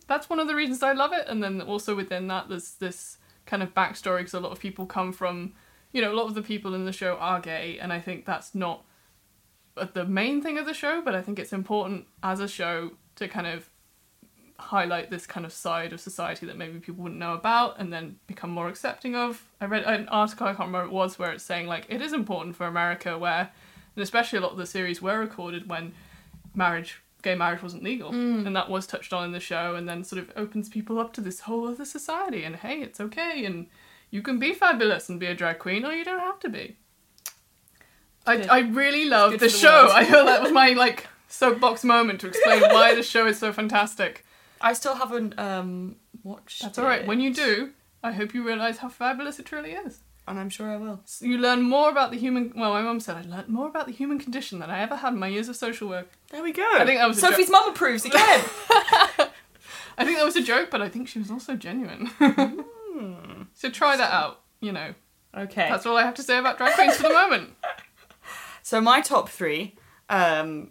that's 0.08 0.30
one 0.30 0.40
of 0.40 0.48
the 0.48 0.56
reasons 0.56 0.84
I 0.84 0.94
love 0.94 1.14
it. 1.14 1.26
And 1.28 1.44
then 1.44 1.62
also 1.62 1.96
within 1.96 2.28
that, 2.28 2.50
there's 2.50 2.74
this 2.74 3.18
kind 3.46 3.64
of 3.64 3.74
backstory 3.74 4.20
because 4.20 4.34
a 4.34 4.40
lot 4.40 4.52
of 4.52 4.60
people 4.60 4.86
come 4.86 5.14
from, 5.14 5.54
you 5.92 6.02
know, 6.02 6.12
a 6.12 6.16
lot 6.16 6.28
of 6.28 6.36
the 6.36 6.42
people 6.42 6.76
in 6.76 6.86
the 6.86 6.92
show 6.92 7.16
are 7.16 7.40
gay, 7.40 7.80
and 7.80 7.92
I 7.94 8.00
think 8.00 8.26
that's 8.26 8.54
not 8.54 8.84
uh, 9.78 9.88
the 9.92 10.06
main 10.06 10.42
thing 10.42 10.58
of 10.58 10.66
the 10.66 10.74
show, 10.74 11.02
but 11.02 11.16
I 11.16 11.22
think 11.22 11.40
it's 11.40 11.54
important 11.54 12.06
as 12.22 12.40
a 12.40 12.48
show 12.48 12.92
to 13.16 13.28
kind 13.28 13.48
of 13.48 13.70
highlight 14.62 15.10
this 15.10 15.26
kind 15.26 15.46
of 15.46 15.52
side 15.52 15.92
of 15.92 16.00
society 16.00 16.46
that 16.46 16.58
maybe 16.58 16.80
people 16.80 17.04
wouldn't 17.04 17.20
know 17.20 17.34
about 17.34 17.80
and 17.80 17.92
then 17.92 18.18
become 18.28 18.50
more 18.50 18.70
accepting 18.70 19.16
of. 19.16 19.44
I 19.60 19.66
read 19.66 19.84
an 19.84 20.08
article, 20.10 20.48
I 20.48 20.54
can't 20.54 20.68
remember 20.68 20.88
what 20.88 20.94
it 20.94 20.94
was, 20.94 21.20
where 21.20 21.32
it's 21.32 21.44
saying 21.44 21.68
like 21.68 21.86
it 21.90 22.02
is 22.02 22.14
important 22.14 22.56
for 22.56 22.68
America 22.68 23.18
where, 23.18 23.52
and 23.96 24.04
especially 24.04 24.38
a 24.38 24.42
lot 24.42 24.52
of 24.52 24.58
the 24.58 24.66
series 24.66 25.02
were 25.02 25.20
recorded 25.20 25.70
when 25.70 25.94
marriage, 26.54 27.02
gay 27.24 27.36
marriage 27.36 27.64
wasn't 27.64 27.84
legal. 27.84 28.12
And 28.46 28.56
that 28.56 28.70
was 28.70 28.88
touched 28.88 29.14
on 29.14 29.26
in 29.26 29.32
the 29.32 29.40
show 29.40 29.76
and 29.76 29.90
then 29.90 30.04
sort 30.04 30.22
of 30.22 30.32
opens 30.36 30.70
people 30.70 31.00
up 31.00 31.12
to 31.14 31.22
this 31.22 31.42
whole 31.42 31.68
other 31.68 31.86
society 31.86 32.44
and 32.44 32.56
hey, 32.58 32.82
it's 32.82 33.00
okay 33.00 33.46
and 33.46 33.68
you 34.12 34.22
can 34.22 34.40
be 34.40 34.54
fabulous 34.54 35.10
and 35.10 35.20
be 35.20 35.26
a 35.26 35.36
drag 35.36 35.60
queen 35.60 35.86
or 35.86 35.94
you 35.94 36.06
don't 36.06 36.20
have 36.20 36.40
to 36.40 36.50
be. 36.50 36.78
I, 38.28 38.44
I 38.44 38.60
really 38.60 39.06
love 39.06 39.32
the 39.32 39.38
the 39.38 39.50
show. 39.50 39.90
I 39.92 40.06
feel 40.06 40.26
that 40.26 40.44
was 40.44 40.52
my 40.52 40.70
like 40.86 41.08
soapbox 41.28 41.84
moment 41.84 42.22
to 42.22 42.28
explain 42.28 42.62
why 42.62 42.94
the 42.94 43.04
show 43.04 43.26
is 43.26 43.40
so 43.40 43.52
fantastic. 43.52 44.24
I 44.62 44.74
still 44.74 44.96
haven't 44.96 45.38
um, 45.40 45.96
watched. 46.24 46.62
That's 46.62 46.78
all 46.78 46.86
right. 46.86 47.02
it, 47.02 47.08
When 47.08 47.20
you 47.20 47.34
do, 47.34 47.72
I 48.04 48.12
hope 48.12 48.34
you 48.34 48.46
realise 48.46 48.78
how 48.78 48.90
fabulous 48.90 49.40
it 49.40 49.46
truly 49.46 49.72
is. 49.72 50.00
and 50.28 50.40
I'm 50.40 50.50
sure 50.50 50.70
I 50.72 50.78
will. 50.78 51.02
So 51.06 51.26
you 51.26 51.38
learn 51.38 51.62
more 51.64 51.90
about 51.90 52.12
the 52.12 52.18
human. 52.18 52.54
Well, 52.56 52.72
my 52.72 52.82
mum 52.82 53.00
said 53.00 53.18
I 53.18 53.22
learned 53.22 53.50
more 53.50 53.68
about 53.68 53.86
the 53.88 53.92
human 53.92 54.20
condition 54.20 54.60
than 54.60 54.70
I 54.70 54.80
ever 54.82 54.96
had 54.96 55.14
in 55.14 55.20
my 55.20 55.28
years 55.28 55.50
of 55.50 55.56
social 55.56 55.90
work. 55.90 56.10
There 56.32 56.44
we 56.44 56.52
go. 56.54 56.68
I 56.74 56.86
think 56.86 57.00
that 57.00 57.08
was 57.08 57.18
a 57.18 57.22
Sophie's 57.22 57.50
mum 57.50 57.70
approves 57.70 58.06
again. 58.06 58.22
I 59.98 60.06
think 60.06 60.18
that 60.18 60.26
was 60.26 60.36
a 60.36 60.44
joke, 60.44 60.70
but 60.72 60.82
I 60.82 60.90
think 60.90 61.08
she 61.08 61.20
was 61.20 61.32
also 61.32 61.56
genuine. 61.56 62.10
Hmm. 63.02 63.44
so 63.54 63.70
try 63.70 63.96
that 63.98 64.12
out. 64.14 64.42
You 64.60 64.74
know, 64.74 64.94
okay. 65.36 65.68
that's 65.70 65.86
all 65.88 65.98
I 65.98 66.04
have 66.04 66.14
to 66.16 66.24
say 66.24 66.38
about 66.38 66.58
drag 66.58 66.76
queens 66.76 66.98
for 66.98 67.04
the 67.04 67.14
moment. 67.14 67.52
So 68.64 68.80
my 68.80 69.02
top 69.02 69.28
three, 69.30 69.76
um, 70.08 70.70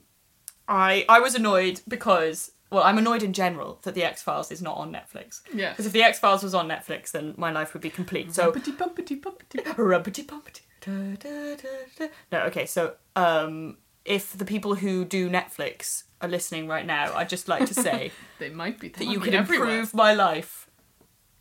I 0.69 1.05
I 1.09 1.19
was 1.19 1.35
annoyed 1.35 1.81
because 1.89 2.53
well, 2.71 2.83
I'm 2.85 2.99
annoyed 2.99 3.23
in 3.23 3.33
general 3.33 3.79
that 3.83 3.95
the 3.95 4.05
X 4.05 4.23
Files 4.23 4.51
is 4.53 4.63
not 4.63 4.77
on 4.77 4.93
Netflix. 4.93 5.41
Yeah. 5.53 5.71
Because 5.71 5.87
if 5.87 5.93
the 5.93 6.03
X 6.03 6.19
Files 6.19 6.43
was 6.43 6.55
on 6.55 6.69
Netflix, 6.69 7.11
then 7.13 7.35
my 7.37 7.51
life 7.51 7.73
would 7.75 7.83
be 7.83 7.91
complete. 7.91 8.33
So 8.35 8.53
Bumpity 8.53 8.77
bumpity 8.77 9.21
bumpity. 9.21 9.65
rumpity 9.77 10.25
bumpity. 10.27 10.61
Da, 10.81 11.17
da, 11.17 11.57
da, 11.57 11.69
da. 11.99 12.07
No, 12.33 12.39
okay. 12.45 12.65
So 12.67 12.95
um, 13.17 13.77
if 14.05 14.33
the 14.37 14.45
people 14.45 14.77
who 14.77 15.05
do 15.05 15.29
Netflix 15.29 16.05
are 16.23 16.29
listening 16.29 16.69
right 16.69 16.87
now, 16.87 17.13
I'd 17.15 17.29
just 17.29 17.49
like 17.49 17.67
to 17.67 17.75
say 17.75 18.13
They 18.39 18.51
might 18.51 18.79
be. 18.81 18.89
That 18.89 19.05
you 19.07 19.21
could 19.21 19.35
everywhere. 19.35 19.69
improve 19.69 19.93
my 19.95 20.15
life 20.15 20.69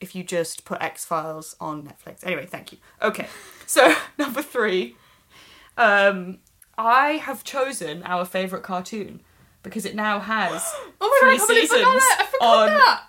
if 0.01 0.15
you 0.15 0.23
just 0.23 0.65
put 0.65 0.81
X 0.81 1.05
Files 1.05 1.55
on 1.59 1.83
Netflix. 1.83 2.25
Anyway, 2.25 2.45
thank 2.45 2.71
you. 2.71 2.77
Okay, 3.01 3.27
so 3.65 3.93
number 4.17 4.41
three, 4.41 4.95
um, 5.77 6.39
I 6.77 7.11
have 7.13 7.43
chosen 7.43 8.03
our 8.03 8.25
favourite 8.25 8.63
cartoon 8.63 9.21
because 9.63 9.85
it 9.85 9.95
now 9.95 10.19
has 10.19 10.63
Oh 11.01 11.19
my 11.21 11.27
god! 11.29 11.33
I 11.33 11.37
three 11.37 11.37
completely 11.37 11.67
seasons. 11.67 12.03
I 12.19 12.27
forgot 12.31 12.59
on- 12.59 12.67
that. 12.77 13.03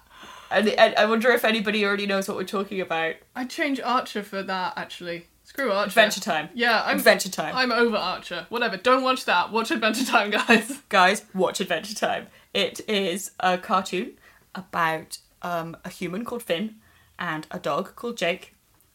and, 0.50 0.68
and 0.68 0.94
I 0.96 1.04
wonder 1.06 1.30
if 1.30 1.44
anybody 1.44 1.84
already 1.84 2.06
knows 2.06 2.28
what 2.28 2.36
we're 2.36 2.44
talking 2.44 2.80
about. 2.80 3.14
I'd 3.36 3.50
change 3.50 3.80
Archer 3.80 4.22
for 4.22 4.42
that 4.42 4.74
actually. 4.76 5.26
Screw 5.44 5.72
Archer. 5.72 5.88
Adventure 5.88 6.20
Time. 6.20 6.48
Yeah, 6.54 6.80
I'm 6.84 6.98
Adventure 6.98 7.28
Time. 7.28 7.56
I'm 7.56 7.72
over 7.72 7.96
Archer. 7.96 8.46
Whatever. 8.50 8.76
Don't 8.76 9.02
watch 9.02 9.24
that. 9.24 9.50
Watch 9.50 9.72
Adventure 9.72 10.04
Time, 10.04 10.30
guys. 10.30 10.80
Guys, 10.88 11.24
watch 11.34 11.60
Adventure 11.60 11.94
Time. 11.94 12.28
It 12.54 12.80
is 12.88 13.32
a 13.40 13.58
cartoon 13.58 14.12
about 14.54 15.18
um, 15.42 15.76
a 15.84 15.88
human 15.88 16.24
called 16.24 16.44
Finn 16.44 16.76
and 17.18 17.48
a 17.50 17.58
dog 17.58 17.96
called 17.96 18.16
Jake 18.16 18.54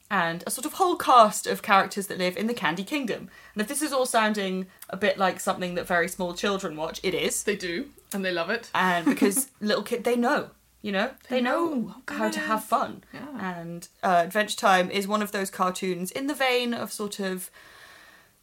and 0.09 0.43
a 0.45 0.51
sort 0.51 0.65
of 0.65 0.73
whole 0.73 0.95
cast 0.95 1.47
of 1.47 1.61
characters 1.61 2.07
that 2.07 2.17
live 2.17 2.37
in 2.37 2.47
the 2.47 2.53
Candy 2.53 2.83
Kingdom. 2.83 3.29
And 3.53 3.61
if 3.61 3.67
this 3.67 3.81
is 3.81 3.91
all 3.91 4.05
sounding 4.05 4.67
a 4.89 4.97
bit 4.97 5.17
like 5.17 5.39
something 5.39 5.75
that 5.75 5.87
very 5.87 6.07
small 6.07 6.33
children 6.33 6.75
watch, 6.75 6.99
it 7.03 7.13
is. 7.13 7.43
They 7.43 7.55
do, 7.55 7.89
and 8.13 8.23
they 8.23 8.31
love 8.31 8.49
it. 8.49 8.69
And 8.73 9.05
because 9.11 9.49
little 9.59 9.83
kid, 9.83 10.03
they 10.03 10.15
know, 10.15 10.51
you 10.81 10.91
know, 10.91 11.11
they, 11.29 11.37
They 11.37 11.41
know, 11.41 11.73
know 11.73 11.87
how 11.87 12.01
good 12.05 12.17
how 12.17 12.27
it 12.27 12.33
to 12.33 12.39
have 12.41 12.63
fun. 12.63 13.03
Yeah. 13.13 13.59
And 13.59 13.87
uh, 14.03 14.21
Adventure 14.25 14.57
Time 14.57 14.91
is 14.91 15.07
one 15.07 15.23
of 15.23 15.31
those 15.31 15.49
cartoons 15.49 16.11
in 16.11 16.27
the 16.27 16.35
vein 16.35 16.73
of 16.73 16.91
sort 16.91 17.19
of 17.19 17.49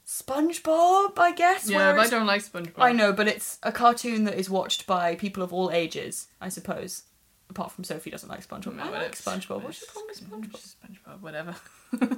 SpongeBob, 0.06 1.18
I 1.18 1.32
guess. 1.32 1.70
Yeah, 1.70 1.92
but 1.92 2.06
I 2.06 2.10
don't 2.10 2.26
like 2.26 2.42
SpongeBob. 2.42 2.78
I 2.78 2.92
know, 2.92 3.12
but 3.12 3.28
it's 3.28 3.58
a 3.62 3.70
cartoon 3.72 4.24
that 4.24 4.34
is 4.34 4.50
watched 4.50 4.86
by 4.86 5.14
people 5.14 5.42
of 5.42 5.52
all 5.52 5.70
ages, 5.70 6.26
I 6.40 6.48
suppose. 6.48 7.04
Apart 7.53 7.72
from 7.72 7.84
Sophie 7.84 8.11
doesn't 8.11 8.30
like 8.30 8.46
SpongeBob. 8.46 8.76
No, 8.76 8.84
I 8.84 8.88
like 9.03 9.14
SpongeBob. 9.14 9.62
What's 9.62 9.82
it's 9.82 9.94
wrong 9.94 10.40
with 10.40 10.53
SpongeBob? 10.53 10.74
SpongeBob, 10.74 11.20
whatever. 11.20 11.55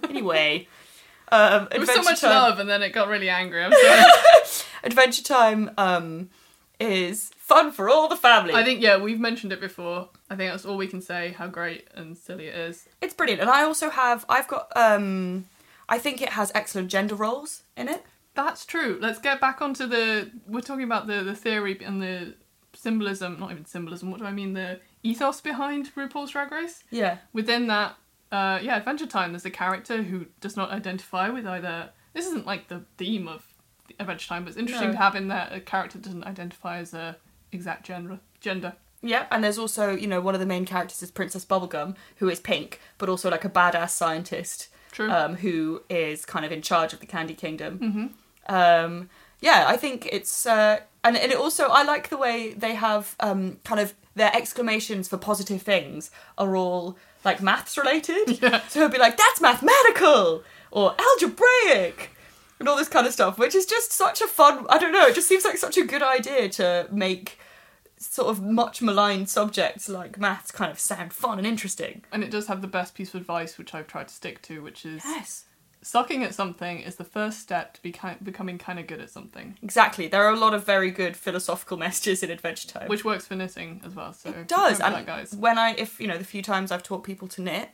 anyway, 0.09 0.69
um, 1.33 1.67
There 1.73 1.81
was 1.81 1.93
so 1.93 2.03
much 2.03 2.21
Time. 2.21 2.31
love, 2.31 2.59
and 2.61 2.71
then 2.71 2.83
it 2.85 2.91
got 2.91 3.09
really 3.09 3.29
angry. 3.29 3.65
I'm 3.65 3.73
sorry. 3.73 4.05
Adventure 4.85 5.25
Time 5.25 5.73
um, 5.77 6.31
is 6.79 7.33
fun 7.37 7.73
for 7.73 7.89
all 7.91 8.07
the 8.09 8.17
family. 8.17 8.55
I 8.55 8.63
think 8.63 8.81
yeah, 8.81 8.97
we've 8.97 9.19
mentioned 9.19 9.53
it 9.53 9.61
before. 9.61 10.09
I 10.31 10.37
think 10.37 10.53
that's 10.53 10.65
all 10.65 10.77
we 10.77 10.87
can 10.87 11.01
say. 11.01 11.35
How 11.37 11.49
great 11.49 11.89
and 11.97 12.17
silly 12.17 12.47
it 12.47 12.55
is. 12.55 12.89
it's 13.01 13.13
brilliant, 13.15 13.41
and 13.41 13.51
I 13.51 13.63
also 13.65 13.91
have. 13.91 14.25
I've 14.29 14.47
got. 14.47 14.71
Um, 14.77 15.47
I 15.89 15.99
think 15.99 16.23
it 16.23 16.31
has 16.31 16.53
excellent 16.55 16.91
gender 16.93 17.17
roles 17.17 17.65
in 17.77 17.89
it. 17.89 18.05
That's 18.35 18.65
true. 18.65 18.99
Let's 19.01 19.19
get 19.19 19.41
back 19.41 19.61
onto 19.61 19.87
the. 19.89 20.31
We're 20.47 20.61
talking 20.61 20.85
about 20.85 21.09
the 21.09 21.25
the 21.25 21.35
theory 21.35 21.77
and 21.85 22.01
the 22.01 22.35
symbolism. 22.73 23.39
Not 23.41 23.51
even 23.51 23.65
symbolism. 23.65 24.11
What 24.13 24.21
do 24.21 24.27
I 24.27 24.33
mean? 24.33 24.53
The 24.55 24.81
ethos 25.05 25.41
behind 25.41 25.95
RuPaul's 25.95 26.33
Drag 26.33 26.51
Race. 26.51 26.83
Yeah. 26.91 27.19
Within 27.33 27.69
that, 27.69 27.95
uh, 28.33 28.59
yeah, 28.63 28.77
Adventure 28.77 29.07
Time. 29.07 29.31
There's 29.33 29.45
a 29.45 29.51
character 29.51 30.03
who 30.03 30.27
does 30.41 30.57
not 30.57 30.71
identify 30.71 31.29
with 31.29 31.47
either. 31.47 31.91
This 32.15 32.27
isn't 32.27 32.47
like 32.47 32.67
the 32.69 32.83
theme 32.97 33.29
of 33.29 33.47
Adventure 34.01 34.27
Time, 34.29 34.43
but 34.45 34.49
it's 34.49 34.57
interesting 34.59 34.89
No. 34.89 34.93
to 34.95 34.99
have 34.99 35.15
in 35.15 35.29
there 35.29 35.49
a 35.53 35.61
character 35.61 35.99
doesn't 35.99 36.25
identify 36.25 36.79
as 36.79 36.93
a 36.95 37.17
exact 37.53 37.87
gender. 37.87 38.19
Gender. 38.41 38.75
Yeah, 39.03 39.27
and 39.31 39.45
there's 39.45 39.59
also, 39.59 39.95
you 39.95 40.07
know, 40.07 40.21
one 40.23 40.35
of 40.35 40.41
the 40.41 40.47
main 40.47 40.65
characters 40.65 41.03
is 41.03 41.11
Princess 41.11 41.45
Bubblegum, 41.45 41.95
who 42.17 42.29
is 42.31 42.41
pink, 42.41 42.81
but 42.97 43.09
also 43.11 43.31
like 43.31 43.45
a 43.45 43.51
badass 43.51 43.91
scientist 43.91 44.69
True. 44.93 45.11
um, 45.11 45.37
who 45.37 45.83
is 45.91 46.25
kind 46.25 46.45
of 46.47 46.51
in 46.53 46.63
charge 46.63 46.95
of 46.95 47.01
the 47.01 47.07
Candy 47.07 47.35
Kingdom. 47.35 47.79
hmm 47.79 48.07
Um, 48.55 49.11
yeah, 49.45 49.67
I 49.69 49.77
think 49.77 50.09
it's 50.11 50.47
uh, 50.47 50.81
and 51.05 51.17
and 51.17 51.31
it 51.31 51.39
also 51.39 51.65
I 51.69 51.83
like 51.85 52.09
the 52.09 52.17
way 52.17 52.55
they 52.55 52.75
have 52.75 53.15
um, 53.21 53.59
kind 53.63 53.79
of 53.79 53.93
their 54.15 54.33
exclamations 54.35 55.07
for 55.09 55.19
positive 55.19 55.61
things 55.63 56.11
are 56.39 56.57
all 56.57 56.97
like 57.25 57.43
maths 57.43 57.77
related. 57.77 58.39
Yeah. 58.43 58.61
So 58.69 58.81
he'll 58.81 58.89
be 58.89 59.05
like, 59.07 59.17
"That's 59.19 59.41
mathematical" 59.41 60.43
or 60.71 60.95
algebraic. 60.99 62.11
And 62.59 62.69
all 62.69 62.77
this 62.77 62.89
kind 62.89 63.07
of 63.07 63.13
stuff, 63.13 63.37
which 63.37 63.55
is 63.55 63.67
just 63.67 63.93
such 63.93 64.23
a 64.23 64.27
fun. 64.27 64.65
I 64.71 64.79
don't 64.79 64.93
know. 64.93 65.07
It 65.07 65.15
just 65.15 65.29
seems 65.29 65.45
like 65.45 65.59
such 65.59 65.77
a 65.77 65.85
good 65.85 66.03
idea 66.03 66.49
to 66.61 66.89
make 66.91 67.39
sort 67.99 68.29
of 68.29 68.43
much 68.43 68.81
maligned 68.81 69.29
subjects 69.29 69.89
like 69.89 70.19
maths 70.19 70.51
kind 70.51 70.71
of 70.71 70.79
sound 70.79 71.13
fun 71.13 71.37
and 71.39 71.47
interesting. 71.47 72.03
And 72.13 72.23
it 72.25 72.31
does 72.31 72.47
have 72.47 72.63
the 72.63 72.69
best 72.69 72.95
piece 72.95 73.13
of 73.15 73.21
advice, 73.21 73.59
which 73.59 73.75
I've 73.75 73.87
tried 73.89 74.09
to 74.09 74.15
stick 74.15 74.41
to, 74.43 74.63
which 74.63 74.87
is 74.87 75.03
Yes. 75.05 75.45
Sucking 75.85 76.23
at 76.25 76.35
something 76.35 76.81
is 76.81 76.97
the 76.97 77.05
first 77.05 77.41
step 77.41 77.75
to 77.75 77.83
be 77.83 77.93
ki- 77.93 78.17
becoming 78.23 78.59
kind 78.59 78.79
of 78.79 78.87
good 78.87 79.01
at 79.01 79.11
something, 79.11 79.57
Exactly. 79.63 80.09
There 80.09 80.25
are 80.25 80.33
a 80.33 80.37
lot 80.37 80.55
of 80.55 80.65
very 80.65 80.91
good 80.91 81.17
philosophical 81.17 81.77
messages 81.87 82.23
in 82.23 82.31
Adventure 82.31 82.69
Time. 82.69 82.89
which 82.89 83.05
works 83.05 83.27
for 83.27 83.35
knitting 83.37 83.81
as 83.85 83.95
well. 83.95 84.13
So 84.13 84.31
It 84.31 84.49
does, 84.49 84.81
and 84.81 84.95
that, 84.95 85.07
guys. 85.07 85.35
when 85.35 85.59
I, 85.59 85.75
if 85.77 86.01
you 86.01 86.07
know, 86.09 86.19
the 86.19 86.25
few 86.25 86.43
times 86.43 86.73
I've 86.73 86.83
taught 86.83 87.05
people 87.05 87.29
to 87.29 87.43
knit, 87.43 87.71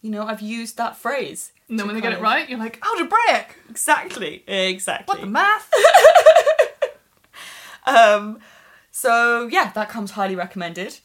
you 0.00 0.10
know, 0.10 0.26
I've 0.26 0.40
used 0.40 0.76
that 0.78 0.96
phrase. 0.96 1.52
And 1.68 1.78
then 1.78 1.86
when 1.86 1.94
they 1.96 2.02
get 2.02 2.12
it 2.12 2.16
of- 2.16 2.22
right, 2.22 2.48
you're 2.48 2.58
like 2.58 2.82
algebraic. 2.84 3.56
exactly, 3.68 4.42
exactly. 4.46 5.04
What 5.12 5.20
the 5.20 5.26
math? 5.26 5.70
um, 7.86 8.38
so 8.90 9.48
yeah, 9.50 9.72
that 9.72 9.88
comes 9.88 10.12
highly 10.12 10.36
recommended. 10.36 10.98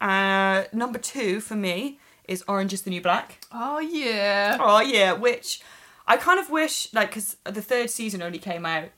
Uh, 0.00 0.64
number 0.72 0.98
two 0.98 1.40
for 1.40 1.56
me 1.56 1.98
is 2.30 2.42
Orange 2.48 2.72
is 2.72 2.82
the 2.82 2.90
New 2.90 3.02
Black. 3.02 3.44
oh 3.52 3.78
yeah. 3.80 4.56
Oh 4.60 4.80
yeah, 4.80 5.12
which 5.12 5.60
I 6.06 6.16
kind 6.16 6.40
of 6.40 6.48
wish, 6.50 6.92
like, 6.94 7.10
because 7.10 7.36
the 7.44 7.62
third 7.62 7.90
season 7.90 8.22
only 8.22 8.38
came 8.38 8.64
out 8.66 8.88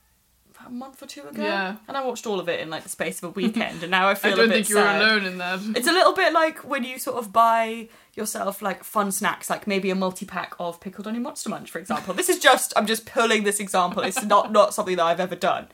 a 0.64 0.70
month 0.70 1.02
or 1.02 1.06
two 1.06 1.22
ago. 1.22 1.42
Yeah. 1.42 1.76
And 1.88 1.96
I 1.96 2.04
watched 2.06 2.24
all 2.24 2.38
of 2.38 2.48
it 2.48 2.60
in 2.60 2.70
like 2.70 2.84
the 2.84 2.88
space 2.88 3.20
of 3.22 3.30
a 3.30 3.32
weekend, 3.40 3.82
and 3.82 3.90
now 3.90 4.06
I 4.06 4.12
I 4.12 4.14
feel 4.14 4.34
a 4.34 4.36
don't 4.36 4.48
bit 4.48 4.54
think 4.54 4.68
you're 4.68 4.78
sad. 4.78 5.02
alone 5.02 5.24
in 5.24 5.38
that. 5.38 5.60
It's 5.76 5.88
a 5.88 5.92
little 5.92 6.12
bit 6.14 6.32
like 6.32 6.58
when 6.60 6.84
you 6.84 6.98
sort 6.98 7.16
of 7.16 7.32
buy 7.32 7.88
yourself 8.14 8.62
like 8.62 8.84
fun 8.84 9.10
snacks, 9.10 9.50
like 9.50 9.66
maybe 9.66 9.90
a 9.90 9.94
multi 9.96 10.24
pack 10.24 10.54
of 10.60 10.80
pickled 10.80 11.06
onion 11.08 11.24
monster 11.24 11.50
munch, 11.50 11.70
for 11.70 11.80
example. 11.80 12.14
This 12.14 12.28
is 12.28 12.38
just 12.38 12.72
I'm 12.76 12.86
just 12.86 13.06
pulling 13.06 13.42
this 13.42 13.58
example. 13.58 14.02
It's 14.04 14.22
not 14.24 14.52
not 14.52 14.72
something 14.72 14.96
that 14.96 15.04
I've 15.04 15.20
ever 15.20 15.34
done. 15.36 15.66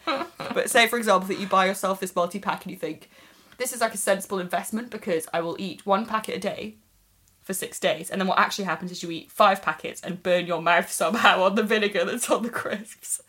But 0.54 0.70
say 0.70 0.86
for 0.88 0.96
example 0.96 1.28
that 1.28 1.38
you 1.38 1.46
buy 1.46 1.66
yourself 1.66 2.00
this 2.00 2.16
multi 2.16 2.38
pack 2.38 2.64
and 2.64 2.72
you 2.72 2.78
think 2.78 3.10
this 3.58 3.72
is 3.74 3.80
like 3.82 3.92
a 3.92 3.98
sensible 3.98 4.38
investment 4.38 4.88
because 4.90 5.26
I 5.34 5.40
will 5.40 5.56
eat 5.58 5.84
one 5.84 6.06
packet 6.06 6.36
a 6.36 6.40
day 6.40 6.76
for 7.48 7.54
six 7.54 7.80
days, 7.80 8.10
and 8.10 8.20
then 8.20 8.28
what 8.28 8.38
actually 8.38 8.66
happens 8.66 8.92
is 8.92 9.02
you 9.02 9.10
eat 9.10 9.32
five 9.32 9.62
packets 9.62 10.02
and 10.02 10.22
burn 10.22 10.46
your 10.46 10.60
mouth 10.60 10.92
somehow 10.92 11.42
on 11.42 11.54
the 11.54 11.62
vinegar 11.62 12.04
that's 12.04 12.28
on 12.28 12.42
the 12.42 12.50
crisps. 12.50 13.22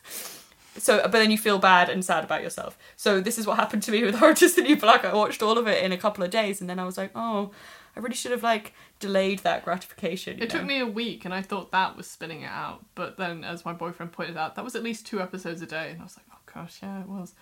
So, 0.77 1.01
but 1.03 1.13
then 1.13 1.31
you 1.31 1.37
feel 1.37 1.57
bad 1.57 1.87
and 1.87 2.03
sad 2.03 2.25
about 2.25 2.43
yourself. 2.43 2.77
So 2.97 3.21
this 3.21 3.37
is 3.37 3.47
what 3.47 3.55
happened 3.55 3.81
to 3.83 3.91
me 3.93 4.03
with 4.03 4.21
Orange 4.21 4.41
is 4.41 4.55
the 4.55 4.61
New 4.61 4.75
Black. 4.75 5.05
I 5.05 5.13
watched 5.13 5.41
all 5.41 5.57
of 5.57 5.67
it 5.67 5.81
in 5.81 5.93
a 5.93 5.97
couple 5.97 6.21
of 6.21 6.31
days, 6.31 6.59
and 6.59 6.69
then 6.69 6.79
I 6.79 6.83
was 6.83 6.97
like, 6.97 7.11
oh, 7.15 7.51
I 7.95 8.01
really 8.01 8.13
should 8.13 8.31
have 8.31 8.43
like 8.43 8.73
delayed 8.99 9.39
that 9.39 9.63
gratification. 9.63 10.33
It 10.33 10.51
know? 10.53 10.59
took 10.59 10.65
me 10.65 10.79
a 10.79 10.85
week, 10.85 11.23
and 11.23 11.33
I 11.33 11.41
thought 11.41 11.71
that 11.71 11.95
was 11.95 12.05
spinning 12.05 12.41
it 12.41 12.51
out. 12.51 12.85
But 12.95 13.15
then, 13.15 13.45
as 13.45 13.63
my 13.63 13.71
boyfriend 13.71 14.11
pointed 14.11 14.35
out, 14.35 14.55
that 14.55 14.65
was 14.65 14.75
at 14.75 14.83
least 14.83 15.07
two 15.07 15.21
episodes 15.21 15.61
a 15.61 15.65
day, 15.65 15.91
and 15.91 16.01
I 16.01 16.03
was 16.03 16.17
like, 16.17 16.25
oh 16.29 16.39
gosh, 16.53 16.79
yeah, 16.83 16.99
it 16.99 17.07
was. 17.07 17.35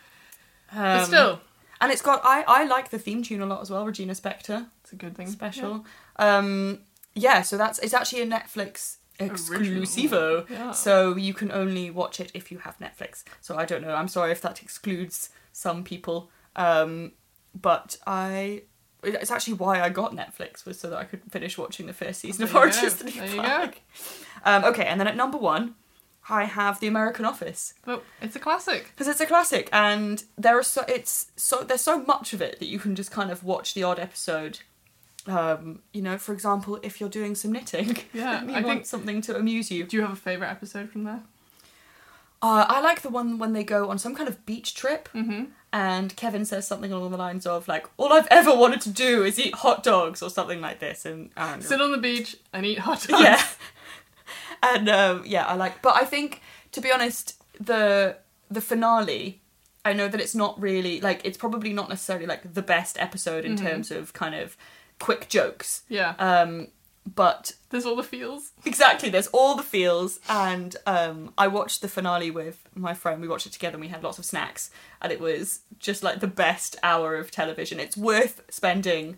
but 0.71 0.99
Um, 0.99 1.05
still, 1.05 1.41
and 1.82 1.91
it's 1.91 2.03
got 2.03 2.21
I 2.23 2.43
I 2.47 2.65
like 2.65 2.91
the 2.91 2.99
theme 2.99 3.23
tune 3.23 3.41
a 3.41 3.47
lot 3.47 3.61
as 3.61 3.71
well. 3.71 3.84
Regina 3.84 4.13
Spektor 4.13 4.67
it's 4.88 4.93
a 4.93 4.95
good 4.95 5.17
thing. 5.17 5.28
special. 5.28 5.86
Um, 6.20 6.80
yeah, 7.15 7.41
so 7.41 7.57
that's 7.57 7.80
it's 7.80 7.93
actually 7.93 8.22
a 8.22 8.28
Netflix 8.28 8.97
exclusivo. 9.20 10.49
Yeah. 10.49 10.72
So 10.72 11.15
you 11.15 11.34
can 11.34 11.51
only 11.51 11.89
watch 11.89 12.20
it 12.20 12.32
if 12.34 12.51
you 12.51 12.59
have 12.59 12.78
Netflix. 12.80 13.24
So 13.41 13.57
I 13.57 13.65
don't 13.65 13.82
know. 13.82 13.93
I'm 13.93 14.07
sorry 14.07 14.32
if 14.32 14.41
that 14.41 14.61
excludes 14.61 15.30
some 15.51 15.84
people. 15.84 16.30
Um, 16.55 17.13
but 17.59 17.97
I. 18.05 18.63
It's 19.03 19.32
actually 19.32 19.53
why 19.53 19.80
I 19.82 19.89
got 19.89 20.15
Netflix 20.15 20.65
was 20.65 20.80
so 20.80 20.89
that 20.89 20.97
I 20.97 21.03
could 21.05 21.22
finish 21.32 21.57
watching 21.57 21.86
the 21.86 21.93
first 21.93 22.20
season 22.20 22.43
of 22.43 22.51
There 22.51 22.61
you 22.63 22.70
Orange 22.72 22.84
is 22.84 22.95
the 22.95 23.05
New 23.05 23.36
Black. 23.36 23.82
Um, 24.43 24.65
okay, 24.65 24.86
and 24.86 24.99
then 24.99 25.07
at 25.07 25.15
number 25.15 25.38
one, 25.38 25.76
I 26.30 26.45
have 26.45 26.80
The 26.80 26.88
American 26.88 27.24
Office 27.24 27.74
But 27.86 28.03
it's 28.22 28.36
a 28.36 28.39
classic. 28.39 28.88
because 28.89 29.07
it's 29.07 29.22
a 29.22 29.26
classic, 29.28 29.70
and 29.72 30.24
there 30.38 30.57
are 30.57 30.63
so 30.63 30.84
it's 30.88 31.32
so 31.36 31.63
there's 31.63 31.82
so 31.82 31.99
much 32.03 32.34
of 32.34 32.41
it 32.41 32.59
that 32.59 32.65
you 32.68 32.80
can 32.80 32.95
just 32.95 33.11
kind 33.11 33.32
of 33.32 33.43
watch 33.43 33.76
the 33.76 33.84
odd 33.84 33.99
episode. 33.99 34.59
Um, 35.28 35.80
you 35.93 36.01
know, 36.01 36.17
for 36.17 36.32
example, 36.34 36.80
if 36.84 36.99
you're 36.99 37.09
doing 37.09 37.36
some 37.36 37.51
knitting, 37.51 37.97
Yeah, 38.13 38.43
you 38.43 38.49
I 38.53 38.61
want 38.61 38.65
think- 38.65 38.86
something 38.86 39.21
to 39.21 39.36
amuse 39.36 39.69
you. 39.71 39.84
Do 39.84 39.97
you 39.97 40.01
have 40.03 40.11
a 40.13 40.15
favourite 40.15 40.49
episode 40.51 40.89
from 40.89 41.03
there? 41.03 41.21
Uh, 42.41 42.65
I 42.69 42.82
like 42.82 43.01
the 43.01 43.09
one 43.09 43.39
when 43.39 43.53
they 43.53 43.63
go 43.63 43.89
on 43.89 43.97
some 43.97 44.13
kind 44.15 44.30
of 44.30 44.45
beach 44.45 44.75
trip, 44.75 45.09
Mm-hmm. 45.13 45.45
and 45.73 46.15
Kevin 46.15 46.45
says 46.45 46.67
something 46.67 46.91
along 46.91 47.09
the 47.11 47.17
lines 47.17 47.47
of 47.47 47.67
like, 47.67 47.88
"All 47.97 48.13
I've 48.13 48.28
ever 48.30 48.55
wanted 48.55 48.80
to 48.82 48.89
do 48.91 49.23
is 49.23 49.39
eat 49.39 49.55
hot 49.55 49.82
dogs" 49.84 50.21
or 50.21 50.30
something 50.30 50.61
like 50.61 50.80
this, 50.80 51.03
and 51.03 51.32
I. 51.36 51.59
Sit 51.61 51.82
on 51.82 51.91
the 51.91 51.97
beach 51.97 52.38
and 52.53 52.63
eat 52.65 52.80
hot 52.80 53.01
dogs. 53.07 53.23
yeah 53.23 53.43
and 54.63 54.89
um 54.89 55.21
yeah 55.25 55.45
i 55.45 55.53
like 55.53 55.82
but 55.84 55.95
i 55.95 56.03
think 56.03 56.41
to 56.71 56.82
be 56.82 56.91
honest 56.91 57.39
the 57.59 58.17
the 58.49 58.59
finale 58.59 59.39
i 59.86 59.93
know 59.93 60.07
that 60.07 60.19
it's 60.19 60.34
not 60.34 60.59
really 60.59 60.99
like 60.99 61.21
it's 61.23 61.38
probably 61.38 61.71
not 61.71 61.89
necessarily 61.89 62.25
like 62.25 62.53
the 62.55 62.61
best 62.63 62.97
episode 62.99 63.45
in 63.45 63.55
Mhm. 63.55 63.61
terms 63.69 63.91
of 63.91 64.13
kind 64.13 64.34
of 64.34 64.57
quick 65.00 65.30
jokes. 65.30 65.84
Yeah. 65.89 66.16
um 66.20 66.68
but 67.16 67.54
There's 67.70 67.86
all 67.86 67.95
the 67.95 68.04
feels. 68.04 68.52
exactly 68.66 69.10
there's 69.10 69.28
all 69.28 69.56
the 69.56 69.64
feels. 69.64 70.20
And 70.30 70.76
um 70.86 71.32
i 71.38 71.48
watched 71.48 71.82
the 71.82 71.88
finale 71.88 72.32
with 72.32 72.68
my 72.76 72.93
friend. 72.93 73.22
We 73.22 73.28
watched 73.30 73.45
it 73.48 73.54
together 73.54 73.76
and 73.76 73.82
we 73.82 73.88
had 73.88 74.04
lots 74.04 74.20
of 74.20 74.26
snacks. 74.26 74.70
And 75.02 75.12
it 75.12 75.20
was 75.22 75.62
just 75.80 76.04
like 76.04 76.20
the 76.20 76.28
best 76.28 76.76
hour 76.84 77.16
of 77.16 77.32
television. 77.32 77.80
It's 77.80 77.95
worth 77.98 78.41
spending 78.50 79.18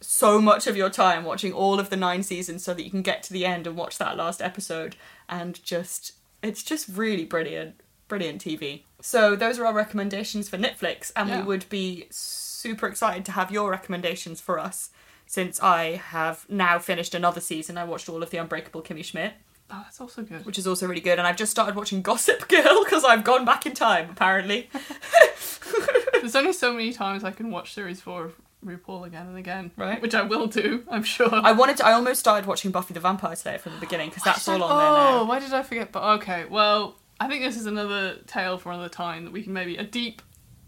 so 0.00 0.40
much 0.40 0.66
of 0.66 0.76
your 0.76 0.90
time 0.90 1.22
watching 1.24 1.52
all 1.52 1.78
of 1.78 1.88
the 1.90 1.96
nine 1.96 2.24
seasons 2.24 2.64
so 2.64 2.74
that 2.74 2.82
you 2.82 2.90
can 2.90 3.02
get 3.02 3.22
to 3.22 3.32
the 3.32 3.46
end 3.46 3.68
and 3.68 3.76
watch 3.76 3.98
that 3.98 4.16
last 4.16 4.42
episode. 4.42 4.96
And 5.28 5.62
just 5.62 6.12
it's 6.42 6.62
just 6.64 6.88
really 6.88 7.24
brilliant 7.24 7.76
brilliant 8.08 8.42
tv 8.44 8.82
so 9.00 9.34
those 9.34 9.58
are 9.58 9.64
our 9.66 9.72
recommendations 9.72 10.48
for 10.48 10.58
netflix. 10.58 11.12
And 11.14 11.28
Yeah. 11.28 11.40
we 11.42 11.46
would 11.46 11.68
be 11.68 12.06
super 12.10 12.86
excited 12.88 13.24
to 13.26 13.32
have 13.32 13.50
your 13.52 13.70
recommendations 13.70 14.40
for 14.40 14.58
us 14.58 14.90
since 15.32 15.60
i 15.62 16.00
have 16.16 16.44
now 16.48 16.78
finished 16.78 17.14
another 17.14 17.40
season 17.40 17.78
i 17.78 17.84
watched 17.84 18.08
all 18.08 18.22
of 18.22 18.30
the 18.30 18.36
unbreakable 18.36 18.82
kimmy 18.82 19.04
schmidt 19.04 19.32
Oh, 19.74 19.80
that's 19.84 20.02
also 20.02 20.20
good. 20.22 20.44
which 20.44 20.58
is 20.58 20.66
also 20.66 20.86
really 20.86 21.00
good 21.00 21.18
and 21.18 21.26
i've 21.26 21.36
just 21.36 21.50
started 21.50 21.74
watching 21.74 22.02
gossip 22.02 22.46
girl 22.54 22.84
because 22.84 23.04
i've 23.04 23.24
gone 23.24 23.44
back 23.46 23.64
in 23.66 23.72
time 23.74 24.10
apparently 24.10 24.68
There's 26.20 26.36
only 26.36 26.52
so 26.52 26.72
many 26.72 26.92
times 26.92 27.24
I 27.24 27.30
can 27.32 27.50
watch 27.50 27.74
series 27.74 28.00
four 28.00 28.26
of 28.26 28.34
RuPaul 28.64 29.06
again 29.06 29.26
and 29.26 29.36
again. 29.36 29.72
Right. 29.76 30.00
Which 30.00 30.14
I 30.14 30.22
will 30.22 30.46
do, 30.46 30.84
I'm 30.88 31.02
sure. 31.02 31.28
i 31.32 31.50
wanted 31.50 31.78
to 31.78 31.86
i 31.86 31.92
almost 31.92 32.20
started 32.20 32.46
watching 32.46 32.70
buffy 32.70 32.94
the 32.94 33.00
vampire 33.00 33.34
slayer 33.34 33.58
from 33.58 33.72
the 33.72 33.80
beginning 33.80 34.10
because 34.10 34.22
that's 34.22 34.46
all 34.46 34.62
on 34.62 34.68
there 34.78 34.86
now. 34.90 35.18
oh, 35.20 35.24
why 35.24 35.40
did 35.40 35.52
I 35.52 35.62
forget? 35.64 35.90
But 35.90 36.04
okay, 36.20 36.44
well, 36.44 36.96
I 37.18 37.26
think 37.26 37.42
this 37.42 37.56
is 37.56 37.66
another 37.66 38.18
tale 38.28 38.56
for 38.58 38.70
another 38.70 38.88
time 38.88 39.24
that 39.24 39.32
we 39.32 39.42
can 39.42 39.52
maybe 39.52 39.76
a 39.78 39.82
deep, 39.84 40.22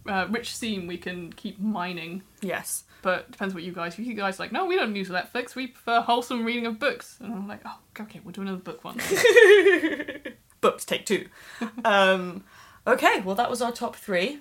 uh, 0.09 0.27
rich 0.29 0.57
theme 0.57 0.89
we 0.89 0.99
can 0.99 1.33
keep 1.35 1.61
mining. 1.61 2.23
yes 2.41 2.83
But 3.05 3.31
depends 3.31 3.53
what 3.55 3.63
you 3.63 3.73
guys. 3.73 3.99
You 3.99 4.15
guys 4.15 4.41
are 4.41 4.45
like, 4.45 4.51
no, 4.53 4.65
we 4.65 4.77
don't 4.77 4.97
use 4.97 5.11
Netflix. 5.11 5.55
We 5.55 5.67
prefer 5.67 6.01
wholesome 6.01 6.43
reading 6.43 6.65
of 6.67 6.79
books. 6.79 7.19
And 7.21 7.35
I'm 7.35 7.47
like, 7.47 7.61
oh, 7.67 7.77
okay, 8.01 8.21
we'll 8.25 8.33
do 8.33 8.41
another 8.41 8.57
book 8.57 8.83
one. 8.83 8.99
books 10.63 10.87
take 10.87 11.05
two 11.05 11.27
um 11.85 12.43
okay 12.87 13.21
well 13.21 13.35
that 13.35 13.51
was 13.51 13.61
our 13.61 13.71
top 13.71 13.95
three 13.97 14.39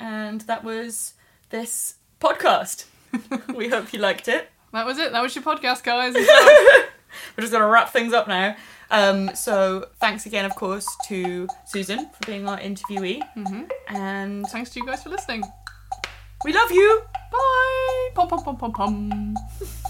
and 0.00 0.40
that 0.42 0.64
was 0.64 1.14
this 1.50 1.94
podcast 2.20 2.86
we 3.54 3.68
hope 3.68 3.92
you 3.92 4.00
liked 4.00 4.26
it 4.26 4.48
that 4.72 4.84
was 4.84 4.98
it. 4.98 5.12
That 5.12 5.22
was 5.22 5.32
your 5.34 5.44
podcast, 5.44 5.84
guys. 5.84 6.14
we're 6.14 7.40
just 7.40 7.52
gonna 7.52 7.68
wrap 7.68 7.90
things 7.90 8.12
up 8.12 8.26
now 8.26 8.56
um 8.90 9.32
so 9.36 9.86
thanks 10.00 10.26
again 10.26 10.44
of 10.44 10.56
course 10.56 10.86
to 11.06 11.46
susan 11.66 12.08
for 12.20 12.26
being 12.26 12.48
our 12.48 12.58
interviewee 12.58 13.20
hmm 13.34 13.62
and 13.94 14.44
Thanks 14.48 14.70
to 14.70 14.80
you 14.80 14.86
guys 14.86 15.04
for 15.04 15.10
listening. 15.10 15.44
We 16.44 16.52
love 16.52 16.70
you 16.70 17.02
Bye. 17.30 18.10
Pom 18.14 18.28
pom 18.28 18.42
pom 18.42 18.56
pom 18.56 18.72
pom. 18.72 19.34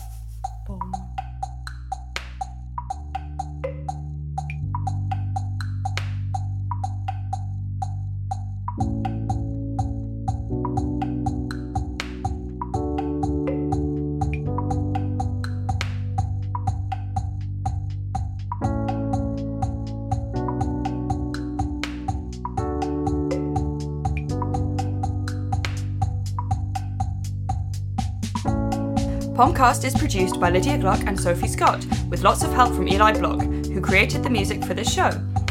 Pomcast 29.40 29.86
is 29.86 29.94
produced 29.94 30.38
by 30.38 30.50
Lydia 30.50 30.76
Gluck 30.76 31.06
and 31.06 31.18
Sophie 31.18 31.48
Scott, 31.48 31.86
with 32.10 32.22
lots 32.22 32.44
of 32.44 32.52
help 32.52 32.74
from 32.74 32.86
Eli 32.86 33.18
Block, 33.18 33.40
who 33.40 33.80
created 33.80 34.22
the 34.22 34.28
music 34.28 34.62
for 34.62 34.74
this 34.74 34.92
show. 34.92 35.10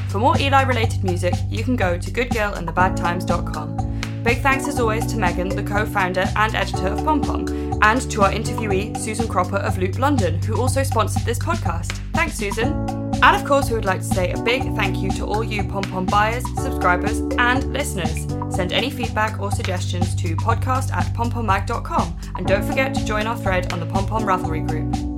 For 0.09 0.19
more 0.19 0.39
Eli 0.39 0.61
related 0.61 1.03
music, 1.03 1.33
you 1.49 1.63
can 1.63 1.75
go 1.75 1.97
to 1.97 2.11
goodgirlandthebadtimes.com. 2.11 4.21
Big 4.21 4.41
thanks 4.41 4.67
as 4.67 4.79
always 4.79 5.07
to 5.07 5.15
Meghan, 5.15 5.55
the 5.55 5.63
co 5.63 5.87
founder 5.87 6.25
and 6.35 6.53
editor 6.53 6.89
of 6.89 7.03
Pom 7.03 7.19
Pom, 7.19 7.47
and 7.81 8.11
to 8.11 8.21
our 8.21 8.31
interviewee, 8.31 8.95
Susan 8.95 9.27
Cropper 9.27 9.57
of 9.57 9.79
Loop 9.79 9.97
London, 9.97 10.39
who 10.43 10.61
also 10.61 10.83
sponsored 10.83 11.25
this 11.25 11.39
podcast. 11.39 11.91
Thanks, 12.13 12.35
Susan. 12.35 12.71
And 13.23 13.35
of 13.35 13.43
course, 13.43 13.69
we 13.69 13.75
would 13.75 13.85
like 13.85 14.01
to 14.01 14.05
say 14.05 14.31
a 14.31 14.39
big 14.43 14.61
thank 14.75 14.97
you 14.97 15.09
to 15.13 15.25
all 15.25 15.43
you 15.43 15.63
Pom 15.63 15.81
Pom 15.81 16.05
buyers, 16.05 16.43
subscribers, 16.61 17.21
and 17.39 17.73
listeners. 17.73 18.27
Send 18.55 18.71
any 18.71 18.91
feedback 18.91 19.39
or 19.39 19.51
suggestions 19.51 20.13
to 20.17 20.35
podcast 20.35 20.93
at 20.93 21.11
pompommag.com 21.15 22.18
and 22.39 22.47
don't 22.47 22.63
forget 22.63 22.93
to 22.93 23.03
join 23.03 23.27
our 23.27 23.35
thread 23.35 23.73
on 23.73 23.81
the 23.81 23.85
Pom 23.85 24.07
Pom 24.07 24.23
Ravelry 24.23 24.65
group. 24.65 25.08